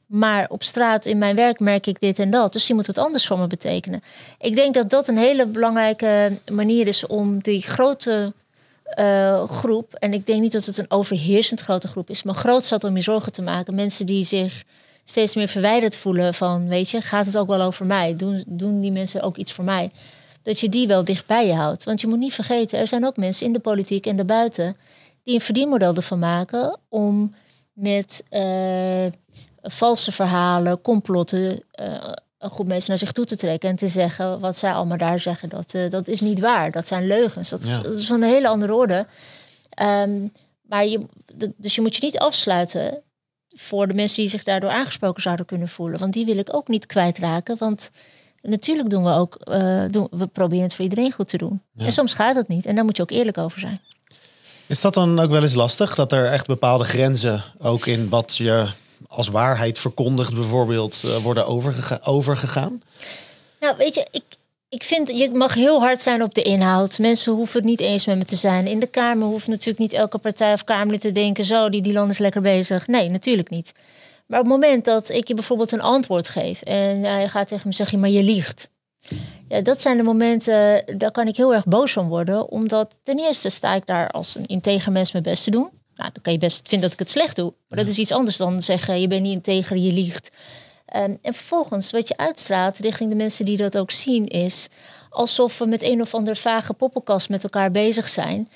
Maar 0.07 0.45
op 0.49 0.63
straat 0.63 1.05
in 1.05 1.17
mijn 1.17 1.35
werk 1.35 1.59
merk 1.59 1.87
ik 1.87 1.99
dit 1.99 2.19
en 2.19 2.29
dat. 2.29 2.53
Dus 2.53 2.67
je 2.67 2.73
moet 2.73 2.87
het 2.87 2.97
anders 2.97 3.27
voor 3.27 3.39
me 3.39 3.47
betekenen. 3.47 4.01
Ik 4.39 4.55
denk 4.55 4.73
dat 4.73 4.89
dat 4.89 5.07
een 5.07 5.17
hele 5.17 5.45
belangrijke 5.45 6.39
manier 6.51 6.87
is 6.87 7.07
om 7.07 7.39
die 7.41 7.61
grote 7.61 8.33
eh, 8.83 9.47
groep. 9.49 9.93
En 9.93 10.13
ik 10.13 10.25
denk 10.25 10.41
niet 10.41 10.51
dat 10.51 10.65
het 10.65 10.77
een 10.77 10.91
overheersend 10.91 11.61
grote 11.61 11.87
groep 11.87 12.09
is. 12.09 12.23
Maar 12.23 12.35
groot 12.35 12.65
zat 12.65 12.83
om 12.83 12.95
je 12.95 13.01
zorgen 13.01 13.31
te 13.31 13.41
maken. 13.41 13.75
Mensen 13.75 14.05
die 14.05 14.23
zich 14.23 14.63
steeds 15.03 15.35
meer 15.35 15.47
verwijderd 15.47 15.97
voelen 15.97 16.33
van, 16.33 16.67
weet 16.67 16.89
je, 16.89 17.01
gaat 17.01 17.25
het 17.25 17.37
ook 17.37 17.47
wel 17.47 17.61
over 17.61 17.85
mij? 17.85 18.15
Doen, 18.15 18.43
doen 18.47 18.81
die 18.81 18.91
mensen 18.91 19.21
ook 19.21 19.37
iets 19.37 19.53
voor 19.53 19.63
mij? 19.63 19.91
Dat 20.41 20.59
je 20.59 20.69
die 20.69 20.87
wel 20.87 21.03
dicht 21.03 21.25
bij 21.25 21.47
je 21.47 21.53
houdt. 21.53 21.83
Want 21.83 22.01
je 22.01 22.07
moet 22.07 22.19
niet 22.19 22.33
vergeten, 22.33 22.79
er 22.79 22.87
zijn 22.87 23.05
ook 23.05 23.17
mensen 23.17 23.45
in 23.45 23.53
de 23.53 23.59
politiek 23.59 24.05
en 24.05 24.15
daarbuiten 24.15 24.77
die 25.23 25.35
een 25.35 25.41
verdienmodel 25.41 25.95
ervan 25.95 26.19
maken 26.19 26.79
om 26.89 27.35
met 27.73 28.23
eh, 28.29 29.05
valse 29.71 30.11
verhalen, 30.11 30.81
complotten, 30.81 31.63
eh, 31.71 31.93
een 32.37 32.51
groep 32.51 32.67
mensen 32.67 32.89
naar 32.89 32.99
zich 32.99 33.11
toe 33.11 33.25
te 33.25 33.35
trekken 33.35 33.69
en 33.69 33.75
te 33.75 33.87
zeggen 33.87 34.39
wat 34.39 34.57
zij 34.57 34.71
allemaal 34.71 34.97
daar 34.97 35.19
zeggen, 35.19 35.49
dat, 35.49 35.73
eh, 35.73 35.89
dat 35.89 36.07
is 36.07 36.21
niet 36.21 36.39
waar. 36.39 36.71
Dat 36.71 36.87
zijn 36.87 37.07
leugens. 37.07 37.49
Dat, 37.49 37.61
is, 37.61 37.67
Ja. 37.67 37.81
dat 37.81 37.97
is 37.97 38.07
van 38.07 38.21
een 38.21 38.29
hele 38.29 38.47
andere 38.47 38.73
orde. 38.75 39.05
Ehm, 39.69 40.27
maar 40.61 40.85
je, 40.85 40.99
dus 41.57 41.75
je 41.75 41.81
moet 41.81 41.95
je 41.95 42.05
niet 42.05 42.17
afsluiten 42.19 43.01
voor 43.49 43.87
de 43.87 43.93
mensen 43.93 44.21
die 44.21 44.29
zich 44.29 44.43
daardoor 44.43 44.69
aangesproken 44.69 45.21
zouden 45.21 45.45
kunnen 45.45 45.67
voelen. 45.67 45.99
Want 45.99 46.13
die 46.13 46.25
wil 46.25 46.37
ik 46.37 46.53
ook 46.55 46.67
niet 46.67 46.85
kwijtraken. 46.85 47.55
Want 47.59 47.89
natuurlijk 48.41 48.89
doen 48.89 49.03
we 49.03 49.11
ook, 49.11 49.35
eh, 49.35 49.83
doen, 49.89 50.07
we 50.11 50.27
proberen 50.27 50.63
het 50.63 50.73
voor 50.73 50.83
iedereen 50.83 51.11
goed 51.11 51.29
te 51.29 51.37
doen. 51.37 51.61
En 51.77 51.91
soms 51.91 52.13
gaat 52.13 52.35
het 52.35 52.47
niet. 52.47 52.65
En 52.65 52.75
daar 52.75 52.85
moet 52.85 52.97
je 52.97 53.03
ook 53.03 53.11
eerlijk 53.11 53.37
over 53.37 53.59
zijn. 53.59 53.81
Is 54.67 54.81
dat 54.81 54.93
dan 54.93 55.19
ook 55.19 55.31
wel 55.31 55.41
eens 55.41 55.53
lastig? 55.53 55.95
Dat 55.95 56.11
er 56.11 56.31
echt 56.31 56.47
bepaalde 56.47 56.83
grenzen 56.83 57.43
ook 57.57 57.85
in 57.85 58.09
wat 58.09 58.37
je 58.37 58.67
als 59.07 59.27
waarheid 59.27 59.79
verkondigt 59.79 60.33
bijvoorbeeld 60.33 61.01
eh, 61.05 61.17
worden 61.17 61.47
overgega- 61.47 61.99
overgegaan? 62.03 62.81
Nou, 63.59 63.77
weet 63.77 63.95
je, 63.95 64.07
ik, 64.11 64.23
ik 64.69 64.83
vind, 64.83 65.09
je 65.09 65.29
mag 65.33 65.53
heel 65.53 65.79
hard 65.79 66.01
zijn 66.01 66.23
op 66.23 66.33
de 66.33 66.41
inhoud. 66.41 66.99
Mensen 66.99 67.33
hoeven 67.33 67.59
het 67.59 67.69
niet 67.69 67.79
eens 67.79 68.05
met 68.05 68.17
me 68.17 68.25
te 68.25 68.35
zijn. 68.35 68.67
In 68.67 68.79
de 68.79 68.87
Kamer 68.87 69.27
hoeft 69.27 69.47
natuurlijk 69.47 69.79
niet 69.79 69.93
elke 69.93 70.17
partij 70.17 70.53
of 70.53 70.63
Kamerlid 70.63 71.01
te 71.01 71.11
denken... 71.11 71.45
zo, 71.45 71.69
die 71.69 71.81
Dylan 71.81 72.09
is 72.09 72.17
lekker 72.17 72.41
bezig. 72.41 72.87
Nee, 72.87 73.09
natuurlijk 73.09 73.49
niet. 73.49 73.71
Maar 74.25 74.39
op 74.39 74.45
het 74.45 74.53
moment 74.53 74.85
dat 74.85 75.09
ik 75.09 75.27
je 75.27 75.33
bijvoorbeeld 75.33 75.71
een 75.71 75.81
antwoord 75.81 76.29
geef... 76.29 76.61
en 76.61 77.03
hij 77.03 77.27
gaat 77.27 77.47
tegen 77.47 77.67
me 77.67 77.73
zeggen, 77.73 77.99
maar 77.99 78.09
je 78.09 78.23
liegt. 78.23 78.69
Ja, 79.47 79.61
dat 79.61 79.81
zijn 79.81 79.97
de 79.97 80.03
momenten, 80.03 80.83
daar 80.97 81.11
kan 81.11 81.27
ik 81.27 81.37
heel 81.37 81.53
erg 81.53 81.65
boos 81.65 81.97
om 81.97 82.07
worden. 82.07 82.49
Omdat 82.49 82.97
ten 83.03 83.19
eerste 83.19 83.49
sta 83.49 83.73
ik 83.73 83.85
daar 83.85 84.11
als 84.11 84.35
een 84.35 84.45
integer 84.45 84.91
mens 84.91 85.11
mijn 85.11 85.23
best 85.23 85.43
te 85.43 85.51
doen. 85.51 85.69
Nou, 85.97 86.09
dan 86.13 86.21
kan 86.21 86.33
je 86.33 86.39
best 86.39 86.67
vinden 86.67 86.89
dat 86.89 86.99
ik 86.99 87.05
het 87.05 87.15
slecht 87.15 87.35
doe. 87.35 87.53
Maar 87.67 87.79
dat 87.79 87.87
is 87.87 87.97
iets 87.97 88.11
anders 88.11 88.37
dan 88.37 88.61
zeggen, 88.61 89.01
je 89.01 89.07
bent 89.07 89.21
niet 89.21 89.33
integer, 89.33 89.77
je 89.77 89.93
liegt. 89.93 90.29
En 90.85 91.19
vervolgens, 91.21 91.91
wat 91.91 92.07
je 92.07 92.17
uitstraalt 92.17 92.77
richting 92.77 93.09
de 93.09 93.15
mensen 93.15 93.45
die 93.45 93.57
dat 93.57 93.77
ook 93.77 93.91
zien, 93.91 94.27
is 94.27 94.67
alsof 95.09 95.57
we 95.57 95.65
met 95.65 95.83
een 95.83 96.01
of 96.01 96.13
andere 96.13 96.35
vage 96.35 96.73
poppenkast 96.73 97.29
met 97.29 97.43
elkaar 97.43 97.71
bezig 97.71 98.09
zijn 98.09 98.49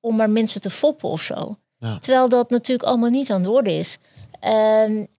om 0.00 0.16
maar 0.16 0.30
mensen 0.30 0.60
te 0.60 0.70
foppen 0.70 1.08
of 1.08 1.22
zo. 1.22 1.56
Ja. 1.78 1.98
Terwijl 1.98 2.28
dat 2.28 2.50
natuurlijk 2.50 2.88
allemaal 2.88 3.10
niet 3.10 3.30
aan 3.30 3.42
de 3.42 3.50
orde 3.50 3.72
is. 3.72 3.98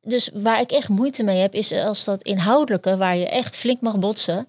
Dus 0.01 0.29
waar 0.33 0.59
ik 0.59 0.71
echt 0.71 0.89
moeite 0.89 1.23
mee 1.23 1.39
heb, 1.39 1.53
is 1.53 1.71
als 1.71 2.03
dat 2.03 2.23
inhoudelijke, 2.23 2.97
waar 2.97 3.17
je 3.17 3.27
echt 3.27 3.55
flink 3.55 3.81
mag 3.81 3.99
botsen, 3.99 4.47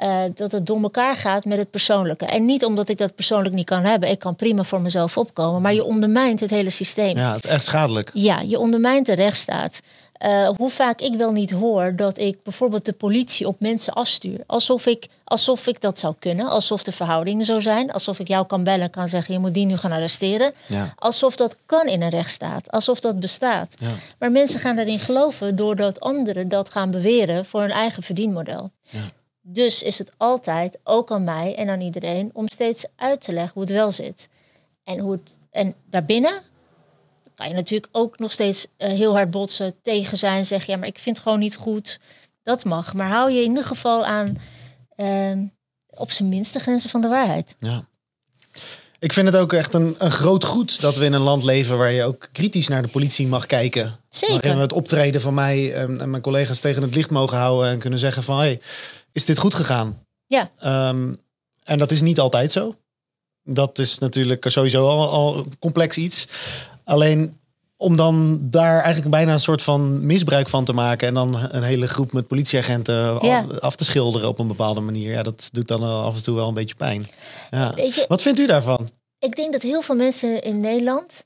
eh, 0.00 0.20
dat 0.34 0.52
het 0.52 0.66
door 0.66 0.82
elkaar 0.82 1.16
gaat 1.16 1.44
met 1.44 1.58
het 1.58 1.70
persoonlijke. 1.70 2.24
En 2.24 2.44
niet 2.44 2.64
omdat 2.64 2.88
ik 2.88 2.98
dat 2.98 3.14
persoonlijk 3.14 3.54
niet 3.54 3.66
kan 3.66 3.84
hebben. 3.84 4.10
Ik 4.10 4.18
kan 4.18 4.36
prima 4.36 4.62
voor 4.62 4.80
mezelf 4.80 5.18
opkomen, 5.18 5.62
maar 5.62 5.74
je 5.74 5.84
ondermijnt 5.84 6.40
het 6.40 6.50
hele 6.50 6.70
systeem. 6.70 7.16
Ja, 7.16 7.32
het 7.32 7.44
is 7.44 7.50
echt 7.50 7.64
schadelijk. 7.64 8.10
Ja, 8.12 8.40
je 8.40 8.58
ondermijnt 8.58 9.06
de 9.06 9.12
rechtsstaat. 9.12 9.80
Eh, 10.12 10.48
hoe 10.56 10.70
vaak 10.70 11.00
ik 11.00 11.14
wel 11.14 11.32
niet 11.32 11.50
hoor 11.50 11.92
dat 11.96 12.18
ik 12.18 12.42
bijvoorbeeld 12.42 12.84
de 12.84 12.92
politie 12.92 13.46
op 13.46 13.60
mensen 13.60 13.92
afstuur. 13.92 14.40
Alsof 14.46 14.86
ik, 14.86 15.08
alsof 15.24 15.66
ik 15.66 15.80
dat 15.80 15.98
zou 15.98 16.14
kunnen. 16.18 16.48
Alsof 16.48 16.82
de 16.82 16.92
verhoudingen 16.92 17.44
zo 17.44 17.58
zijn. 17.58 17.92
Alsof 17.92 18.18
ik 18.18 18.28
jou 18.28 18.46
kan 18.46 18.64
bellen 18.64 18.80
en 18.80 18.90
kan 18.90 19.08
zeggen, 19.08 19.34
je 19.34 19.40
moet 19.40 19.54
die 19.54 19.66
nu 19.66 19.76
gaan 19.76 19.92
arresteren. 19.92 20.52
Ja. 20.66 20.94
Alsof 20.96 21.36
dat 21.36 21.56
kan 21.66 21.86
in 21.86 22.02
een 22.02 22.10
rechtsstaat. 22.10 22.70
Alsof 22.70 23.00
dat 23.00 23.20
bestaat. 23.20 23.74
Ja. 23.76 23.90
Maar 24.18 24.30
mensen 24.30 24.60
gaan 24.60 24.78
erin 24.78 24.98
geloven 24.98 25.56
doordat 25.56 26.00
anderen 26.00 26.48
dat 26.48 26.70
gaan 26.70 26.90
beweren 26.90 27.44
voor 27.44 27.60
hun 27.60 27.70
eigen 27.70 28.02
verdienmodel. 28.02 28.70
Dus 29.52 29.82
is 29.82 29.98
het 29.98 30.12
altijd, 30.16 30.78
ook 30.84 31.10
aan 31.10 31.24
mij 31.24 31.54
en 31.54 31.68
aan 31.68 31.80
iedereen, 31.80 32.30
om 32.32 32.48
steeds 32.48 32.86
uit 32.96 33.20
te 33.20 33.32
leggen 33.32 33.52
hoe 33.52 33.62
het 33.62 33.72
wel 33.72 33.90
zit. 33.90 34.28
En, 34.84 34.98
hoe 34.98 35.12
het, 35.12 35.38
en 35.50 35.74
daarbinnen 35.90 36.42
kan 37.34 37.48
je 37.48 37.54
natuurlijk 37.54 37.96
ook 37.96 38.18
nog 38.18 38.32
steeds 38.32 38.66
eh, 38.76 38.88
heel 38.88 39.12
hard 39.12 39.30
botsen, 39.30 39.74
tegen 39.82 40.18
zijn, 40.18 40.46
zeggen 40.46 40.72
ja, 40.72 40.78
maar 40.78 40.88
ik 40.88 40.98
vind 40.98 41.16
het 41.16 41.24
gewoon 41.24 41.38
niet 41.38 41.56
goed. 41.56 42.00
Dat 42.42 42.64
mag. 42.64 42.94
Maar 42.94 43.08
hou 43.08 43.30
je 43.30 43.42
in 43.42 43.48
ieder 43.48 43.64
geval 43.64 44.04
aan 44.04 44.38
ehm, 44.96 45.46
op 45.86 46.10
zijn 46.10 46.28
minst 46.28 46.52
de 46.52 46.58
grenzen 46.58 46.90
van 46.90 47.00
de 47.00 47.08
waarheid. 47.08 47.56
Ja. 47.58 47.88
Ik 48.98 49.12
vind 49.12 49.26
het 49.26 49.36
ook 49.36 49.52
echt 49.52 49.74
een, 49.74 49.94
een 49.98 50.10
groot 50.10 50.44
goed 50.44 50.80
dat 50.80 50.96
we 50.96 51.04
in 51.04 51.12
een 51.12 51.20
land 51.20 51.44
leven 51.44 51.78
waar 51.78 51.92
je 51.92 52.04
ook 52.04 52.28
kritisch 52.32 52.68
naar 52.68 52.82
de 52.82 52.88
politie 52.88 53.26
mag 53.26 53.46
kijken. 53.46 53.96
Zeker. 54.08 54.34
Waarin 54.34 54.56
we 54.56 54.62
het 54.62 54.72
optreden 54.72 55.20
van 55.20 55.34
mij 55.34 55.74
en, 55.74 56.00
en 56.00 56.10
mijn 56.10 56.22
collega's 56.22 56.60
tegen 56.60 56.82
het 56.82 56.94
licht 56.94 57.10
mogen 57.10 57.36
houden 57.36 57.70
en 57.70 57.78
kunnen 57.78 57.98
zeggen 57.98 58.22
van 58.22 58.38
hey, 58.38 58.60
is 59.12 59.24
dit 59.24 59.38
goed 59.38 59.54
gegaan? 59.54 60.04
Ja, 60.26 60.50
Ehm, 60.58 61.12
en 61.64 61.78
dat 61.78 61.90
is 61.90 62.00
niet 62.00 62.20
altijd 62.20 62.52
zo. 62.52 62.74
Dat 63.44 63.78
is 63.78 63.98
natuurlijk 63.98 64.44
sowieso 64.50 64.88
al, 64.88 65.10
al 65.10 65.46
complex 65.58 65.96
iets. 65.96 66.28
Alleen 66.84 67.38
om 67.76 67.96
dan 67.96 68.38
daar 68.50 68.80
eigenlijk 68.80 69.10
bijna 69.10 69.32
een 69.32 69.40
soort 69.40 69.62
van 69.62 70.06
misbruik 70.06 70.48
van 70.48 70.64
te 70.64 70.72
maken 70.72 71.08
en 71.08 71.14
dan 71.14 71.36
een 71.50 71.62
hele 71.62 71.86
groep 71.88 72.12
met 72.12 72.26
politieagenten 72.26 73.18
Ja. 73.26 73.46
af 73.60 73.76
te 73.76 73.84
schilderen 73.84 74.28
op 74.28 74.38
een 74.38 74.46
bepaalde 74.48 74.80
manier. 74.80 75.10
Ja, 75.12 75.22
dat 75.22 75.48
doet 75.52 75.68
dan 75.68 75.82
af 75.82 76.16
en 76.16 76.22
toe 76.22 76.34
wel 76.36 76.48
een 76.48 76.54
beetje 76.54 76.74
pijn. 76.74 77.06
Ja. 77.50 77.72
je, 77.76 78.04
Wat 78.08 78.22
vindt 78.22 78.38
u 78.38 78.46
daarvan? 78.46 78.88
ik 79.18 79.36
denk 79.36 79.52
dat 79.52 79.62
heel 79.62 79.82
veel 79.82 79.94
mensen 79.94 80.42
in 80.42 80.60
Nederland, 80.60 81.24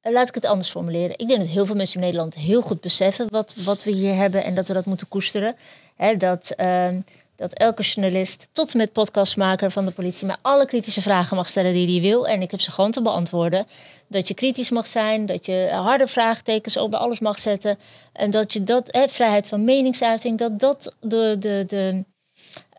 eh, 0.00 0.12
laat 0.12 0.28
ik 0.28 0.34
het 0.34 0.44
anders 0.44 0.70
formuleren. 0.70 1.18
Ik 1.18 1.28
denk 1.28 1.40
dat 1.40 1.48
heel 1.48 1.66
veel 1.66 1.74
mensen 1.76 1.94
in 2.00 2.06
Nederland 2.06 2.34
heel 2.34 2.62
goed 2.62 2.80
beseffen 2.80 3.26
wat, 3.30 3.54
wat 3.64 3.84
we 3.84 3.90
hier 3.90 4.14
hebben 4.14 4.44
en 4.44 4.54
dat 4.54 4.68
we 4.68 4.74
dat 4.74 4.86
moeten 4.86 5.08
koesteren. 5.08 5.56
Hè, 5.96 6.16
dat, 6.16 6.50
ehm, 6.50 7.00
dat 7.40 7.52
elke 7.52 7.82
journalist, 7.82 8.48
tot 8.52 8.72
en 8.72 8.78
met 8.78 8.92
podcastmaker 8.92 9.70
van 9.70 9.84
de 9.84 9.90
politie, 9.90 10.26
maar 10.26 10.38
alle 10.42 10.66
kritische 10.66 11.02
vragen 11.02 11.36
mag 11.36 11.48
stellen 11.48 11.72
die 11.72 11.90
hij 11.90 12.08
wil. 12.10 12.26
En 12.26 12.42
ik 12.42 12.50
heb 12.50 12.60
ze 12.60 12.70
gewoon 12.70 12.90
te 12.90 13.02
beantwoorden. 13.02 13.66
Dat 14.08 14.28
je 14.28 14.34
kritisch 14.34 14.70
mag 14.70 14.86
zijn, 14.86 15.26
dat 15.26 15.46
je 15.46 15.68
harde 15.72 16.06
vraagtekens 16.06 16.74
bij 16.74 16.98
alles 16.98 17.20
mag 17.20 17.38
zetten. 17.38 17.78
En 18.12 18.30
dat 18.30 18.52
je 18.52 18.64
dat, 18.64 18.88
hè, 18.92 19.08
vrijheid 19.08 19.48
van 19.48 19.64
meningsuiting, 19.64 20.38
dat 20.38 20.60
dat 20.60 20.94
de, 21.00 21.36
de, 21.38 21.64
de 21.66 22.04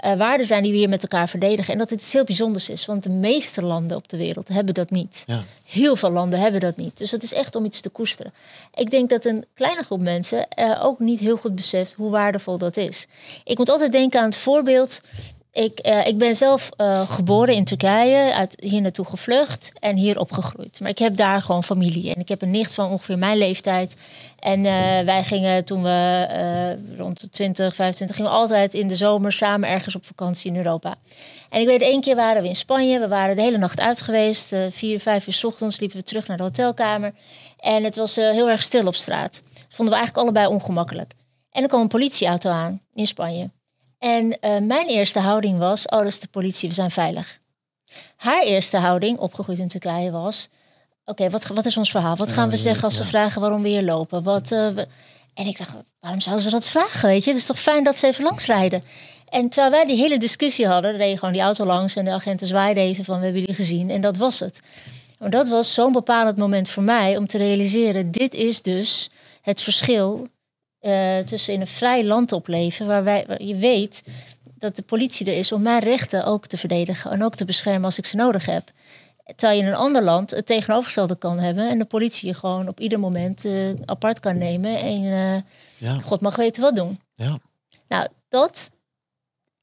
eh, 0.02 0.14
waarden 0.14 0.46
zijn 0.46 0.64
die 0.64 0.72
we 0.72 0.78
hier 0.78 0.90
met 0.90 1.02
elkaar 1.02 1.30
verdedigen. 1.30 1.74
En 1.74 1.80
dat 1.80 1.90
het 1.90 2.02
iets 2.02 2.14
heel 2.14 2.24
bijzonders 2.24 2.70
is, 2.70 2.86
want 2.86 3.04
de 3.04 3.10
meeste 3.10 3.66
landen 3.66 3.98
op 3.98 4.10
de 4.10 4.18
wereld 4.18 4.48
hebben 4.48 4.74
dat 4.74 4.90
niet. 4.90 5.24
Ja. 5.28 5.44
Heel 5.66 5.96
veel 5.96 6.10
landen 6.10 6.40
hebben 6.40 6.60
dat 6.60 6.78
niet. 6.78 6.98
Dus 6.98 7.12
het 7.12 7.24
is 7.24 7.34
echt 7.34 7.56
om 7.56 7.66
iets 7.66 7.82
te 7.82 7.90
koesteren. 7.90 8.34
Ik 8.74 8.92
denk 8.92 9.10
dat 9.10 9.26
een 9.26 9.46
kleine 9.54 9.84
groep 9.84 10.02
mensen 10.02 10.48
eh, 10.48 10.80
ook 10.84 11.00
niet 11.00 11.20
heel 11.20 11.38
goed 11.38 11.56
beseft 11.56 11.94
hoe 11.94 12.10
waardevol 12.10 12.58
dat 12.58 12.78
is. 12.78 13.06
Ik 13.44 13.58
moet 13.58 13.70
altijd 13.70 13.92
denken 13.92 14.20
aan 14.20 14.26
het 14.26 14.38
voorbeeld. 14.38 15.02
Ik, 15.54 15.80
eh, 15.80 16.08
ik 16.08 16.18
ben 16.18 16.36
zelf 16.36 16.70
eh, 16.78 17.10
geboren 17.10 17.54
in 17.54 17.64
Turkije, 17.64 18.34
uit 18.34 18.56
hier 18.60 18.82
naartoe 18.82 19.06
gevlucht 19.06 19.72
en 19.80 19.96
hier 19.96 20.20
opgegroeid. 20.20 20.80
Maar 20.80 20.90
ik 20.90 21.00
heb 21.00 21.16
daar 21.16 21.42
gewoon 21.42 21.64
familie. 21.64 22.14
En 22.14 22.22
ik 22.22 22.30
heb 22.30 22.42
een 22.42 22.52
nicht 22.52 22.74
van 22.74 22.90
ongeveer 22.90 23.18
mijn 23.18 23.38
leeftijd. 23.38 23.96
En 24.40 24.66
eh, 24.66 25.06
wij 25.06 25.24
gingen 25.24 25.66
toen 25.66 25.84
we 25.84 26.78
rond 26.98 27.22
de 27.22 27.30
20, 27.30 27.76
25 27.76 28.16
gingen 28.16 28.32
we 28.32 28.38
altijd 28.38 28.74
in 28.74 28.88
de 28.88 28.96
zomer 28.96 29.32
samen 29.32 29.70
ergens 29.70 29.96
op 29.96 30.06
vakantie 30.06 30.52
in 30.52 30.58
Europa. 30.58 30.96
En 31.50 31.62
ik 31.62 31.68
weet, 31.68 31.82
één 31.82 32.02
keer 32.02 32.16
waren 32.16 32.42
we 32.42 32.48
in 32.48 32.56
Spanje. 32.56 33.00
We 33.00 33.08
waren 33.08 33.36
de 33.36 33.42
hele 33.42 33.58
nacht 33.58 33.80
uit 33.80 34.02
geweest. 34.02 34.56
Vier, 34.70 35.00
vijf 35.00 35.28
uur 35.28 35.34
's 35.34 35.44
ochtends 35.44 35.80
liepen 35.80 35.98
we 35.98 36.04
terug 36.04 36.28
naar 36.28 36.38
de 36.38 36.44
hotelkamer. 36.44 37.14
En 37.60 37.84
het 37.84 37.96
was 37.96 38.16
heel 38.16 38.50
erg 38.50 38.62
stil 38.62 38.88
op 38.88 38.96
straat. 38.96 39.44
Dat 39.54 39.66
vonden 39.68 39.94
we 39.94 40.00
eigenlijk 40.00 40.18
allebei 40.18 40.48
ongemakkelijk. 40.48 41.14
En 41.52 41.64
er 41.64 41.70
kwam 41.70 41.82
een 41.82 41.88
politieauto 41.88 42.50
aan 42.50 42.82
in 42.94 43.08
Spanje. 43.08 43.50
En 44.02 44.40
eh, 44.40 44.58
mijn 44.62 44.88
eerste 44.88 45.20
houding 45.20 45.58
was, 45.58 45.86
oh, 45.86 45.98
dat 45.98 46.08
is 46.08 46.20
de 46.20 46.28
politie, 46.28 46.70
we 46.70 46.76
zijn 46.76 46.92
veilig. 46.92 47.40
Haar 48.16 48.44
eerste 48.44 48.78
houding, 48.78 49.18
opgegroeid 49.18 49.60
in 49.60 49.68
Turkije, 49.68 50.12
was... 50.12 50.48
Oké, 51.06 51.30
wat, 51.30 51.46
wat 51.48 51.66
is 51.66 51.78
ons 51.78 51.92
verhaal? 51.92 52.16
Wat 52.16 52.32
gaan 52.32 52.50
we 52.50 52.58
zeggen 52.58 52.84
als 52.84 52.98
ze 52.98 53.06
vragen 53.06 53.42
waarom 53.42 53.62
we 53.62 53.68
hier 53.70 53.84
lopen? 53.84 54.24
Wat, 54.24 54.52
eh, 54.52 54.68
we- 54.70 54.88
En 55.34 55.46
ik 55.48 55.58
dacht, 55.58 55.74
waarom 56.00 56.22
zouden 56.22 56.46
ze 56.46 56.52
dat 56.52 56.68
vragen? 56.68 57.10
Weet 57.10 57.24
je? 57.24 57.30
Het 57.30 57.40
is 57.40 57.46
toch 57.46 57.60
fijn 57.60 57.84
dat 57.84 57.98
ze 57.98 58.08
even 58.08 58.24
langsrijden? 58.24 58.84
En 59.30 59.50
terwijl 59.50 59.72
wij 59.72 59.86
die 59.86 60.02
hele 60.02 60.18
discussie 60.18 60.68
hadden, 60.68 60.98
reed 60.98 61.18
gewoon 61.20 61.34
die 61.34 61.42
auto 61.42 61.66
langs 61.66 61.96
en 61.96 62.06
de 62.06 62.12
agenten 62.12 62.48
zwaaiden 62.48 62.84
even 62.84 63.04
van 63.06 63.18
we 63.18 63.24
hebben 63.24 63.42
jullie 63.42 63.56
gezien. 63.56 63.90
En 63.90 64.02
dat 64.02 64.18
was 64.18 64.40
het. 64.40 64.60
Maar 65.20 65.30
dat 65.30 65.50
was 65.50 65.74
zo'n 65.74 65.92
bepalend 65.92 66.38
moment 66.38 66.70
voor 66.70 66.84
mij 66.84 67.18
om 67.18 67.28
te 67.28 67.38
realiseren, 67.38 68.12
dit 68.12 68.34
is 68.34 68.62
dus 68.62 69.10
het 69.42 69.62
verschil 69.62 70.28
eh, 70.82 71.18
tussen 71.18 71.54
in 71.54 71.62
een 71.62 71.68
vrij 71.68 72.06
land 72.06 72.32
opleven, 72.32 72.88
waar, 72.88 73.04
wij, 73.04 73.24
waar 73.28 73.44
je 73.44 73.56
weet 73.56 74.04
dat 74.44 74.76
de 74.76 74.82
politie 74.82 75.26
er 75.26 75.38
is 75.38 75.52
om 75.52 75.62
mijn 75.62 75.80
rechten 75.84 76.26
ook 76.26 76.48
te 76.48 76.58
verdedigen 76.58 77.12
en 77.12 77.24
ook 77.24 77.36
te 77.36 77.46
beschermen 77.46 77.84
als 77.86 77.98
ik 77.98 78.06
ze 78.06 78.16
nodig 78.16 78.46
heb. 78.46 78.72
Terwijl 79.36 79.60
je 79.60 79.66
in 79.66 79.72
een 79.72 79.80
ander 79.80 80.04
land 80.04 80.32
het 80.32 80.46
tegenovergestelde 80.46 81.18
kan 81.18 81.40
hebben 81.40 81.70
en 81.70 81.78
de 81.78 81.86
politie 81.86 82.28
je 82.28 82.34
gewoon 82.34 82.68
op 82.68 82.80
ieder 82.80 83.00
moment 83.00 83.46
eh, 83.46 83.54
apart 83.86 84.20
kan 84.20 84.38
nemen 84.38 84.78
en 84.78 85.04
eh, 85.04 85.38
Ja, 85.78 85.94
God 85.94 86.22
mag 86.22 86.36
weten 86.36 86.62
wat 86.62 86.76
doen. 86.76 87.00
ja. 87.14 87.38
Nou, 87.88 88.08
dat. 88.30 88.70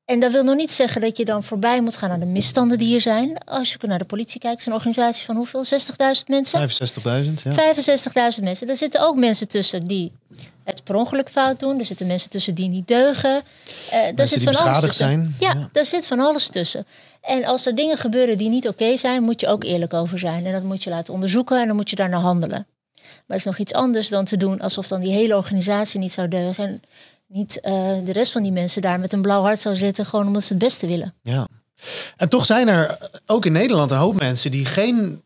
En 0.04 0.20
dat 0.20 0.32
wil 0.32 0.42
nog 0.42 0.56
niet 0.56 0.70
zeggen 0.70 1.00
dat 1.00 1.16
je 1.16 1.24
dan 1.24 1.42
voorbij 1.42 1.80
moet 1.80 1.96
gaan 1.96 2.10
aan 2.10 2.20
de 2.20 2.26
misstanden 2.26 2.78
die 2.78 2.88
hier 2.88 3.00
zijn. 3.00 3.38
Als 3.44 3.72
je 3.72 3.86
naar 3.86 3.98
de 3.98 4.04
politie 4.04 4.40
kijkt, 4.40 4.60
is 4.60 4.66
een 4.66 4.72
organisatie 4.72 5.24
van 5.24 5.36
hoeveel? 5.36 5.64
60.000 5.64 5.70
mensen? 6.26 6.68
65.000, 6.68 6.74
ja. 7.42 7.74
65.000 8.38 8.42
mensen. 8.42 8.68
Er 8.68 8.76
zitten 8.76 9.00
ook 9.00 9.16
mensen 9.16 9.48
tussen 9.48 9.86
die 9.86 10.12
het 10.68 10.84
per 10.84 10.94
ongeluk 10.94 11.28
fout 11.28 11.60
doen. 11.60 11.78
Er 11.78 11.84
zitten 11.84 12.06
mensen 12.06 12.30
tussen 12.30 12.54
die 12.54 12.68
niet 12.68 12.88
deugen. 12.88 13.42
Eh 13.90 13.98
daar 14.14 14.26
zit 14.26 14.42
van 14.42 14.56
alles 14.56 14.80
tussen. 14.80 14.92
zijn. 15.06 15.34
Ja, 15.38 15.52
Ja. 15.52 15.68
daar 15.72 15.86
zit 15.86 16.06
van 16.06 16.20
alles 16.20 16.48
tussen. 16.48 16.86
En 17.20 17.44
als 17.44 17.66
er 17.66 17.74
dingen 17.74 17.98
gebeuren 17.98 18.38
die 18.38 18.48
niet 18.48 18.68
oké 18.68 18.96
zijn, 18.96 19.22
moet 19.22 19.40
je 19.40 19.46
ook 19.48 19.64
eerlijk 19.64 19.94
over 19.94 20.18
zijn. 20.18 20.46
En 20.46 20.52
dat 20.52 20.62
moet 20.62 20.82
je 20.84 20.90
laten 20.90 21.14
onderzoeken 21.14 21.60
en 21.60 21.66
dan 21.66 21.76
moet 21.76 21.90
je 21.90 21.96
daarna 21.96 22.18
handelen. 22.18 22.66
Maar 22.94 23.36
het 23.36 23.38
is 23.38 23.44
nog 23.44 23.58
iets 23.58 23.72
anders 23.72 24.08
dan 24.08 24.24
te 24.24 24.36
doen 24.36 24.60
alsof 24.60 24.88
dan 24.88 25.00
die 25.00 25.12
hele 25.12 25.36
organisatie 25.36 26.00
niet 26.00 26.12
zou 26.12 26.28
deugen. 26.28 26.64
En 26.66 26.82
niet 27.26 27.60
eh, 27.60 27.72
de 28.04 28.12
rest 28.12 28.32
van 28.32 28.42
die 28.42 28.52
mensen 28.52 28.82
daar 28.82 29.00
met 29.00 29.12
een 29.12 29.22
blauw 29.22 29.42
hart 29.42 29.60
zou 29.60 29.76
zitten, 29.76 30.06
gewoon 30.06 30.26
omdat 30.26 30.42
ze 30.42 30.52
het 30.52 30.62
beste 30.62 30.86
willen. 30.86 31.14
Ja. 31.22 31.46
En 32.16 32.28
toch 32.28 32.46
zijn 32.46 32.68
er 32.68 32.98
ook 33.26 33.46
in 33.46 33.52
Nederland 33.52 33.90
een 33.90 33.96
hoop 33.96 34.18
mensen 34.20 34.50
die 34.50 34.64
geen 34.64 35.22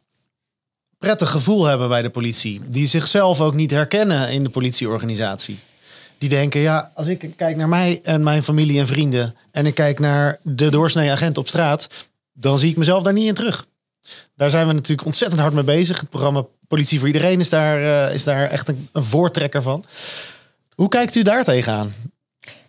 prettig 1.03 1.31
gevoel 1.31 1.65
hebben 1.65 1.89
bij 1.89 2.03
de 2.03 2.11
politie. 2.11 2.61
Die 2.67 2.87
zichzelf 2.87 3.41
ook 3.41 3.55
niet 3.55 3.71
herkennen 3.71 4.31
in 4.31 4.43
de 4.43 4.49
politieorganisatie. 4.49 5.59
Die 6.19 6.29
denken, 6.29 6.61
ja, 6.61 6.91
als 6.95 7.07
ik 7.07 7.31
kijk 7.37 7.57
naar 7.57 7.69
mij 7.69 8.01
en 8.03 8.23
mijn 8.23 8.43
familie 8.43 8.79
en 8.79 8.87
vrienden... 8.87 9.35
en 9.51 9.67
ik 9.67 9.75
kijk 9.75 9.99
naar 9.99 10.39
de 10.43 10.69
doorsnee 10.69 11.11
agent 11.11 11.39
op 11.39 11.49
straat... 11.49 11.87
dan 12.33 12.59
zie 12.59 12.71
ik 12.71 12.77
mezelf 12.77 13.03
daar 13.03 13.13
niet 13.13 13.27
in 13.27 13.35
terug. 13.35 13.67
Daar 14.37 14.51
zijn 14.51 14.67
we 14.67 14.73
natuurlijk 14.73 15.07
ontzettend 15.07 15.41
hard 15.41 15.55
mee 15.55 15.65
bezig. 15.65 16.01
Het 16.01 16.11
programma 16.11 16.47
Politie 16.69 16.99
voor 16.99 17.09
Iedereen 17.09 17.41
is 17.41 17.49
daar, 17.49 18.07
eh, 18.07 18.15
is 18.15 18.25
daar 18.25 18.49
echt 18.49 18.69
een, 18.69 18.89
een 18.93 19.05
voortrekker 19.05 19.63
van. 19.63 19.85
Hoe 20.75 20.89
kijkt 20.89 21.15
u 21.15 21.23
daar 21.23 21.45
tegenaan? 21.45 21.93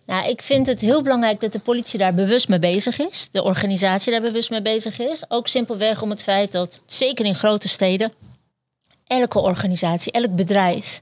Nou, 0.05 0.29
ik 0.29 0.41
vind 0.41 0.67
het 0.67 0.81
heel 0.81 1.01
belangrijk 1.01 1.41
dat 1.41 1.51
de 1.51 1.59
politie 1.59 1.99
daar 1.99 2.13
bewust 2.13 2.47
mee 2.47 2.59
bezig 2.59 2.99
is. 2.99 3.27
De 3.31 3.43
organisatie 3.43 4.11
daar 4.11 4.21
bewust 4.21 4.49
mee 4.49 4.61
bezig 4.61 4.99
is. 4.99 5.23
Ook 5.27 5.47
simpelweg 5.47 6.01
om 6.01 6.09
het 6.09 6.23
feit 6.23 6.51
dat, 6.51 6.79
zeker 6.85 7.25
in 7.25 7.35
grote 7.35 7.67
steden, 7.67 8.13
elke 9.07 9.39
organisatie, 9.39 10.11
elk 10.11 10.35
bedrijf, 10.35 11.01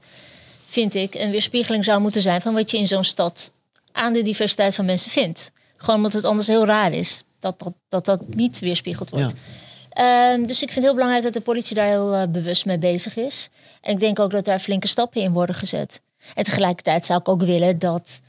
vind 0.66 0.94
ik, 0.94 1.14
een 1.14 1.30
weerspiegeling 1.30 1.84
zou 1.84 2.00
moeten 2.00 2.22
zijn 2.22 2.40
van 2.40 2.54
wat 2.54 2.70
je 2.70 2.78
in 2.78 2.86
zo'n 2.86 3.04
stad 3.04 3.52
aan 3.92 4.12
de 4.12 4.22
diversiteit 4.22 4.74
van 4.74 4.84
mensen 4.84 5.10
vindt. 5.10 5.50
Gewoon 5.76 5.96
omdat 5.96 6.12
het 6.12 6.24
anders 6.24 6.46
heel 6.46 6.66
raar 6.66 6.92
is 6.92 7.22
dat 7.38 7.58
dat, 7.58 7.72
dat, 7.88 8.04
dat 8.04 8.34
niet 8.34 8.58
weerspiegeld 8.58 9.10
wordt. 9.10 9.32
Ja. 9.32 10.32
Ehm, 10.32 10.42
dus 10.42 10.62
ik 10.62 10.70
vind 10.70 10.74
het 10.74 10.84
heel 10.84 10.94
belangrijk 10.94 11.24
dat 11.24 11.32
de 11.32 11.40
politie 11.40 11.76
daar 11.76 11.86
heel 11.86 12.14
eh, 12.14 12.22
bewust 12.28 12.64
mee 12.64 12.78
bezig 12.78 13.16
is. 13.16 13.48
En 13.80 13.92
ik 13.92 14.00
denk 14.00 14.18
ook 14.18 14.30
dat 14.30 14.44
daar 14.44 14.58
flinke 14.58 14.88
stappen 14.88 15.20
in 15.20 15.32
worden 15.32 15.54
gezet. 15.54 16.00
En 16.34 16.44
tegelijkertijd 16.44 17.06
zou 17.06 17.20
ik 17.20 17.28
ook 17.28 17.42
willen 17.42 17.78
dat 17.78 18.20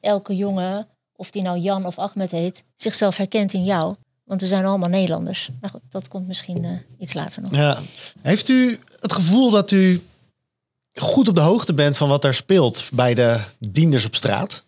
elke 0.00 0.36
jongen, 0.36 0.88
of 1.16 1.30
die 1.30 1.42
nou 1.42 1.58
Jan 1.58 1.86
of 1.86 1.98
Ahmed 1.98 2.30
heet, 2.30 2.64
zichzelf 2.74 3.16
herkent 3.16 3.52
in 3.52 3.64
jou. 3.64 3.94
Want 4.24 4.40
we 4.40 4.46
zijn 4.46 4.64
allemaal 4.64 4.88
Nederlanders. 4.88 5.50
Maar 5.60 5.70
goed, 5.70 5.80
dat 5.90 6.08
komt 6.08 6.26
misschien 6.26 6.64
eh, 6.64 6.70
iets 6.98 7.14
later 7.14 7.42
nog. 7.42 7.50
Ja. 7.50 7.78
Heeft 8.22 8.48
u 8.48 8.78
het 9.00 9.12
gevoel 9.12 9.50
dat 9.50 9.70
u 9.70 10.02
goed 10.94 11.28
op 11.28 11.34
de 11.34 11.40
hoogte 11.40 11.74
bent 11.74 11.96
van 11.96 12.08
wat 12.08 12.24
er 12.24 12.34
speelt 12.34 12.88
bij 12.92 13.14
de 13.14 13.40
dienders 13.58 14.04
op 14.04 14.14
straat? 14.14 14.64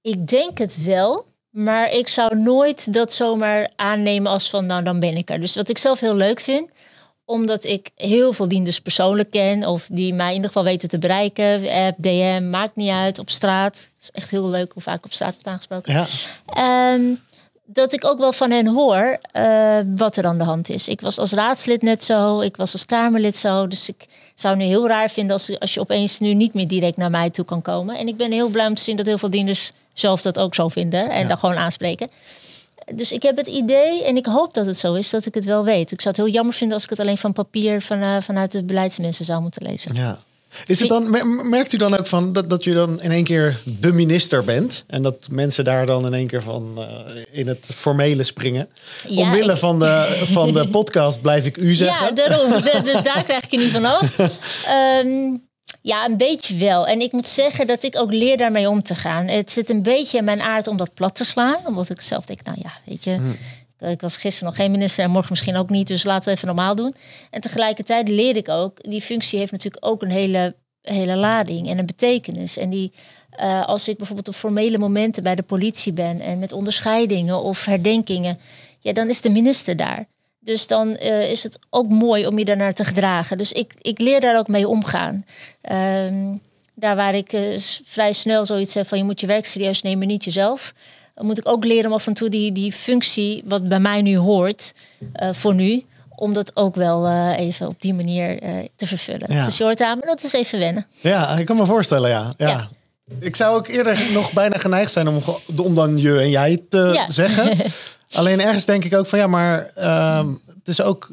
Ik 0.00 0.28
denk 0.28 0.58
het 0.58 0.82
wel, 0.82 1.24
maar 1.50 1.92
ik 1.92 2.08
zou 2.08 2.36
nooit 2.36 2.92
dat 2.92 3.12
zomaar 3.12 3.72
aannemen 3.76 4.32
als 4.32 4.50
van 4.50 4.66
nou 4.66 4.82
dan 4.82 5.00
ben 5.00 5.16
ik 5.16 5.30
er. 5.30 5.40
Dus 5.40 5.54
wat 5.54 5.68
ik 5.68 5.78
zelf 5.78 6.00
heel 6.00 6.16
leuk 6.16 6.40
vind, 6.40 6.70
omdat 7.26 7.64
ik 7.64 7.90
heel 7.96 8.32
veel 8.32 8.48
dienders 8.48 8.80
persoonlijk 8.80 9.30
ken 9.30 9.66
of 9.66 9.88
die 9.92 10.14
mij 10.14 10.28
in 10.28 10.34
ieder 10.34 10.46
geval 10.48 10.64
weten 10.64 10.88
te 10.88 10.98
bereiken, 10.98 11.68
app, 11.68 11.96
DM, 11.98 12.50
maakt 12.50 12.76
niet 12.76 12.90
uit, 12.90 13.18
op 13.18 13.30
straat. 13.30 13.88
Is 14.02 14.10
echt 14.12 14.30
heel 14.30 14.48
leuk 14.48 14.72
hoe 14.72 14.82
vaak 14.82 14.96
ik 14.98 15.04
op 15.04 15.12
straat 15.12 15.32
wordt 15.32 15.46
aangesproken. 15.48 15.92
Ja. 15.92 16.06
Ehm, 16.46 17.02
dat 17.64 17.92
ik 17.92 18.04
ook 18.04 18.18
wel 18.18 18.32
van 18.32 18.50
hen 18.50 18.66
hoor 18.66 19.18
eh, 19.32 19.78
wat 19.96 20.16
er 20.16 20.26
aan 20.26 20.38
de 20.38 20.44
hand 20.44 20.68
is. 20.70 20.88
Ik 20.88 21.00
was 21.00 21.18
als 21.18 21.32
raadslid 21.32 21.82
net 21.82 22.04
zo, 22.04 22.40
ik 22.40 22.56
was 22.56 22.72
als 22.72 22.86
Kamerlid 22.86 23.36
zo. 23.36 23.68
Dus 23.68 23.88
ik 23.88 24.06
zou 24.34 24.56
nu 24.56 24.64
heel 24.64 24.88
raar 24.88 25.10
vinden 25.10 25.32
als, 25.32 25.58
als 25.60 25.74
je 25.74 25.80
opeens 25.80 26.18
nu 26.18 26.34
niet 26.34 26.54
meer 26.54 26.68
direct 26.68 26.96
naar 26.96 27.10
mij 27.10 27.30
toe 27.30 27.44
kan 27.44 27.62
komen. 27.62 27.98
En 27.98 28.08
ik 28.08 28.16
ben 28.16 28.32
heel 28.32 28.48
blij 28.48 28.66
om 28.66 28.74
te 28.74 28.82
zien 28.82 28.96
dat 28.96 29.06
heel 29.06 29.18
veel 29.18 29.30
dienders 29.30 29.72
zelf 29.92 30.22
dat 30.22 30.38
ook 30.38 30.54
zo 30.54 30.68
vinden 30.68 31.10
en 31.10 31.20
Ja. 31.20 31.28
dan 31.28 31.38
gewoon 31.38 31.56
aanspreken. 31.56 32.08
Dus 32.94 33.12
ik 33.12 33.22
heb 33.22 33.36
het 33.36 33.46
idee, 33.46 34.04
en 34.04 34.16
ik 34.16 34.26
hoop 34.26 34.54
dat 34.54 34.66
het 34.66 34.76
zo 34.76 34.94
is, 34.94 35.10
dat 35.10 35.26
ik 35.26 35.34
het 35.34 35.44
wel 35.44 35.64
weet. 35.64 35.92
Ik 35.92 36.00
zou 36.00 36.14
het 36.16 36.24
heel 36.24 36.34
jammer 36.34 36.54
vinden 36.54 36.74
als 36.74 36.84
ik 36.84 36.90
het 36.90 37.00
alleen 37.00 37.18
van 37.18 37.32
papier 37.32 37.82
van, 37.82 38.00
eh, 38.02 38.16
vanuit 38.20 38.52
de 38.52 38.62
beleidsmensen 38.62 39.24
zou 39.24 39.42
moeten 39.42 39.62
lezen. 39.66 39.94
ja. 39.94 40.18
Is 40.66 40.80
het 40.80 40.88
dan, 40.88 41.10
mer- 41.10 41.26
merkt 41.26 41.72
u 41.72 41.76
dan 41.76 41.98
ook 41.98 42.06
van 42.06 42.32
dat, 42.32 42.50
dat 42.50 42.64
je 42.64 42.74
dan 42.74 43.02
in 43.02 43.10
één 43.10 43.24
keer 43.24 43.58
de 43.80 43.92
minister 43.92 44.44
bent? 44.44 44.84
En 44.86 45.02
dat 45.02 45.28
mensen 45.30 45.64
daar 45.64 45.86
dan 45.86 46.06
in 46.06 46.14
één 46.14 46.26
keer 46.26 46.42
van 46.42 46.72
eh, 46.76 47.22
in 47.30 47.46
het 47.46 47.66
formele 47.74 48.22
springen? 48.22 48.68
Ja, 49.08 49.22
Omwille 49.22 49.52
ik- 49.52 49.58
van, 49.58 49.78
de, 49.78 50.22
van 50.32 50.52
de 50.52 50.68
podcast 50.68 51.20
blijf 51.20 51.44
ik 51.44 51.56
u 51.56 51.74
zeggen. 51.84 52.06
Ja, 52.06 52.12
daarom. 52.12 52.50
Dus 52.84 53.02
daar 53.02 53.24
krijg 53.24 53.44
ik 53.44 53.52
er 53.52 53.58
niet 53.58 53.70
van 53.70 53.84
af. 53.84 54.18
Ehm, 54.66 55.34
ja, 55.80 56.04
een 56.04 56.16
beetje 56.16 56.56
wel. 56.56 56.86
En 56.86 57.00
ik 57.00 57.12
moet 57.12 57.28
zeggen 57.28 57.66
dat 57.66 57.82
ik 57.82 57.96
ook 57.96 58.12
leer 58.12 58.36
daarmee 58.36 58.68
om 58.68 58.82
te 58.82 58.94
gaan. 58.94 59.26
Het 59.26 59.52
zit 59.52 59.70
een 59.70 59.82
beetje 59.82 60.18
in 60.18 60.24
mijn 60.24 60.40
aard 60.40 60.66
om 60.66 60.76
dat 60.76 60.94
plat 60.94 61.14
te 61.14 61.24
slaan. 61.24 61.66
Omdat 61.66 61.90
ik 61.90 62.00
zelf 62.00 62.26
denk, 62.26 62.42
nou 62.42 62.58
ja, 62.62 62.72
weet 62.84 63.04
je... 63.04 63.34
Ik 63.78 64.00
was 64.00 64.16
gisteren 64.16 64.48
nog 64.48 64.56
geen 64.56 64.70
minister 64.70 65.04
en 65.04 65.10
morgen 65.10 65.30
misschien 65.30 65.56
ook 65.56 65.70
niet. 65.70 65.86
Dus 65.86 66.04
laten 66.04 66.28
we 66.28 66.34
even 66.34 66.46
normaal 66.46 66.74
doen. 66.74 66.94
En 67.30 67.40
tegelijkertijd 67.40 68.08
leer 68.08 68.36
ik 68.36 68.48
ook... 68.48 68.82
Die 68.90 69.00
functie 69.00 69.38
heeft 69.38 69.52
natuurlijk 69.52 69.86
ook 69.86 70.02
een 70.02 70.10
hele, 70.10 70.54
hele 70.82 71.16
lading 71.16 71.68
en 71.68 71.78
een 71.78 71.86
betekenis. 71.86 72.56
En 72.56 72.70
die... 72.70 72.92
eh, 73.30 73.66
als 73.66 73.88
ik 73.88 73.96
bijvoorbeeld 73.96 74.28
op 74.28 74.34
formele 74.34 74.78
momenten 74.78 75.22
bij 75.22 75.34
de 75.34 75.42
politie 75.42 75.92
ben... 75.92 76.20
en 76.20 76.38
met 76.38 76.52
onderscheidingen 76.52 77.42
of 77.42 77.64
herdenkingen... 77.64 78.38
ja, 78.80 78.92
dan 78.92 79.08
is 79.08 79.20
de 79.20 79.30
minister 79.30 79.76
daar. 79.76 80.06
Dus 80.46 80.66
dan 80.66 80.96
eh, 80.96 81.30
is 81.30 81.42
het 81.42 81.58
ook 81.70 81.88
mooi 81.88 82.26
om 82.26 82.38
je 82.38 82.44
daarnaar 82.44 82.72
te 82.72 82.84
gedragen. 82.84 83.38
Dus 83.38 83.52
ik, 83.52 83.72
ik 83.80 83.98
leer 83.98 84.20
daar 84.20 84.38
ook 84.38 84.48
mee 84.48 84.68
omgaan. 84.68 85.24
Ehm, 85.60 86.14
daar 86.74 86.96
waar 86.96 87.14
ik 87.14 87.32
eh, 87.32 87.58
vrij 87.84 88.12
snel 88.12 88.46
zoiets 88.46 88.74
heb 88.74 88.88
van 88.88 88.98
je 88.98 89.04
moet 89.04 89.20
je 89.20 89.26
werk 89.26 89.46
serieus 89.46 89.82
nemen, 89.82 90.06
niet 90.06 90.24
jezelf. 90.24 90.74
Dan 91.14 91.26
moet 91.26 91.38
ik 91.38 91.48
ook 91.48 91.64
leren 91.64 91.86
om 91.86 91.92
af 91.92 92.06
en 92.06 92.14
toe 92.14 92.28
die, 92.28 92.52
die 92.52 92.72
functie, 92.72 93.42
wat 93.44 93.68
bij 93.68 93.80
mij 93.80 94.02
nu 94.02 94.16
hoort, 94.16 94.72
eh, 95.12 95.28
voor 95.32 95.54
nu, 95.54 95.84
om 96.16 96.32
dat 96.32 96.56
ook 96.56 96.74
wel 96.74 97.10
even 97.32 97.68
op 97.68 97.80
die 97.82 97.94
manier 97.94 98.38
te 98.76 98.86
vervullen. 98.86 99.32
Ja. 99.32 99.44
Dus 99.44 99.56
je 99.56 99.64
hoort 99.64 99.80
aan, 99.80 99.98
maar 99.98 100.06
dat 100.06 100.22
is 100.22 100.32
even 100.32 100.58
wennen. 100.58 100.86
Ja, 101.00 101.28
ik 101.38 101.46
kan 101.46 101.56
me 101.56 101.66
voorstellen, 101.66 102.10
ja. 102.10 102.34
ja. 102.36 102.48
Ja. 102.48 102.68
Ik 103.20 103.36
zou 103.36 103.56
ook 103.56 103.66
eerder 103.68 103.98
nog 104.12 104.32
bijna 104.32 104.56
geneigd 104.58 104.92
zijn 104.92 105.08
om, 105.08 105.22
om 105.56 105.74
dan 105.74 105.98
je 105.98 106.18
en 106.18 106.30
jij 106.30 106.62
te 106.68 106.90
Ja. 106.92 107.10
zeggen. 107.10 107.56
Alleen 108.12 108.40
ergens 108.40 108.64
denk 108.64 108.84
ik 108.84 108.94
ook 108.94 109.06
van 109.06 109.18
ja, 109.18 109.26
maar 109.26 109.70
ehm, 109.74 110.28
het 110.46 110.68
is 110.68 110.80
ook. 110.80 111.08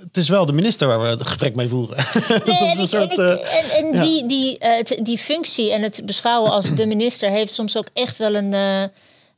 Het 0.00 0.16
is 0.16 0.28
wel 0.28 0.46
de 0.46 0.52
minister 0.52 0.86
waar 0.88 1.00
we 1.00 1.06
het 1.06 1.22
gesprek 1.26 1.54
mee 1.54 1.68
voeren. 1.68 1.96
dat 2.28 2.46
Nee, 2.46 2.56
is 2.56 2.70
en 2.76 2.80
ik- 2.82 2.88
soort. 2.88 3.18
en, 3.18 3.32
ik- 3.32 3.40
en, 3.40 3.70
en 3.84 3.92
ja. 3.94 4.26
die, 4.26 5.02
die, 5.02 5.18
functie 5.18 5.72
en 5.72 5.82
het 5.82 6.00
beschouwen 6.04 6.50
als 6.50 6.74
de 6.74 6.86
minister 6.86 7.30
heeft 7.30 7.52
soms 7.52 7.76
ook 7.76 7.86
echt 7.92 8.16
wel 8.16 8.34
een, 8.34 8.54
eh, 8.54 8.82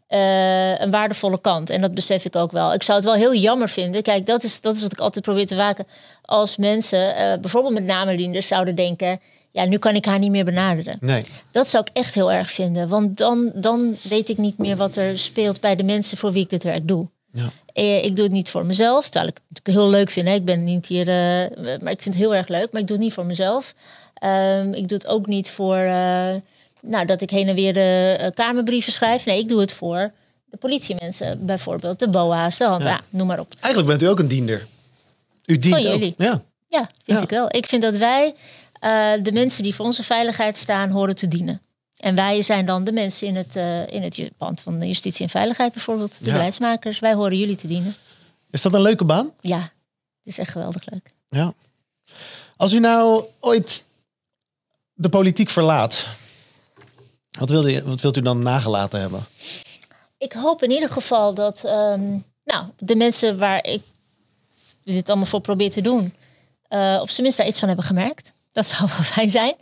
eh, 0.07 0.81
een 0.81 0.91
waardevolle 0.91 1.41
kant. 1.41 1.71
En 1.71 1.81
dat 1.81 1.95
besef 1.95 2.25
ik 2.25 2.37
ook 2.37 2.53
wel. 2.53 2.73
Ik 2.75 2.83
zou 2.83 2.97
het 2.99 3.07
wel 3.07 3.17
heel 3.17 3.35
jammer 3.35 3.69
vinden. 3.69 4.03
Kijk, 4.03 4.27
dat 4.27 4.43
is, 4.43 4.61
dat 4.61 4.77
is 4.77 4.83
wat 4.83 4.93
ik 4.93 4.99
altijd 4.99 5.25
probeer 5.25 5.47
te 5.47 5.55
waken. 5.57 5.87
Als 6.23 6.57
mensen, 6.57 7.17
eh, 7.17 7.39
bijvoorbeeld 7.41 7.75
met 7.75 7.85
namendienders, 7.85 8.47
zouden 8.47 8.75
denken... 8.75 9.21
ja, 9.57 9.65
nu 9.65 9.79
kan 9.79 9.95
ik 9.95 10.05
haar 10.05 10.19
niet 10.19 10.31
meer 10.31 10.45
benaderen. 10.45 10.97
nee. 11.01 11.25
Dat 11.51 11.69
zou 11.69 11.85
ik 11.87 11.97
echt 11.97 12.15
heel 12.15 12.33
erg 12.33 12.51
vinden. 12.51 12.89
Want 12.89 13.17
dan, 13.19 13.53
dan 13.55 13.97
weet 14.03 14.29
ik 14.29 14.39
niet 14.39 14.59
meer 14.59 14.77
wat 14.77 14.97
er 14.97 15.19
speelt 15.19 15.61
bij 15.61 15.77
de 15.77 15.83
mensen 15.83 16.19
voor 16.19 16.33
wie 16.33 16.43
ik 16.43 16.51
dit 16.51 16.63
werk 16.63 16.89
doe. 16.89 17.09
Ja. 17.33 17.51
Eh, 17.73 18.05
ik 18.05 18.17
doe 18.17 18.25
het 18.25 18.33
niet 18.35 18.51
voor 18.51 18.67
mezelf, 18.67 19.09
terwijl 19.09 19.33
ik 19.33 19.41
het 19.65 19.75
heel 19.75 19.89
leuk 19.91 20.11
vind. 20.11 20.29
Hè. 20.29 20.35
Ik 20.35 20.45
ben 20.45 20.65
niet 20.65 20.87
hier, 20.87 21.09
eh, 21.09 21.59
maar 21.81 21.93
ik 21.93 22.03
vind 22.03 22.05
het 22.05 22.15
heel 22.15 22.35
erg 22.35 22.49
leuk. 22.49 22.73
Maar 22.73 22.81
ik 22.81 22.87
doe 22.87 22.97
het 22.97 23.05
niet 23.05 23.15
voor 23.15 23.27
mezelf. 23.27 23.75
Ehm, 24.15 24.73
ik 24.73 24.89
doe 24.89 24.99
het 24.99 25.07
ook 25.07 25.27
niet 25.27 25.51
voor, 25.51 25.77
eh, 25.77 26.35
nou, 26.83 27.07
dat 27.07 27.21
ik 27.21 27.31
heen 27.31 27.49
en 27.49 27.55
weer 27.55 27.73
de 27.73 28.31
kamerbrieven 28.35 28.93
schrijf. 28.93 29.25
Nee, 29.27 29.39
ik 29.39 29.49
doe 29.49 29.61
het 29.61 29.73
voor 29.73 30.13
de 30.45 30.57
politiemensen 30.57 31.47
bijvoorbeeld. 31.47 31.99
De 31.99 32.09
BOA's, 32.09 32.59
de 32.59 32.65
hand, 32.65 32.85
Ja. 32.85 33.01
noem 33.11 33.27
maar 33.27 33.41
op. 33.41 33.55
Eigenlijk 33.61 33.87
bent 33.99 34.03
u 34.03 34.13
ook 34.13 34.19
een 34.19 34.29
diender. 34.29 34.67
U 35.47 35.59
dient 35.59 35.75
Van 35.75 35.85
ook. 35.87 35.93
jullie. 35.93 36.15
Ja. 36.19 36.43
Ja, 36.69 36.79
vind 37.05 37.19
Ja. 37.19 37.23
ik 37.23 37.31
wel. 37.31 37.47
Ik 37.51 37.67
vind 37.67 37.83
dat 37.83 37.97
wij 37.97 38.35
eh, 38.87 39.13
de 39.23 39.33
mensen 39.33 39.63
die 39.63 39.75
voor 39.75 39.85
onze 39.85 40.03
veiligheid 40.03 40.57
staan, 40.57 40.91
horen 40.91 41.15
te 41.17 41.29
dienen. 41.29 41.63
En 41.97 42.15
wij 42.15 42.43
zijn 42.43 42.67
dan 42.67 42.85
de 42.85 42.93
mensen 42.93 43.27
in 43.27 43.37
het, 43.37 43.57
eh, 43.57 43.87
in 43.87 44.03
het 44.03 44.31
pand 44.37 44.61
van 44.61 44.79
de 44.79 44.87
justitie 44.87 45.23
en 45.25 45.31
veiligheid 45.31 45.73
bijvoorbeeld. 45.73 46.19
De 46.19 46.25
Ja. 46.25 46.33
beleidsmakers. 46.33 46.99
Wij 46.99 47.15
horen 47.15 47.39
jullie 47.39 47.57
te 47.57 47.67
dienen. 47.67 47.95
Is 48.51 48.63
dat 48.63 48.75
een 48.75 48.81
leuke 48.81 49.05
baan? 49.05 49.31
Ja, 49.41 49.61
het 49.61 49.71
is 50.23 50.39
echt 50.39 50.51
geweldig 50.51 50.91
leuk. 50.91 51.11
Ja. 51.29 51.55
Als 52.57 52.73
u 52.73 52.79
nou 52.79 53.25
ooit 53.41 53.85
de 54.93 55.09
politiek 55.09 55.49
verlaat, 55.51 56.07
wat, 57.39 57.51
wilde 57.51 57.71
je, 57.73 57.83
wat 57.85 58.01
wilt 58.01 58.17
u 58.17 58.21
dan 58.21 58.43
nagelaten 58.43 59.01
hebben? 59.01 59.27
Ik 60.19 60.33
hoop 60.33 60.63
in 60.63 60.71
ieder 60.71 60.89
geval 60.91 61.35
dat 61.35 61.65
ehm, 61.65 62.19
nou, 62.45 62.67
de 62.79 62.97
mensen 62.97 63.39
waar 63.39 63.65
ik 63.67 63.83
dit 64.85 65.09
allemaal 65.09 65.27
voor 65.27 65.41
probeer 65.41 65.71
te 65.71 65.81
doen, 65.81 66.15
eh, 66.69 66.99
op 67.01 67.09
zijn 67.11 67.23
minst 67.23 67.39
daar 67.39 67.47
iets 67.47 67.59
van 67.59 67.69
hebben 67.69 67.87
gemerkt. 67.87 68.33
Dat 68.57 68.67
zou 68.67 68.89
wel 68.89 69.03
fijn 69.15 69.31
zijn. 69.31 69.55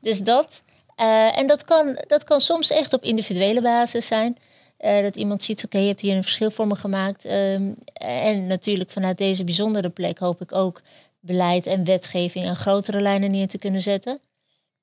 Dus 0.00 0.22
dat. 0.22 0.62
Eh, 0.96 1.38
en 1.38 1.46
dat 1.46 1.64
kan, 1.64 1.98
dat 2.06 2.24
kan 2.24 2.40
soms 2.40 2.70
echt 2.70 2.92
op 2.92 3.04
individuele 3.04 3.62
basis 3.62 4.06
zijn. 4.06 4.36
Eh, 4.76 5.02
dat 5.02 5.16
iemand 5.16 5.42
ziet, 5.42 5.64
oké, 5.64 5.78
je 5.78 5.86
hebt 5.86 6.00
hier 6.00 6.16
een 6.16 6.22
verschil 6.22 6.50
voor 6.50 6.66
me 6.66 6.76
gemaakt. 6.76 7.24
Ehm, 7.24 7.72
en 7.92 8.46
natuurlijk 8.46 8.90
vanuit 8.90 9.18
deze 9.18 9.44
bijzondere 9.44 9.88
plek 9.88 10.18
hoop 10.18 10.40
ik 10.40 10.52
ook 10.52 10.80
beleid 11.20 11.66
en 11.66 11.84
wetgeving 11.84 12.46
aan 12.46 12.56
grotere 12.56 13.00
lijnen 13.00 13.30
neer 13.30 13.48
te 13.48 13.58
kunnen 13.58 13.82
zetten. 13.82 14.20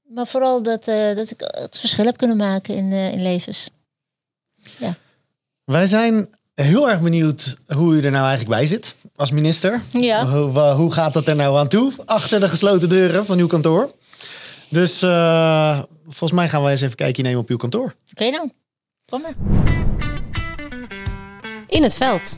Maar 0.04 0.28
vooral 0.28 0.64
dat, 0.64 0.88
eh, 0.88 1.16
dat 1.16 1.30
ik 1.30 1.40
het 1.40 1.80
verschil 1.80 2.06
heb 2.06 2.18
kunnen 2.18 2.38
maken 2.38 2.76
in, 2.76 2.92
in 2.92 3.22
levens. 3.22 3.70
Wij 5.64 5.88
zijn 5.88 6.28
heel 6.64 6.90
erg 6.90 7.02
benieuwd 7.02 7.58
hoe 7.76 7.94
u 7.96 8.02
er 8.04 8.12
nou 8.12 8.26
eigenlijk 8.28 8.58
bij 8.60 8.66
zit 8.68 8.96
als 9.16 9.32
minister. 9.32 9.82
Ja. 9.92 10.26
Hoe, 10.26 10.60
hoe 10.60 10.94
gaat 10.94 11.14
dat 11.14 11.28
er 11.28 11.36
nou 11.36 11.58
aan 11.58 11.68
toe 11.68 11.92
achter 12.06 12.40
de 12.40 12.48
gesloten 12.48 12.90
deuren 12.90 13.26
van 13.26 13.40
uw 13.40 13.48
kantoor? 13.48 13.92
Dus 14.70 15.02
eh, 15.02 15.80
volgens 16.04 16.32
mij 16.32 16.50
gaan 16.50 16.62
wij 16.62 16.72
eens 16.72 16.82
even 16.82 16.96
kijkje 16.96 17.24
nemen 17.24 17.40
op 17.40 17.50
uw 17.50 17.58
kantoor. 17.58 17.94
Oké 18.12 18.32
dan, 18.32 18.52
kom 19.06 19.22
maar. 19.22 19.36
In 21.68 21.84
het 21.84 21.94
veld. 21.96 22.38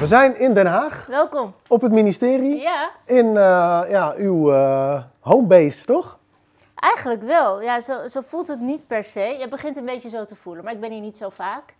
We 0.00 0.06
zijn 0.08 0.40
in 0.40 0.54
Den 0.54 0.66
Haag, 0.66 1.06
Welkom. 1.08 1.54
op 1.68 1.82
het 1.82 1.92
ministerie, 1.92 2.56
Ja, 2.60 2.90
in 3.06 3.26
eh, 3.26 3.80
ja, 3.90 4.14
uw 4.18 4.52
eh, 4.52 5.02
homebase, 5.20 5.84
toch? 5.84 6.18
Eigenlijk 6.82 7.22
wel. 7.22 7.62
Ja, 7.62 7.80
zo, 7.80 8.08
zo 8.08 8.20
voelt 8.20 8.48
het 8.48 8.60
niet 8.60 8.86
per 8.86 9.04
se. 9.04 9.20
Je 9.40 9.48
begint 9.48 9.76
een 9.76 9.84
beetje 9.84 10.08
zo 10.08 10.24
te 10.24 10.36
voelen, 10.36 10.64
maar 10.64 10.72
ik 10.72 10.80
ben 10.80 10.90
hier 10.90 11.00
niet 11.00 11.16
zo 11.16 11.28
vaak. 11.28 11.74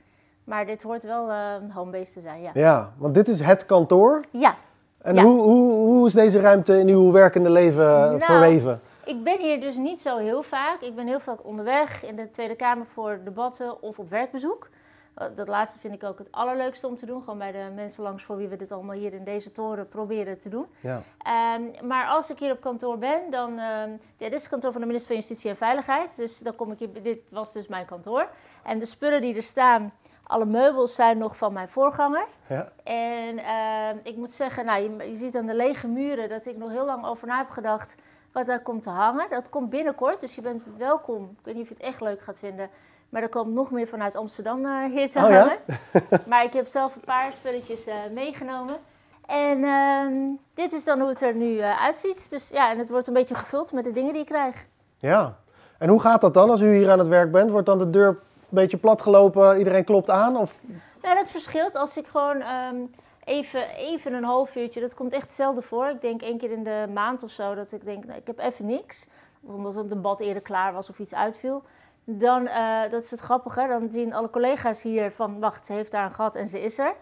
Maar 0.44 0.66
dit 0.66 0.82
hoort 0.82 1.02
wel 1.04 1.30
eh, 1.30 1.36
een 1.60 1.70
homebase 1.72 2.12
te 2.12 2.20
zijn, 2.20 2.42
ja. 2.42 2.50
Ja, 2.54 2.92
want 2.98 3.14
dit 3.14 3.28
is 3.28 3.40
het 3.40 3.66
kantoor. 3.66 4.20
Ja, 4.30 4.54
En 5.02 5.14
Ja. 5.14 5.22
hoe, 5.22 5.40
hoe, 5.40 5.72
hoe 5.72 6.06
is 6.06 6.12
deze 6.12 6.40
ruimte 6.40 6.78
in 6.78 6.88
uw 6.88 7.10
werkende 7.10 7.50
leven 7.50 7.84
eh, 7.84 8.02
Nou, 8.08 8.20
verweven? 8.20 8.80
ik 9.04 9.24
ben 9.24 9.38
hier 9.38 9.60
dus 9.60 9.76
niet 9.76 10.00
zo 10.00 10.16
heel 10.16 10.42
vaak. 10.42 10.80
Ik 10.80 10.94
ben 10.94 11.06
heel 11.06 11.20
vaak 11.20 11.44
onderweg 11.44 12.04
in 12.04 12.16
de 12.16 12.30
Tweede 12.30 12.54
Kamer 12.54 12.86
voor 12.86 13.18
debatten 13.24 13.82
of 13.82 13.98
op 13.98 14.10
werkbezoek. 14.10 14.68
Eh, 15.14 15.26
Dat 15.34 15.48
laatste 15.48 15.78
vind 15.78 15.94
ik 15.94 16.04
ook 16.04 16.18
het 16.18 16.28
allerleukste 16.32 16.86
om 16.86 16.96
te 16.96 17.06
doen. 17.06 17.20
Gewoon 17.20 17.38
bij 17.38 17.52
de 17.52 17.70
mensen 17.74 18.02
langs 18.02 18.24
voor 18.24 18.36
wie 18.36 18.48
we 18.48 18.56
dit 18.56 18.72
allemaal 18.72 18.94
hier 18.96 19.12
in 19.12 19.24
deze 19.24 19.52
toren 19.52 19.88
proberen 19.88 20.38
te 20.38 20.48
doen. 20.48 20.66
Ja. 20.80 21.02
Ehm, 21.18 21.86
maar 21.86 22.06
als 22.06 22.30
ik 22.30 22.38
hier 22.38 22.52
op 22.52 22.60
kantoor 22.60 22.98
ben, 22.98 23.30
dan. 23.30 23.58
ehm, 23.58 23.90
ja, 23.90 24.28
dit 24.28 24.32
is 24.32 24.40
het 24.40 24.48
kantoor 24.50 24.72
van 24.72 24.80
de 24.80 24.86
minister 24.86 25.10
van 25.10 25.20
Justitie 25.20 25.50
en 25.50 25.56
Veiligheid. 25.56 26.16
Dus 26.16 26.38
dan 26.38 26.54
kom 26.54 26.72
ik 26.72 26.78
hier. 26.78 27.02
Dit 27.02 27.18
was 27.30 27.52
dus 27.52 27.66
mijn 27.68 27.86
kantoor. 27.86 28.28
En 28.62 28.78
de 28.78 28.86
spullen 28.86 29.20
die 29.20 29.36
er 29.36 29.42
staan, 29.42 29.92
alle 30.22 30.44
meubels 30.44 30.94
zijn 30.94 31.18
nog 31.18 31.36
van 31.36 31.52
mijn 31.52 31.68
voorganger. 31.68 32.26
Ja. 32.48 32.72
En 32.84 33.38
ehm, 33.38 33.96
ik 34.02 34.16
moet 34.16 34.30
zeggen, 34.32 34.64
nou, 34.64 34.82
je, 34.82 35.08
je 35.10 35.16
ziet 35.16 35.36
aan 35.36 35.46
de 35.46 35.54
lege 35.54 35.88
muren 35.88 36.28
dat 36.28 36.46
ik 36.46 36.56
nog 36.56 36.70
heel 36.70 36.84
lang 36.84 37.04
over 37.06 37.26
na 37.26 37.36
heb 37.38 37.50
gedacht 37.50 37.94
wat 38.32 38.46
daar 38.46 38.62
komt 38.62 38.82
te 38.82 38.90
hangen. 38.90 39.30
Dat 39.30 39.48
komt 39.48 39.70
binnenkort, 39.70 40.20
dus 40.20 40.34
je 40.34 40.40
bent 40.40 40.66
welkom. 40.78 41.22
Ik 41.38 41.44
weet 41.44 41.54
niet 41.54 41.62
of 41.62 41.68
je 41.68 41.74
het 41.74 41.82
echt 41.82 42.00
leuk 42.00 42.20
gaat 42.20 42.38
vinden. 42.38 42.70
Maar 43.12 43.22
er 43.22 43.28
komt 43.28 43.54
nog 43.54 43.70
meer 43.70 43.86
vanuit 43.86 44.16
Amsterdam 44.16 44.64
eh, 44.66 44.84
hier 44.84 45.10
te 45.10 45.18
Oh 45.18 45.30
ja? 45.30 45.56
maar 46.30 46.44
ik 46.44 46.52
heb 46.52 46.66
zelf 46.66 46.94
een 46.94 47.04
paar 47.04 47.32
spulletjes 47.32 47.86
eh, 47.86 47.94
meegenomen. 48.14 48.76
En 49.26 49.64
ehm, 49.64 50.12
dit 50.54 50.72
is 50.72 50.84
dan 50.84 51.00
hoe 51.00 51.08
het 51.08 51.20
er 51.20 51.34
nu 51.34 51.58
eh, 51.58 51.82
uitziet. 51.82 52.30
Dus 52.30 52.48
ja, 52.48 52.70
en 52.70 52.78
het 52.78 52.90
wordt 52.90 53.06
een 53.06 53.12
beetje 53.12 53.34
gevuld 53.34 53.72
met 53.72 53.84
de 53.84 53.92
dingen 53.92 54.12
die 54.12 54.22
ik 54.22 54.28
krijg. 54.28 54.66
ja. 54.98 55.36
En 55.78 55.88
hoe 55.88 56.00
gaat 56.00 56.20
dat 56.20 56.34
dan 56.34 56.50
als 56.50 56.60
u 56.60 56.74
hier 56.74 56.90
aan 56.90 56.98
het 56.98 57.08
werk 57.08 57.32
bent? 57.32 57.50
Wordt 57.50 57.66
dan 57.66 57.78
de 57.78 57.90
deur 57.90 58.08
een 58.08 58.16
beetje 58.48 58.76
platgelopen, 58.76 59.58
iedereen 59.58 59.84
klopt 59.84 60.10
aan? 60.10 60.36
Of... 60.36 60.60
Nou, 61.02 61.14
dat 61.14 61.30
verschilt. 61.30 61.76
Als 61.76 61.96
ik 61.96 62.06
gewoon 62.06 62.40
ehm, 62.40 62.76
even, 63.24 63.68
even 63.68 64.12
een 64.12 64.24
half 64.24 64.56
uurtje, 64.56 64.80
dat 64.80 64.94
komt 64.94 65.12
echt 65.12 65.32
zelden 65.32 65.62
voor. 65.62 65.88
Ik 65.88 66.00
denk 66.00 66.22
één 66.22 66.38
keer 66.38 66.50
in 66.50 66.64
de 66.64 66.86
maand 66.94 67.22
of 67.22 67.30
zo 67.30 67.54
dat 67.54 67.72
ik 67.72 67.84
denk, 67.84 68.04
nou, 68.04 68.18
ik 68.18 68.26
heb 68.26 68.38
even 68.38 68.66
niks. 68.66 69.06
Omdat 69.40 69.74
het 69.74 69.88
debat 69.88 70.20
eerder 70.20 70.42
klaar 70.42 70.72
was 70.72 70.90
of 70.90 70.98
iets 70.98 71.14
uitviel. 71.14 71.62
Dan, 72.04 72.46
eh, 72.46 72.80
dat 72.90 73.02
is 73.02 73.10
het 73.10 73.20
grappige, 73.20 73.66
dan 73.68 73.92
zien 73.92 74.12
alle 74.14 74.30
collega's 74.30 74.82
hier 74.82 75.10
van, 75.12 75.40
wacht, 75.40 75.66
ze 75.66 75.72
heeft 75.72 75.90
daar 75.90 76.04
een 76.04 76.14
gat 76.14 76.36
en 76.36 76.48
ze 76.48 76.60
is 76.60 76.78
er. 76.78 76.94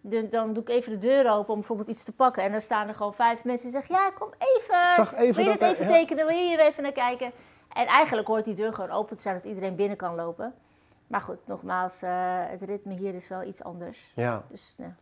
De- 0.00 0.28
dan 0.28 0.52
doe 0.52 0.62
ik 0.62 0.68
even 0.68 0.92
de 0.92 0.98
deur 0.98 1.30
open 1.30 1.48
om 1.52 1.58
bijvoorbeeld 1.58 1.88
iets 1.88 2.04
te 2.04 2.12
pakken. 2.12 2.42
En 2.42 2.50
dan 2.50 2.60
staan 2.60 2.88
er 2.88 2.94
gewoon 2.94 3.14
vijf 3.14 3.44
mensen 3.44 3.70
die 3.70 3.80
zeggen, 3.80 3.94
ja, 3.94 4.10
kom 4.10 4.28
even. 4.38 4.90
Zag 4.96 5.14
even 5.14 5.34
wil 5.34 5.44
je 5.44 5.50
dit 5.50 5.60
er- 5.62 5.68
even 5.68 5.86
tekenen? 5.86 6.26
Wil 6.26 6.36
je 6.36 6.46
hier 6.46 6.60
even 6.60 6.82
naar 6.82 6.92
kijken? 6.92 7.32
En 7.72 7.86
eigenlijk 7.86 8.28
hoort 8.28 8.44
die 8.44 8.54
deur 8.54 8.74
gewoon 8.74 8.90
open 8.90 9.16
te 9.16 9.22
zijn, 9.22 9.34
dat 9.34 9.44
iedereen 9.44 9.74
binnen 9.74 9.96
kan 9.96 10.14
lopen. 10.14 10.54
Maar 11.06 11.20
goed, 11.20 11.46
nogmaals, 11.46 12.02
eh, 12.02 12.10
het 12.46 12.62
ritme 12.62 12.92
hier 12.94 13.14
is 13.14 13.28
wel 13.28 13.42
iets 13.42 13.62
anders. 13.64 14.12
Ja. 14.14 14.42
Dus, 14.48 14.74
ja. 14.76 14.94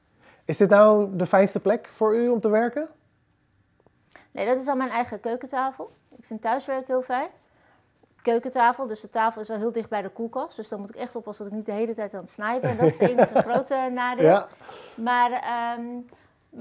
Is 0.45 0.57
dit 0.57 0.69
nou 0.71 1.17
de 1.17 1.27
fijnste 1.27 1.61
plek 1.61 1.87
voor 1.87 2.15
u 2.17 2.29
om 2.29 2.41
te 2.41 2.49
werken? 2.49 2.89
Nee, 4.31 4.47
dat 4.47 4.59
is 4.59 4.69
aan 4.69 4.77
mijn 4.79 4.91
eigen 4.91 5.21
keukentafel. 5.21 5.93
Ik 6.19 6.25
vind 6.25 6.43
thuiswerken 6.43 6.87
heel 6.87 7.03
fijn. 7.03 7.29
Keukentafel, 8.23 8.87
dus 8.87 9.01
de 9.01 9.11
tafel 9.11 9.41
is 9.41 9.49
wel 9.49 9.57
heel 9.57 9.73
dicht 9.73 9.89
bij 9.89 10.03
de 10.03 10.09
koelkast. 10.09 10.57
Dus 10.57 10.69
dan 10.69 10.81
moet 10.81 10.89
ik 10.89 10.97
echt 10.97 11.17
oppassen 11.17 11.45
dat 11.45 11.53
ik 11.53 11.59
niet 11.59 11.69
de 11.69 11.73
hele 11.73 11.95
tijd 11.95 12.15
aan 12.15 12.21
het 12.21 12.31
snijden 12.31 12.61
ben. 12.61 12.77
Dat 12.77 12.87
is 12.87 12.99
het 12.99 13.09
enige 13.09 13.43
grote 13.51 13.89
nadeel. 13.93 14.25
Ja. 14.27 14.47
Maar, 14.97 15.33
ehm, 15.33 15.85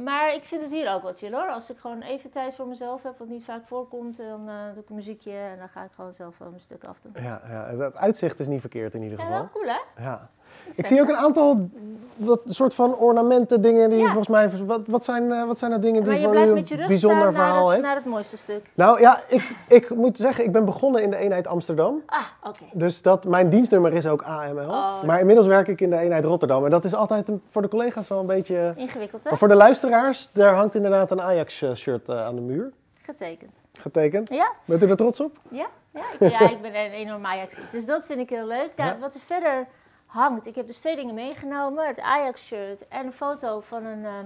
maar 0.03 0.33
ik 0.33 0.43
vind 0.43 0.61
het 0.61 0.71
hier 0.71 0.93
ook 0.93 1.01
wel 1.01 1.13
chill 1.15 1.31
hoor. 1.33 1.47
Als 1.49 1.69
ik 1.69 1.77
gewoon 1.77 2.01
even 2.01 2.29
tijd 2.31 2.55
voor 2.55 2.67
mezelf 2.67 3.03
heb, 3.03 3.17
wat 3.17 3.27
niet 3.27 3.43
vaak 3.43 3.67
voorkomt, 3.67 4.17
dan 4.17 4.49
eh, 4.49 4.55
doe 4.73 4.83
ik 4.83 4.89
een 4.89 4.95
muziekje 4.95 5.31
en 5.37 5.57
dan 5.57 5.69
ga 5.69 5.83
ik 5.83 5.91
gewoon 5.95 6.13
zelf 6.13 6.39
een 6.39 6.59
stuk 6.59 6.83
afdoen. 6.83 7.11
Ja, 7.15 7.41
ja, 7.47 7.75
het 7.77 7.95
uitzicht 7.95 8.39
is 8.39 8.47
niet 8.47 8.61
verkeerd 8.61 8.93
in 8.93 9.01
ieder 9.01 9.17
Ja, 9.17 9.23
geval. 9.25 9.39
wel 9.39 9.49
cool 9.53 9.65
hè? 9.67 10.03
Ja. 10.03 10.29
Ik 10.75 10.85
zie 10.85 11.01
ook 11.01 11.09
een 11.09 11.15
aantal 11.17 11.69
wat 12.17 12.41
soort 12.45 12.73
van 12.73 12.95
ornamenten, 12.95 13.61
dingen 13.61 13.89
die 13.89 13.99
Ja. 13.99 14.05
volgens 14.05 14.27
mij... 14.27 14.49
Wat, 14.65 14.81
wat, 14.87 15.03
zijn, 15.05 15.31
eh, 15.31 15.43
wat 15.45 15.59
zijn 15.59 15.71
nou 15.71 15.83
dingen 15.83 16.03
die 16.03 16.19
voor 16.19 16.35
u 16.35 16.39
een 16.39 16.65
bijzonder 16.87 17.17
staan 17.21 17.33
verhaal 17.33 17.53
naar 17.53 17.63
het, 17.63 17.71
heeft? 17.73 17.85
naar 17.85 17.95
het 17.95 18.05
mooiste 18.05 18.37
stuk. 18.37 18.65
Nou 18.73 18.99
ja, 18.99 19.19
ik, 19.27 19.55
ik 19.67 19.95
moet 19.95 20.17
zeggen, 20.17 20.43
ik 20.43 20.51
ben 20.51 20.65
begonnen 20.65 21.01
in 21.01 21.09
de 21.09 21.15
eenheid 21.17 21.47
Amsterdam. 21.47 22.01
Ah, 22.05 22.19
oké. 22.43 22.63
Dus 22.73 23.01
dat, 23.01 23.25
mijn 23.25 23.49
dienstnummer 23.49 23.93
is 23.93 24.07
ook 24.07 24.21
AML. 24.21 24.69
Oh. 24.69 25.03
Maar 25.03 25.19
inmiddels 25.19 25.47
werk 25.47 25.67
ik 25.67 25.81
in 25.81 25.89
de 25.89 25.97
eenheid 25.97 26.23
Rotterdam. 26.25 26.63
En 26.65 26.69
dat 26.71 26.83
is 26.83 26.95
altijd 26.95 27.29
een- 27.29 27.41
voor 27.47 27.61
de 27.61 27.67
collega's 27.67 28.07
wel 28.07 28.19
een 28.19 28.25
beetje... 28.25 28.73
Ingewikkeld 28.75 29.23
hè? 29.23 29.29
Maar 29.29 29.39
voor 29.39 29.47
de 29.47 29.55
luisteraars, 29.55 30.29
daar 30.33 30.53
hangt 30.53 30.75
inderdaad 30.75 31.11
een 31.11 31.21
Ajax-shirt 31.21 32.09
eh, 32.09 32.25
aan 32.25 32.35
de 32.35 32.41
muur. 32.41 32.71
Getekend. 33.01 33.55
Getekend. 33.73 34.29
Ja, 34.29 34.51
Bent 34.65 34.83
u 34.83 34.89
er 34.89 34.95
trots 34.97 35.19
op? 35.19 35.37
Ja, 35.49 35.67
ja, 35.93 36.01
ik, 36.19 36.31
ja, 36.31 36.39
ik 36.49 36.61
ben 36.61 36.75
een 36.75 36.91
enorm 36.91 37.25
ajax 37.25 37.55
Dus 37.71 37.85
dat 37.85 38.05
vind 38.05 38.19
ik 38.19 38.29
heel 38.29 38.45
leuk. 38.47 38.69
Ja, 38.75 38.85
Ja. 38.85 38.97
Wat 38.99 39.13
er 39.13 39.19
verder 39.25 39.67
hangt, 40.07 40.47
ik 40.47 40.55
heb 40.55 40.67
dus 40.67 40.79
twee 40.79 40.95
dingen 40.95 41.15
meegenomen. 41.15 41.87
Het 41.87 41.99
Ajax-shirt 41.99 42.87
en 42.87 43.05
een 43.05 43.13
foto 43.13 43.59
van 43.59 43.85
een 43.85 44.05
ehm, 44.05 44.25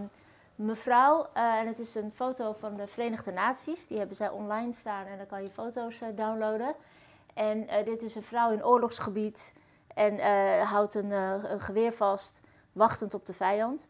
mevrouw. 0.56 1.28
Eh, 1.34 1.44
en 1.44 1.68
het 1.68 1.80
is 1.80 1.96
een 1.96 2.12
foto 2.16 2.56
van 2.60 2.76
de 2.76 2.88
Verenigde 2.88 3.32
Naties. 3.32 3.88
Die 3.88 3.98
hebben 3.98 4.16
zij 4.16 4.30
online 4.30 4.74
staan 4.74 5.06
en 5.06 5.18
dan 5.18 5.28
kan 5.28 5.44
je 5.44 5.50
foto's 5.50 6.02
eh, 6.02 6.08
downloaden. 6.16 6.76
En 7.34 7.68
eh, 7.68 7.86
dit 7.86 8.02
is 8.02 8.16
een 8.16 8.24
vrouw 8.24 8.52
in 8.52 8.66
oorlogsgebied 8.66 9.54
en 9.96 10.20
houdt 10.64 10.96
een, 10.96 11.12
een 11.12 11.60
geweer 11.60 11.94
vast, 11.94 12.42
wachtend 12.72 13.14
op 13.14 13.26
de 13.26 13.34
vijand. 13.34 13.90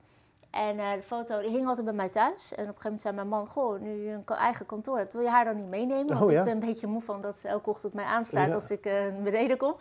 En 0.49 0.77
de 0.77 1.01
foto 1.05 1.41
die 1.41 1.49
hing 1.49 1.67
altijd 1.67 1.85
bij 1.85 1.95
mij 1.95 2.09
thuis. 2.09 2.53
En 2.53 2.69
op 2.69 2.75
een 2.75 2.81
gegeven 2.81 2.83
moment 2.83 3.01
zei 3.01 3.15
mijn 3.15 3.27
man, 3.27 3.47
goh, 3.47 3.79
nu 3.79 3.89
je 3.89 4.11
een 4.11 4.35
eigen 4.35 4.65
kantoor 4.65 4.97
hebt, 4.97 5.13
wil 5.13 5.21
je 5.21 5.29
haar 5.29 5.45
dan 5.45 5.55
niet 5.55 5.67
meenemen? 5.69 6.07
Want 6.07 6.21
Oh, 6.21 6.31
ja. 6.31 6.39
ik 6.39 6.43
ben 6.43 6.53
een 6.53 6.59
beetje 6.59 6.87
moe 6.87 7.01
van 7.01 7.21
dat 7.21 7.37
ze 7.37 7.47
elke 7.47 7.69
ochtend 7.69 7.93
mij 7.93 8.05
aanstaat 8.05 8.47
Ja. 8.47 8.53
als 8.53 8.71
ik 8.71 8.81
beneden 9.23 9.57
kom. 9.57 9.75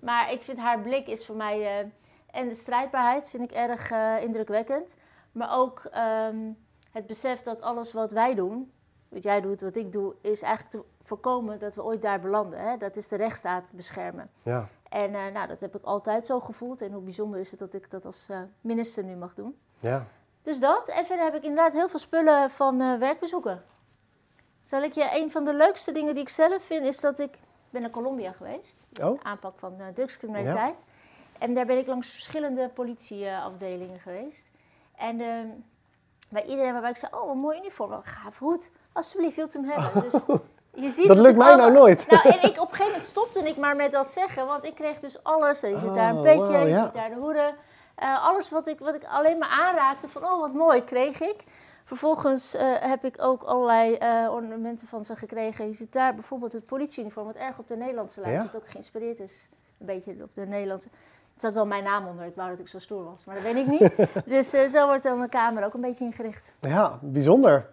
Maar 0.00 0.32
ik 0.32 0.42
vind 0.42 0.58
haar 0.58 0.80
blik 0.80 1.06
is 1.06 1.26
voor 1.26 1.36
mij, 1.36 1.80
eh, 1.80 1.86
en 2.30 2.48
de 2.48 2.54
strijdbaarheid 2.54 3.30
vind 3.30 3.42
ik 3.42 3.52
erg 3.52 3.90
eh, 3.90 4.22
indrukwekkend. 4.22 4.96
Maar 5.32 5.56
ook 5.56 5.84
ehm, 5.90 6.36
het 6.92 7.06
besef 7.06 7.42
dat 7.42 7.60
alles 7.62 7.92
wat 7.92 8.12
wij 8.12 8.34
doen, 8.34 8.72
wat 9.08 9.22
jij 9.22 9.40
doet, 9.40 9.60
wat 9.60 9.76
ik 9.76 9.92
doe, 9.92 10.14
is 10.20 10.42
eigenlijk 10.42 10.74
te 10.74 10.84
voorkomen 11.00 11.58
dat 11.58 11.74
we 11.74 11.84
ooit 11.84 12.02
daar 12.02 12.20
belanden. 12.20 12.60
Hè? 12.60 12.76
Dat 12.76 12.96
is 12.96 13.08
de 13.08 13.16
rechtsstaat 13.16 13.72
beschermen. 13.72 14.30
Ja. 14.42 14.68
En 14.88 15.14
eh, 15.14 15.32
nou, 15.32 15.48
dat 15.48 15.60
heb 15.60 15.76
ik 15.76 15.84
altijd 15.84 16.26
zo 16.26 16.40
gevoeld. 16.40 16.80
En 16.80 16.92
hoe 16.92 17.02
bijzonder 17.02 17.40
is 17.40 17.50
het 17.50 17.58
dat 17.58 17.74
ik 17.74 17.90
dat 17.90 18.04
als 18.04 18.28
minister 18.60 19.04
nu 19.04 19.14
mag 19.14 19.34
doen. 19.34 19.58
Ja. 19.78 20.06
Dus 20.42 20.60
dat. 20.60 20.88
En 20.88 21.06
verder 21.06 21.24
heb 21.24 21.34
ik 21.34 21.42
inderdaad 21.42 21.72
heel 21.72 21.88
veel 21.88 21.98
spullen 21.98 22.50
van 22.50 22.98
werkbezoeken. 22.98 23.64
Zal 24.62 24.82
ik 24.82 24.92
je, 24.92 25.08
een 25.12 25.30
van 25.30 25.44
de 25.44 25.54
leukste 25.54 25.92
dingen 25.92 26.14
die 26.14 26.22
ik 26.22 26.28
zelf 26.28 26.62
vind, 26.62 26.86
is 26.86 27.00
dat 27.00 27.18
ik 27.18 27.38
ben 27.70 27.80
naar 27.80 27.90
Colombia 27.90 28.32
geweest. 28.32 28.76
Oh, 29.02 29.20
Aanpak 29.22 29.58
van 29.58 29.74
eh, 29.78 29.86
drugscriminaliteit. 29.94 30.78
En 31.38 31.54
daar 31.54 31.66
ben 31.66 31.78
ik 31.78 31.86
langs 31.86 32.08
verschillende 32.08 32.68
politieafdelingen 32.68 34.00
geweest. 34.00 34.46
En 34.96 35.20
ehm, 35.20 35.46
bij 36.28 36.44
iedereen 36.44 36.72
waarbij 36.72 36.90
ik 36.90 36.96
zei, 36.96 37.12
oh, 37.14 37.30
een 37.30 37.38
mooi 37.38 37.58
uniform, 37.58 37.90
wel 37.90 38.02
gaaf, 38.04 38.36
goed. 38.36 38.70
Alsjeblieft, 38.92 39.36
wilt 39.36 39.54
u 39.54 39.60
hem 39.60 39.68
hebben? 39.70 40.02
Dus 40.10 40.22
je 40.84 40.90
ziet 40.90 41.06
dat 41.08 41.18
lukt 41.18 41.36
mij 41.36 41.54
nou 41.54 41.72
nooit. 41.72 42.06
Nou, 42.10 42.28
en 42.28 42.42
ik, 42.42 42.60
op 42.60 42.68
een 42.68 42.74
gegeven 42.74 42.86
moment 42.86 43.04
stopte 43.04 43.48
ik 43.48 43.56
maar 43.56 43.76
met 43.76 43.92
dat 43.92 44.10
zeggen, 44.10 44.46
want 44.46 44.64
ik 44.64 44.74
kreeg 44.74 45.00
dus 45.00 45.22
alles. 45.22 45.60
Je 45.60 45.78
zit 45.78 45.94
daar 45.94 46.10
een 46.10 46.16
Oh, 46.16 46.22
petje, 46.22 46.58
ja. 46.68 46.84
ziet 46.84 46.94
daar 46.94 47.08
de 47.08 47.20
hoeden. 47.20 47.54
Eh, 47.94 48.26
alles 48.26 48.50
wat 48.50 48.66
ik, 48.66 48.78
wat 48.78 48.94
ik 48.94 49.04
alleen 49.04 49.38
maar 49.38 49.48
aanraakte 49.48 50.08
van, 50.08 50.24
oh 50.24 50.40
wat 50.40 50.52
mooi, 50.52 50.84
kreeg 50.84 51.20
ik. 51.20 51.44
Vervolgens 51.90 52.54
eh, 52.54 52.74
heb 52.80 53.04
ik 53.04 53.22
ook 53.22 53.42
allerlei 53.42 53.94
eh, 53.94 54.28
ornamenten 54.32 54.88
van 54.88 55.04
ze 55.04 55.16
gekregen. 55.16 55.66
Je 55.66 55.74
ziet 55.74 55.92
daar 55.92 56.14
bijvoorbeeld 56.14 56.52
het 56.52 56.66
politieuniform, 56.66 57.26
wat 57.26 57.34
erg 57.34 57.58
op 57.58 57.68
de 57.68 57.76
Nederlandse 57.76 58.20
lijkt. 58.20 58.36
Ja. 58.36 58.44
Dat 58.44 58.62
ook 58.62 58.68
geïnspireerd 58.68 59.20
is, 59.20 59.48
een 59.78 59.86
beetje 59.86 60.14
op 60.22 60.30
de 60.34 60.46
Nederlandse. 60.46 60.88
Er 61.34 61.40
zat 61.40 61.54
wel 61.54 61.66
mijn 61.66 61.84
naam 61.84 62.06
onder, 62.06 62.26
ik 62.26 62.34
wou 62.34 62.50
dat 62.50 62.58
ik 62.58 62.68
zo 62.68 62.78
stoer 62.78 63.04
was, 63.04 63.24
maar 63.24 63.34
dat 63.34 63.44
ben 63.44 63.56
ik 63.56 63.66
niet. 63.66 64.08
dus 64.34 64.52
eh, 64.52 64.66
zo 64.66 64.86
wordt 64.86 65.02
dan 65.02 65.20
de 65.20 65.28
kamer 65.28 65.64
ook 65.64 65.74
een 65.74 65.80
beetje 65.80 66.04
ingericht. 66.04 66.52
Ja, 66.60 66.98
bijzonder. 67.02 67.66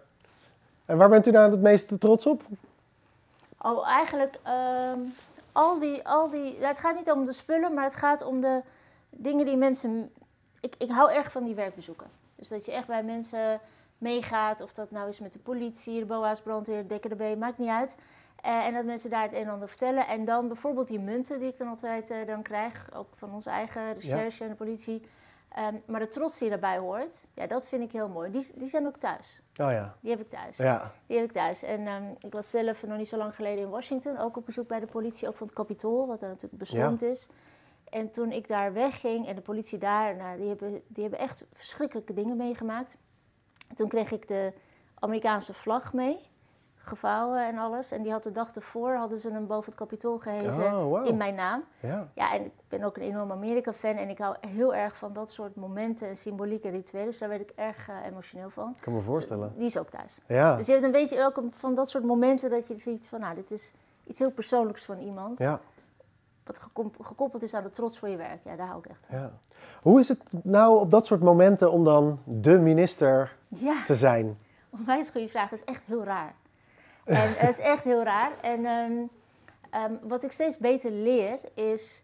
En 0.84 0.96
waar 0.96 1.08
bent 1.08 1.26
u 1.26 1.30
nou 1.30 1.50
het 1.50 1.60
meeste 1.60 1.98
trots 1.98 2.26
op? 2.26 2.42
Oh, 3.58 3.88
eigenlijk 3.88 4.38
ehm, 4.42 4.98
al 5.52 5.78
die, 5.78 6.08
al 6.08 6.30
die. 6.30 6.56
Het 6.60 6.80
gaat 6.80 6.96
niet 6.96 7.10
om 7.10 7.24
de 7.24 7.32
spullen, 7.32 7.74
maar 7.74 7.84
het 7.84 7.96
gaat 7.96 8.24
om 8.24 8.40
de 8.40 8.62
dingen 9.10 9.46
die 9.46 9.56
mensen. 9.56 10.12
Ik, 10.60 10.74
ik 10.78 10.90
hou 10.90 11.12
erg 11.12 11.32
van 11.32 11.44
die 11.44 11.54
werkbezoeken. 11.54 12.06
Dus 12.34 12.48
dat 12.48 12.64
je 12.64 12.72
echt 12.72 12.86
bij 12.86 13.02
mensen 13.02 13.60
meegaat, 13.98 14.60
of 14.60 14.72
dat 14.72 14.90
nou 14.90 15.08
is 15.08 15.20
met 15.20 15.32
de 15.32 15.38
politie, 15.38 15.98
de 15.98 16.06
BOA's, 16.06 16.40
brandweer, 16.40 16.86
de 16.86 16.94
DKDB, 16.94 17.36
maakt 17.38 17.58
niet 17.58 17.68
uit. 17.68 17.96
Eh, 18.42 18.66
en 18.66 18.74
dat 18.74 18.84
mensen 18.84 19.10
daar 19.10 19.22
het 19.22 19.32
een 19.32 19.38
en 19.38 19.48
ander 19.48 19.68
vertellen. 19.68 20.06
En 20.06 20.24
dan 20.24 20.48
bijvoorbeeld 20.48 20.88
die 20.88 21.00
munten 21.00 21.38
die 21.38 21.48
ik 21.48 21.58
dan 21.58 21.68
altijd 21.68 22.10
eh, 22.10 22.26
dan 22.26 22.42
krijg, 22.42 22.94
ook 22.94 23.08
van 23.16 23.34
onze 23.34 23.50
eigen 23.50 23.94
recherche 23.94 24.44
en 24.44 24.50
de 24.50 24.56
politie. 24.56 25.02
Ehm, 25.48 25.74
maar 25.86 26.00
de 26.00 26.08
trots 26.08 26.38
die 26.38 26.48
daarbij 26.48 26.78
hoort, 26.78 27.26
ja, 27.34 27.46
dat 27.46 27.68
vind 27.68 27.82
ik 27.82 27.92
heel 27.92 28.08
mooi. 28.08 28.30
Die, 28.30 28.46
die 28.54 28.68
zijn 28.68 28.86
ook 28.86 28.96
thuis. 28.96 29.40
Oh 29.60 29.70
ja. 29.70 29.96
Die 30.00 30.10
heb 30.10 30.20
ik 30.20 30.30
thuis. 30.30 30.56
Ja. 30.56 30.92
Die 31.06 31.16
heb 31.16 31.26
ik 31.26 31.32
thuis. 31.32 31.62
En 31.62 31.86
ehm, 31.86 32.04
ik 32.18 32.32
was 32.32 32.50
zelf 32.50 32.86
nog 32.86 32.98
niet 32.98 33.08
zo 33.08 33.16
lang 33.16 33.34
geleden 33.34 33.64
in 33.64 33.70
Washington, 33.70 34.18
ook 34.18 34.36
op 34.36 34.46
bezoek 34.46 34.68
bij 34.68 34.80
de 34.80 34.86
politie, 34.86 35.28
ook 35.28 35.36
van 35.36 35.46
het 35.46 35.56
Capitool, 35.56 36.06
wat 36.06 36.20
daar 36.20 36.28
natuurlijk 36.28 36.58
bestormd 36.58 37.02
is. 37.02 37.28
En 37.90 38.10
toen 38.10 38.32
ik 38.32 38.48
daar 38.48 38.72
wegging 38.72 39.26
en 39.26 39.34
de 39.34 39.40
politie 39.40 39.78
daar, 39.78 40.16
nou, 40.16 40.38
die, 40.38 40.48
hebben, 40.48 40.82
die 40.86 41.02
hebben 41.02 41.20
echt 41.20 41.46
verschrikkelijke 41.52 42.12
dingen 42.12 42.36
meegemaakt. 42.36 42.96
Toen 43.74 43.88
kreeg 43.88 44.10
ik 44.10 44.28
de 44.28 44.52
Amerikaanse 44.98 45.54
vlag 45.54 45.92
mee, 45.92 46.18
gevouwen 46.76 47.46
en 47.46 47.58
alles. 47.58 47.92
En 47.92 48.02
die 48.02 48.12
had 48.12 48.22
de 48.22 48.32
dag 48.32 48.54
ervoor, 48.54 48.94
hadden 48.94 49.18
ze 49.18 49.30
hem 49.30 49.46
boven 49.46 49.64
het 49.64 49.74
Capitool 49.80 50.18
gehezen 50.18 50.76
Oh, 50.76 51.06
in 51.06 51.16
mijn 51.16 51.34
naam. 51.34 51.64
Ja. 51.80 52.08
Ja, 52.14 52.32
en 52.34 52.44
ik 52.44 52.52
ben 52.68 52.82
ook 52.82 52.96
een 52.96 53.02
enorme 53.02 53.32
Amerika-fan 53.32 53.96
en 53.96 54.08
ik 54.08 54.18
hou 54.18 54.36
heel 54.40 54.74
erg 54.74 54.96
van 54.96 55.12
dat 55.12 55.30
soort 55.30 55.56
momenten 55.56 56.08
en 56.08 56.16
symboliek 56.16 56.64
en 56.64 56.70
rituelen. 56.70 57.08
Dus 57.10 57.18
daar 57.18 57.28
werd 57.28 57.40
ik 57.40 57.52
erg 57.54 57.88
eh, 57.88 57.94
emotioneel 58.06 58.50
van. 58.50 58.70
Ik 58.76 58.80
kan 58.82 58.92
me 58.92 59.00
voorstellen. 59.00 59.52
Die 59.56 59.66
is 59.66 59.78
ook 59.78 59.90
thuis. 59.90 60.18
Ja. 60.26 60.56
Dus 60.56 60.66
je 60.66 60.72
hebt 60.72 60.84
een 60.84 60.90
beetje 60.90 61.24
ook 61.24 61.42
van 61.50 61.74
dat 61.74 61.88
soort 61.88 62.04
momenten 62.04 62.50
dat 62.50 62.66
je 62.68 62.78
ziet 62.78 63.08
van, 63.08 63.20
nou, 63.20 63.34
dit 63.34 63.50
is 63.50 63.72
iets 64.06 64.18
heel 64.18 64.30
persoonlijks 64.30 64.84
van 64.84 64.98
iemand. 64.98 65.38
Ja. 65.38 65.60
Wat 66.44 66.60
gekoppeld 67.00 67.42
is 67.42 67.54
aan 67.54 67.62
de 67.62 67.70
trots 67.70 67.98
voor 67.98 68.08
je 68.08 68.16
werk. 68.16 68.44
Ja, 68.44 68.56
daar 68.56 68.66
hou 68.66 68.78
ik 68.78 68.86
echt 68.86 69.06
van. 69.06 69.18
ja. 69.18 69.32
Hoe 69.82 70.00
is 70.00 70.08
het 70.08 70.44
nou 70.44 70.78
op 70.80 70.90
dat 70.90 71.06
soort 71.06 71.20
momenten 71.22 71.72
om 71.72 71.84
dan 71.84 72.18
de 72.24 72.58
minister 72.58 73.36
Ja, 73.48 73.84
te 73.84 73.94
zijn? 73.94 74.38
onwijs 74.70 75.08
goede 75.08 75.28
vraag. 75.28 75.50
Dat 75.50 75.58
is 75.58 75.64
echt 75.64 75.82
heel 75.84 76.04
raar. 76.04 76.34
En 77.04 77.34
het 77.36 77.48
is 77.48 77.58
echt 77.58 77.84
heel 77.84 78.02
raar. 78.02 78.32
En 78.40 78.66
ehm, 78.66 78.92
ehm, 79.70 79.92
wat 80.02 80.24
ik 80.24 80.32
steeds 80.32 80.58
beter 80.58 80.90
leer 80.90 81.38
is 81.54 82.02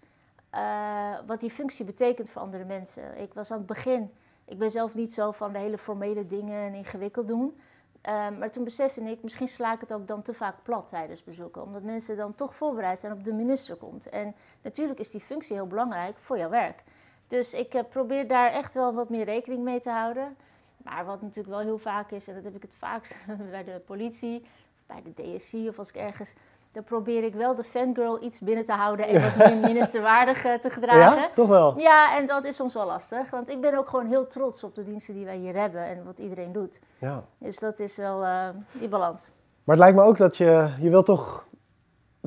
eh, 0.50 1.18
wat 1.26 1.40
die 1.40 1.50
functie 1.50 1.84
betekent 1.84 2.30
voor 2.30 2.42
andere 2.42 2.64
mensen. 2.64 3.18
Ik 3.18 3.34
was 3.34 3.50
aan 3.50 3.58
het 3.58 3.66
begin, 3.66 4.10
ik 4.44 4.58
ben 4.58 4.70
zelf 4.70 4.94
niet 4.94 5.12
zo 5.12 5.30
van 5.30 5.52
de 5.52 5.58
hele 5.58 5.78
formele 5.78 6.26
dingen 6.26 6.60
en 6.60 6.74
ingewikkeld 6.74 7.28
doen. 7.28 7.60
Ehm, 8.00 8.38
maar 8.38 8.50
toen 8.50 8.64
besefte 8.64 9.00
ik, 9.00 9.22
misschien 9.22 9.48
sla 9.48 9.72
ik 9.72 9.80
het 9.80 9.92
ook 9.92 10.06
dan 10.06 10.22
te 10.22 10.34
vaak 10.34 10.62
plat 10.62 10.88
tijdens 10.88 11.24
bezoeken. 11.24 11.62
Omdat 11.62 11.82
mensen 11.82 12.16
dan 12.16 12.34
toch 12.34 12.54
voorbereid 12.54 12.98
zijn 12.98 13.12
op 13.12 13.24
de 13.24 13.32
minister 13.32 13.76
komt. 13.76 14.08
En 14.08 14.34
natuurlijk 14.62 14.98
is 15.00 15.10
die 15.10 15.20
functie 15.20 15.56
heel 15.56 15.66
belangrijk 15.66 16.18
voor 16.18 16.38
jouw 16.38 16.50
werk. 16.50 16.82
Dus 17.28 17.54
ik 17.54 17.74
eh, 17.74 17.82
probeer 17.88 18.28
daar 18.28 18.50
echt 18.50 18.74
wel 18.74 18.94
wat 18.94 19.08
meer 19.08 19.24
rekening 19.24 19.62
mee 19.62 19.80
te 19.80 19.90
houden. 19.90 20.36
Maar 20.84 21.04
wat 21.04 21.22
natuurlijk 21.22 21.48
wel 21.48 21.58
heel 21.58 21.78
vaak 21.78 22.10
is, 22.10 22.28
en 22.28 22.34
dat 22.34 22.44
heb 22.44 22.54
ik 22.54 22.62
het 22.62 22.74
vaakst 22.78 23.14
bij 23.50 23.64
de 23.64 23.80
politie, 23.86 24.40
of 24.40 24.86
bij 24.86 25.02
de 25.02 25.36
DSC 25.36 25.54
of 25.68 25.78
als 25.78 25.88
ik 25.88 25.96
ergens. 25.96 26.34
Dan 26.72 26.84
probeer 26.84 27.24
ik 27.24 27.34
wel 27.34 27.54
de 27.54 27.64
fangirl 27.64 28.22
iets 28.22 28.40
binnen 28.40 28.64
te 28.64 28.72
houden 28.72 29.06
en 29.06 29.22
wat 29.22 29.36
meer 29.48 29.56
ministerwaardig 29.56 30.44
eh, 30.44 30.54
te 30.54 30.70
gedragen. 30.70 31.22
Ja, 31.22 31.30
toch 31.34 31.48
wel? 31.48 31.78
Ja, 31.78 32.16
en 32.16 32.26
dat 32.26 32.44
is 32.44 32.56
soms 32.56 32.74
wel 32.74 32.86
lastig. 32.86 33.30
Want 33.30 33.48
ik 33.48 33.60
ben 33.60 33.78
ook 33.78 33.88
gewoon 33.88 34.06
heel 34.06 34.26
trots 34.26 34.64
op 34.64 34.74
de 34.74 34.84
diensten 34.84 35.14
die 35.14 35.24
wij 35.24 35.36
hier 35.36 35.54
hebben 35.54 35.84
en 35.84 36.04
wat 36.04 36.18
iedereen 36.18 36.52
doet. 36.52 36.80
Ja. 36.98 37.24
Dus 37.38 37.58
dat 37.58 37.78
is 37.78 37.96
wel 37.96 38.24
eh, 38.24 38.48
die 38.72 38.88
balans. 38.88 39.30
Maar 39.64 39.76
het 39.76 39.84
lijkt 39.84 39.96
me 39.96 40.02
ook 40.02 40.16
dat 40.16 40.36
je, 40.36 40.68
je 40.80 40.90
wil 40.90 41.02
toch 41.02 41.46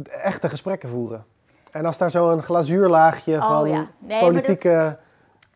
echte 0.04 0.50
gesprekken 0.50 0.90
voeren. 0.90 1.26
En 1.72 1.86
als 1.86 1.98
daar 1.98 2.12
zo'n 2.12 2.44
glazuurlaagje 2.44 3.36
Oh 3.36 3.48
van 3.48 3.70
ja. 3.70 3.88
Nee, 4.00 4.10
maar 4.10 4.20
politieke... 4.20 5.00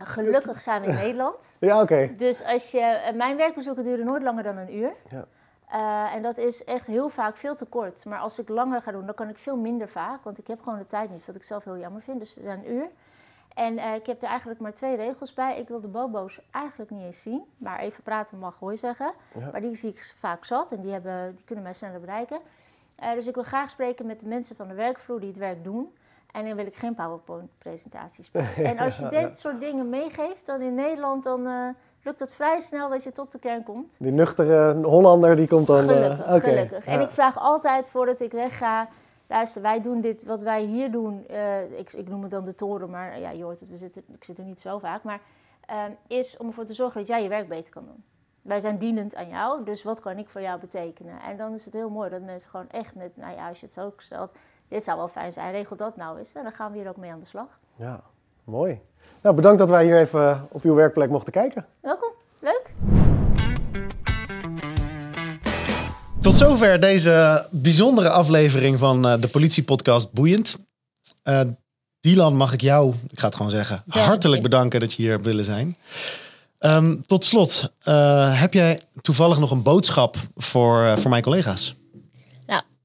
Gelukkig 0.05 0.61
zijn 0.61 0.81
we 0.81 0.87
in 0.87 0.95
Nederland. 1.03 1.55
Ja, 1.59 1.81
oké. 1.81 2.13
Dus 2.17 2.43
als 2.43 2.71
je, 2.71 2.79
eh, 2.79 3.13
mijn 3.13 3.37
werkbezoeken 3.37 3.83
duren 3.83 4.05
nooit 4.05 4.23
langer 4.23 4.43
dan 4.43 4.57
een 4.57 4.75
uur. 4.75 4.93
Ja. 5.09 5.25
Eh, 5.71 6.15
en 6.15 6.21
dat 6.21 6.37
is 6.37 6.63
echt 6.63 6.87
heel 6.87 7.09
vaak 7.09 7.37
veel 7.37 7.55
te 7.55 7.65
kort. 7.65 8.05
Maar 8.05 8.19
als 8.19 8.39
ik 8.39 8.49
langer 8.49 8.81
ga 8.81 8.91
doen, 8.91 9.05
dan 9.05 9.15
kan 9.15 9.29
ik 9.29 9.37
veel 9.37 9.57
minder 9.57 9.89
vaak. 9.89 10.23
Want 10.23 10.37
ik 10.37 10.47
heb 10.47 10.61
gewoon 10.61 10.79
de 10.79 10.87
tijd 10.87 11.09
niet, 11.09 11.25
wat 11.25 11.35
ik 11.35 11.43
zelf 11.43 11.63
heel 11.63 11.77
jammer 11.77 12.01
vind. 12.01 12.19
Dus 12.19 12.35
het 12.35 12.43
is 12.43 12.49
een 12.49 12.71
uur. 12.71 12.87
En 13.53 13.77
eh, 13.77 13.95
ik 13.95 14.05
heb 14.05 14.21
er 14.21 14.27
eigenlijk 14.27 14.59
maar 14.59 14.73
twee 14.73 14.95
regels 14.95 15.33
bij. 15.33 15.59
Ik 15.59 15.67
wil 15.67 15.81
de 15.81 15.87
bobo's 15.87 16.41
eigenlijk 16.51 16.91
niet 16.91 17.03
eens 17.03 17.21
zien. 17.21 17.43
Maar 17.57 17.79
even 17.79 18.03
praten 18.03 18.39
mag 18.39 18.59
hoor 18.59 18.77
zeggen. 18.77 19.13
Ja. 19.39 19.49
Maar 19.51 19.61
die 19.61 19.75
zie 19.75 19.89
ik 19.89 20.13
vaak 20.17 20.45
zat 20.45 20.71
en 20.71 20.81
die, 20.81 20.91
hebben, 20.91 21.35
die 21.35 21.45
kunnen 21.45 21.63
mij 21.63 21.73
sneller 21.73 21.99
bereiken. 21.99 22.39
Dus 23.15 23.27
ik 23.27 23.35
wil 23.35 23.43
graag 23.43 23.69
spreken 23.69 24.05
met 24.05 24.19
de 24.19 24.27
mensen 24.27 24.55
van 24.55 24.67
de 24.67 24.73
werkvloer 24.73 25.19
die 25.19 25.29
het 25.29 25.37
werk 25.37 25.63
doen. 25.63 25.93
En 26.31 26.45
dan 26.45 26.55
wil 26.55 26.65
ik 26.65 26.75
geen 26.75 26.95
PowerPoint-presentaties. 26.95 28.31
en 28.63 28.77
als 28.79 28.97
je 28.97 29.09
dit 29.09 29.39
soort 29.39 29.59
dingen 29.59 29.89
meegeeft, 29.89 30.45
dan 30.45 30.61
in 30.61 30.75
Nederland, 30.75 31.23
dan 31.23 31.47
eh, 31.47 31.67
lukt 32.03 32.19
het 32.19 32.33
vrij 32.33 32.59
snel 32.59 32.89
dat 32.89 33.03
je 33.03 33.11
tot 33.11 33.31
de 33.31 33.39
kern 33.39 33.63
komt. 33.63 33.95
Die 33.99 34.11
nuchtere 34.11 34.81
Hollander 34.83 35.35
die 35.35 35.47
komt 35.47 35.67
dan... 35.67 35.89
eh, 35.89 35.95
Gelukkig, 35.95 36.43
gelukkig. 36.43 36.85
En 36.85 37.01
ik 37.01 37.09
vraag 37.09 37.39
altijd 37.39 37.89
voordat 37.89 38.19
ik 38.19 38.31
wegga, 38.31 38.87
luister, 39.27 39.61
wij 39.61 39.81
doen 39.81 40.01
dit, 40.01 40.25
wat 40.25 40.41
wij 40.41 40.61
hier 40.63 40.91
doen, 40.91 41.27
eh, 41.27 41.79
ik, 41.79 41.93
ik 41.93 42.07
noem 42.09 42.21
het 42.21 42.31
dan 42.31 42.45
de 42.45 42.55
toren, 42.55 42.89
maar 42.89 43.19
ja, 43.19 43.29
je 43.29 43.43
hoort 43.43 43.59
het, 43.59 43.69
we 43.69 43.77
zitten, 43.77 44.03
ik 44.13 44.23
zit 44.23 44.37
er 44.37 44.43
niet 44.43 44.61
zo 44.61 44.79
vaak, 44.79 45.03
maar 45.03 45.19
is 46.07 46.37
om 46.37 46.47
ervoor 46.47 46.65
te 46.65 46.73
zorgen 46.73 46.99
dat 46.99 47.07
jij 47.09 47.23
je 47.23 47.29
werk 47.29 47.47
beter 47.47 47.71
kan 47.73 47.85
doen. 47.85 48.03
Wij 48.41 48.59
zijn 48.59 48.77
dienend 48.77 49.15
aan 49.15 49.27
jou, 49.29 49.63
dus 49.63 49.83
wat 49.83 49.99
kan 49.99 50.17
ik 50.17 50.29
voor 50.29 50.41
jou 50.41 50.59
betekenen? 50.59 51.21
En 51.21 51.37
dan 51.37 51.53
is 51.53 51.65
het 51.65 51.73
heel 51.73 51.89
mooi 51.89 52.09
dat 52.09 52.21
mensen 52.21 52.49
gewoon 52.49 52.69
echt 52.69 52.95
met, 52.95 53.17
nou 53.17 53.35
ja, 53.35 53.47
als 53.47 53.59
je 53.59 53.65
het 53.65 53.75
zo 53.75 53.93
stelt, 53.97 54.31
dit 54.71 54.83
zou 54.83 54.97
wel 54.97 55.07
fijn 55.07 55.31
zijn, 55.31 55.51
regel 55.51 55.75
dat 55.75 55.97
nou 55.97 56.17
eens. 56.17 56.33
En 56.33 56.43
dan 56.43 56.51
gaan 56.51 56.71
we 56.71 56.77
hier 56.77 56.87
ook 56.87 56.97
mee 56.97 57.11
aan 57.11 57.19
de 57.19 57.25
slag. 57.25 57.47
Ja, 57.75 58.01
mooi. 58.43 58.79
Nou, 59.21 59.35
bedankt 59.35 59.59
dat 59.59 59.69
wij 59.69 59.83
hier 59.83 59.99
even 59.99 60.47
op 60.51 60.63
uw 60.63 60.73
werkplek 60.73 61.09
mochten 61.09 61.33
kijken. 61.33 61.65
Welkom, 61.79 62.11
leuk. 62.39 62.71
Tot 66.21 66.33
zover 66.33 66.79
deze 66.79 67.47
bijzondere 67.51 68.09
aflevering 68.09 68.79
van 68.79 69.07
eh, 69.07 69.21
de 69.21 69.27
politiepodcast 69.27 70.11
Boeiend. 70.11 70.57
Eh 71.23 71.41
Dylan, 71.99 72.35
mag 72.35 72.53
ik 72.53 72.61
jou, 72.61 72.93
ik 73.09 73.19
ga 73.19 73.25
het 73.25 73.35
gewoon 73.35 73.51
zeggen, 73.51 73.83
hartelijk 73.87 74.41
bedanken 74.41 74.79
dat 74.79 74.93
je 74.93 75.01
hier 75.01 75.11
hebt 75.11 75.25
willen 75.25 75.45
zijn. 75.45 75.77
Ehm, 76.57 77.01
tot 77.01 77.23
slot, 77.23 77.73
eh, 77.79 78.39
heb 78.39 78.53
jij 78.53 78.79
toevallig 79.01 79.39
nog 79.39 79.51
een 79.51 79.63
boodschap 79.63 80.15
voor, 80.35 80.83
eh, 80.83 80.97
voor 80.97 81.09
mijn 81.09 81.23
collega's? 81.23 81.80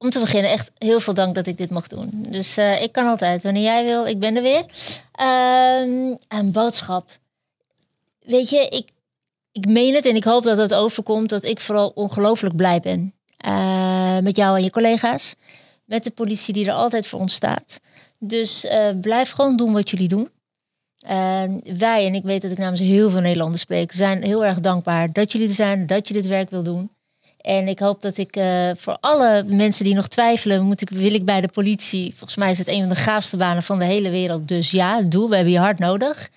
Om 0.07 0.13
te 0.13 0.21
beginnen, 0.21 0.51
echt 0.51 0.73
heel 0.79 1.01
veel 1.01 1.15
dank 1.15 1.35
dat 1.35 1.47
ik 1.47 1.59
dit 1.59 1.71
mag 1.71 1.87
doen. 1.87 2.11
Dus 2.29 2.57
eh, 2.57 2.83
ik 2.83 2.93
kan 2.93 3.07
altijd, 3.07 3.43
wanneer 3.43 3.63
jij 3.63 3.85
wil, 3.85 4.07
ik 4.07 4.19
ben 4.19 4.37
er 4.37 4.43
weer. 4.43 4.65
Ehm, 5.13 6.15
een 6.29 6.53
boodschap. 6.53 7.19
Weet 8.21 8.51
je, 8.51 8.69
ik, 8.69 8.89
ik 9.53 9.69
meen 9.69 9.95
het 9.95 10.07
en 10.07 10.17
ik 10.17 10.25
hoop 10.25 10.43
dat 10.43 10.57
het 10.57 10.75
overkomt 10.75 11.31
dat 11.31 11.45
ik 11.45 11.61
vooral 11.61 11.93
ongelooflijk 11.95 12.57
blij 12.57 12.81
ben. 12.81 13.15
Eh, 13.37 14.19
met 14.19 14.37
jou 14.37 14.57
en 14.57 14.65
je 14.65 14.71
collega's. 14.71 15.35
Met 15.85 16.05
de 16.05 16.11
politie 16.11 16.55
die 16.55 16.67
er 16.67 16.73
altijd 16.73 17.07
voor 17.07 17.21
ons 17.21 17.35
staat. 17.35 17.81
Dus 18.19 18.65
eh, 18.65 18.89
blijf 19.01 19.31
gewoon 19.31 19.57
doen 19.57 19.73
wat 19.73 19.91
jullie 19.91 20.09
doen. 20.09 20.31
Wij, 21.79 22.07
en 22.07 22.15
ik 22.15 22.23
weet 22.23 22.43
dat 22.43 22.51
ik 22.51 22.59
namens 22.59 22.81
heel 22.81 23.11
veel 23.11 23.21
Nederlanders 23.21 23.63
spreek, 23.63 23.93
zijn 23.93 24.23
heel 24.23 24.45
erg 24.45 24.61
dankbaar 24.61 25.13
dat 25.13 25.33
jullie 25.33 25.49
er 25.49 25.55
zijn, 25.55 25.87
dat 25.87 26.09
je 26.09 26.15
dit 26.15 26.27
werk 26.27 26.51
wil 26.51 26.63
doen. 26.63 26.91
En 27.47 27.69
ik 27.69 27.79
hoop 27.79 28.01
dat 28.01 28.17
ik 28.17 28.37
eh, 28.37 28.71
voor 28.77 28.97
alle 29.01 29.45
mensen 29.47 29.85
die 29.85 29.95
nog 29.95 30.09
twijfelen, 30.09 30.63
moet 30.63 30.81
ik, 30.81 30.91
wil 30.91 31.15
ik 31.15 31.25
bij 31.25 31.41
de 31.41 31.49
politie. 31.49 32.15
Volgens 32.17 32.37
mij 32.37 32.51
is 32.51 32.59
het 32.59 32.69
een 32.69 32.81
van 32.81 32.89
de 32.89 32.95
gaafste 32.95 33.37
banen 33.37 33.63
van 33.63 33.79
de 33.79 33.85
hele 33.85 34.11
wereld. 34.11 34.49
Dus 34.49 34.71
ja, 34.71 35.03
doe, 35.03 35.29
we 35.29 35.35
hebben 35.35 35.53
je 35.53 35.59
hard 35.59 35.79
nodig. 35.79 36.29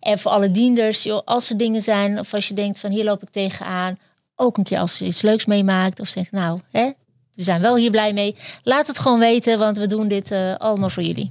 En 0.00 0.18
voor 0.18 0.30
alle 0.30 0.50
dienders, 0.50 1.02
joh, 1.02 1.22
als 1.24 1.50
er 1.50 1.56
dingen 1.56 1.82
zijn, 1.82 2.18
of 2.18 2.34
als 2.34 2.48
je 2.48 2.54
denkt 2.54 2.78
van 2.78 2.90
hier 2.90 3.04
loop 3.04 3.22
ik 3.22 3.30
tegenaan, 3.30 3.98
ook 4.36 4.56
een 4.56 4.64
keer 4.64 4.78
als 4.78 4.98
je 4.98 5.04
iets 5.04 5.22
leuks 5.22 5.44
meemaakt, 5.44 6.00
of 6.00 6.08
zegt 6.08 6.30
nou, 6.30 6.60
hè, 6.70 6.90
we 7.34 7.42
zijn 7.42 7.60
wel 7.60 7.76
hier 7.76 7.90
blij 7.90 8.12
mee. 8.12 8.36
Laat 8.62 8.86
het 8.86 8.98
gewoon 8.98 9.18
weten, 9.18 9.58
want 9.58 9.78
we 9.78 9.86
doen 9.86 10.08
dit 10.08 10.30
eh, 10.30 10.54
allemaal 10.54 10.90
voor 10.90 11.02
jullie. 11.02 11.30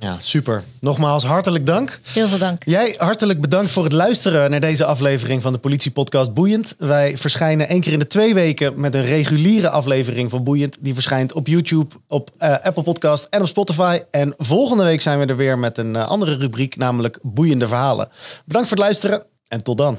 Ja, 0.00 0.16
super. 0.18 0.64
Nogmaals 0.80 1.24
hartelijk 1.24 1.66
dank. 1.66 2.00
Heel 2.12 2.28
veel 2.28 2.38
dank. 2.38 2.62
Jij 2.64 2.94
hartelijk 2.98 3.40
bedankt 3.40 3.70
voor 3.70 3.84
het 3.84 3.92
luisteren 3.92 4.50
naar 4.50 4.60
deze 4.60 4.84
aflevering 4.84 5.42
van 5.42 5.52
de 5.52 5.58
Politiepodcast 5.58 6.34
Boeiend. 6.34 6.74
Wij 6.78 7.16
verschijnen 7.16 7.68
één 7.68 7.80
keer 7.80 7.92
in 7.92 7.98
de 7.98 8.06
twee 8.06 8.34
weken 8.34 8.80
met 8.80 8.94
een 8.94 9.04
reguliere 9.04 9.70
aflevering 9.70 10.30
van 10.30 10.44
Boeiend. 10.44 10.76
Die 10.80 10.94
verschijnt 10.94 11.32
op 11.32 11.46
YouTube, 11.46 11.94
op 12.08 12.30
eh, 12.38 12.58
Apple 12.58 12.82
Podcast 12.82 13.24
en 13.24 13.40
op 13.40 13.46
Spotify. 13.46 14.00
En 14.10 14.34
volgende 14.38 14.84
week 14.84 15.00
zijn 15.00 15.18
we 15.18 15.26
er 15.26 15.36
weer 15.36 15.58
met 15.58 15.78
een 15.78 15.96
eh, 15.96 16.06
andere 16.06 16.36
rubriek, 16.36 16.76
namelijk 16.76 17.18
Boeiende 17.22 17.68
Verhalen. 17.68 18.08
Bedankt 18.44 18.68
voor 18.68 18.76
het 18.76 18.86
luisteren 18.86 19.24
en 19.48 19.62
tot 19.62 19.78
dan. 19.78 19.98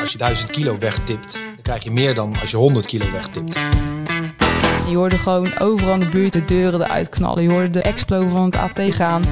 Als 0.00 0.12
je 0.12 0.18
1000 0.18 0.50
kilo 0.50 0.78
wegtipt, 0.78 1.32
dan 1.32 1.62
krijg 1.62 1.84
je 1.84 1.90
meer 1.90 2.14
dan 2.14 2.36
als 2.40 2.50
je 2.50 2.56
100 2.56 2.86
kilo 2.86 3.10
wegtipt. 3.12 3.56
Je 4.88 4.96
hoorde 4.96 5.18
gewoon 5.18 5.58
overal 5.58 5.94
in 5.94 6.00
de 6.00 6.08
buurt 6.08 6.32
de 6.32 6.44
deuren 6.44 6.80
eruit 6.82 7.08
knallen. 7.08 7.42
Je 7.42 7.50
hoorde 7.50 7.70
de 7.70 7.82
explo 7.82 8.28
van 8.28 8.44
het 8.44 8.56
AT 8.56 8.80
gaan. 8.80 9.22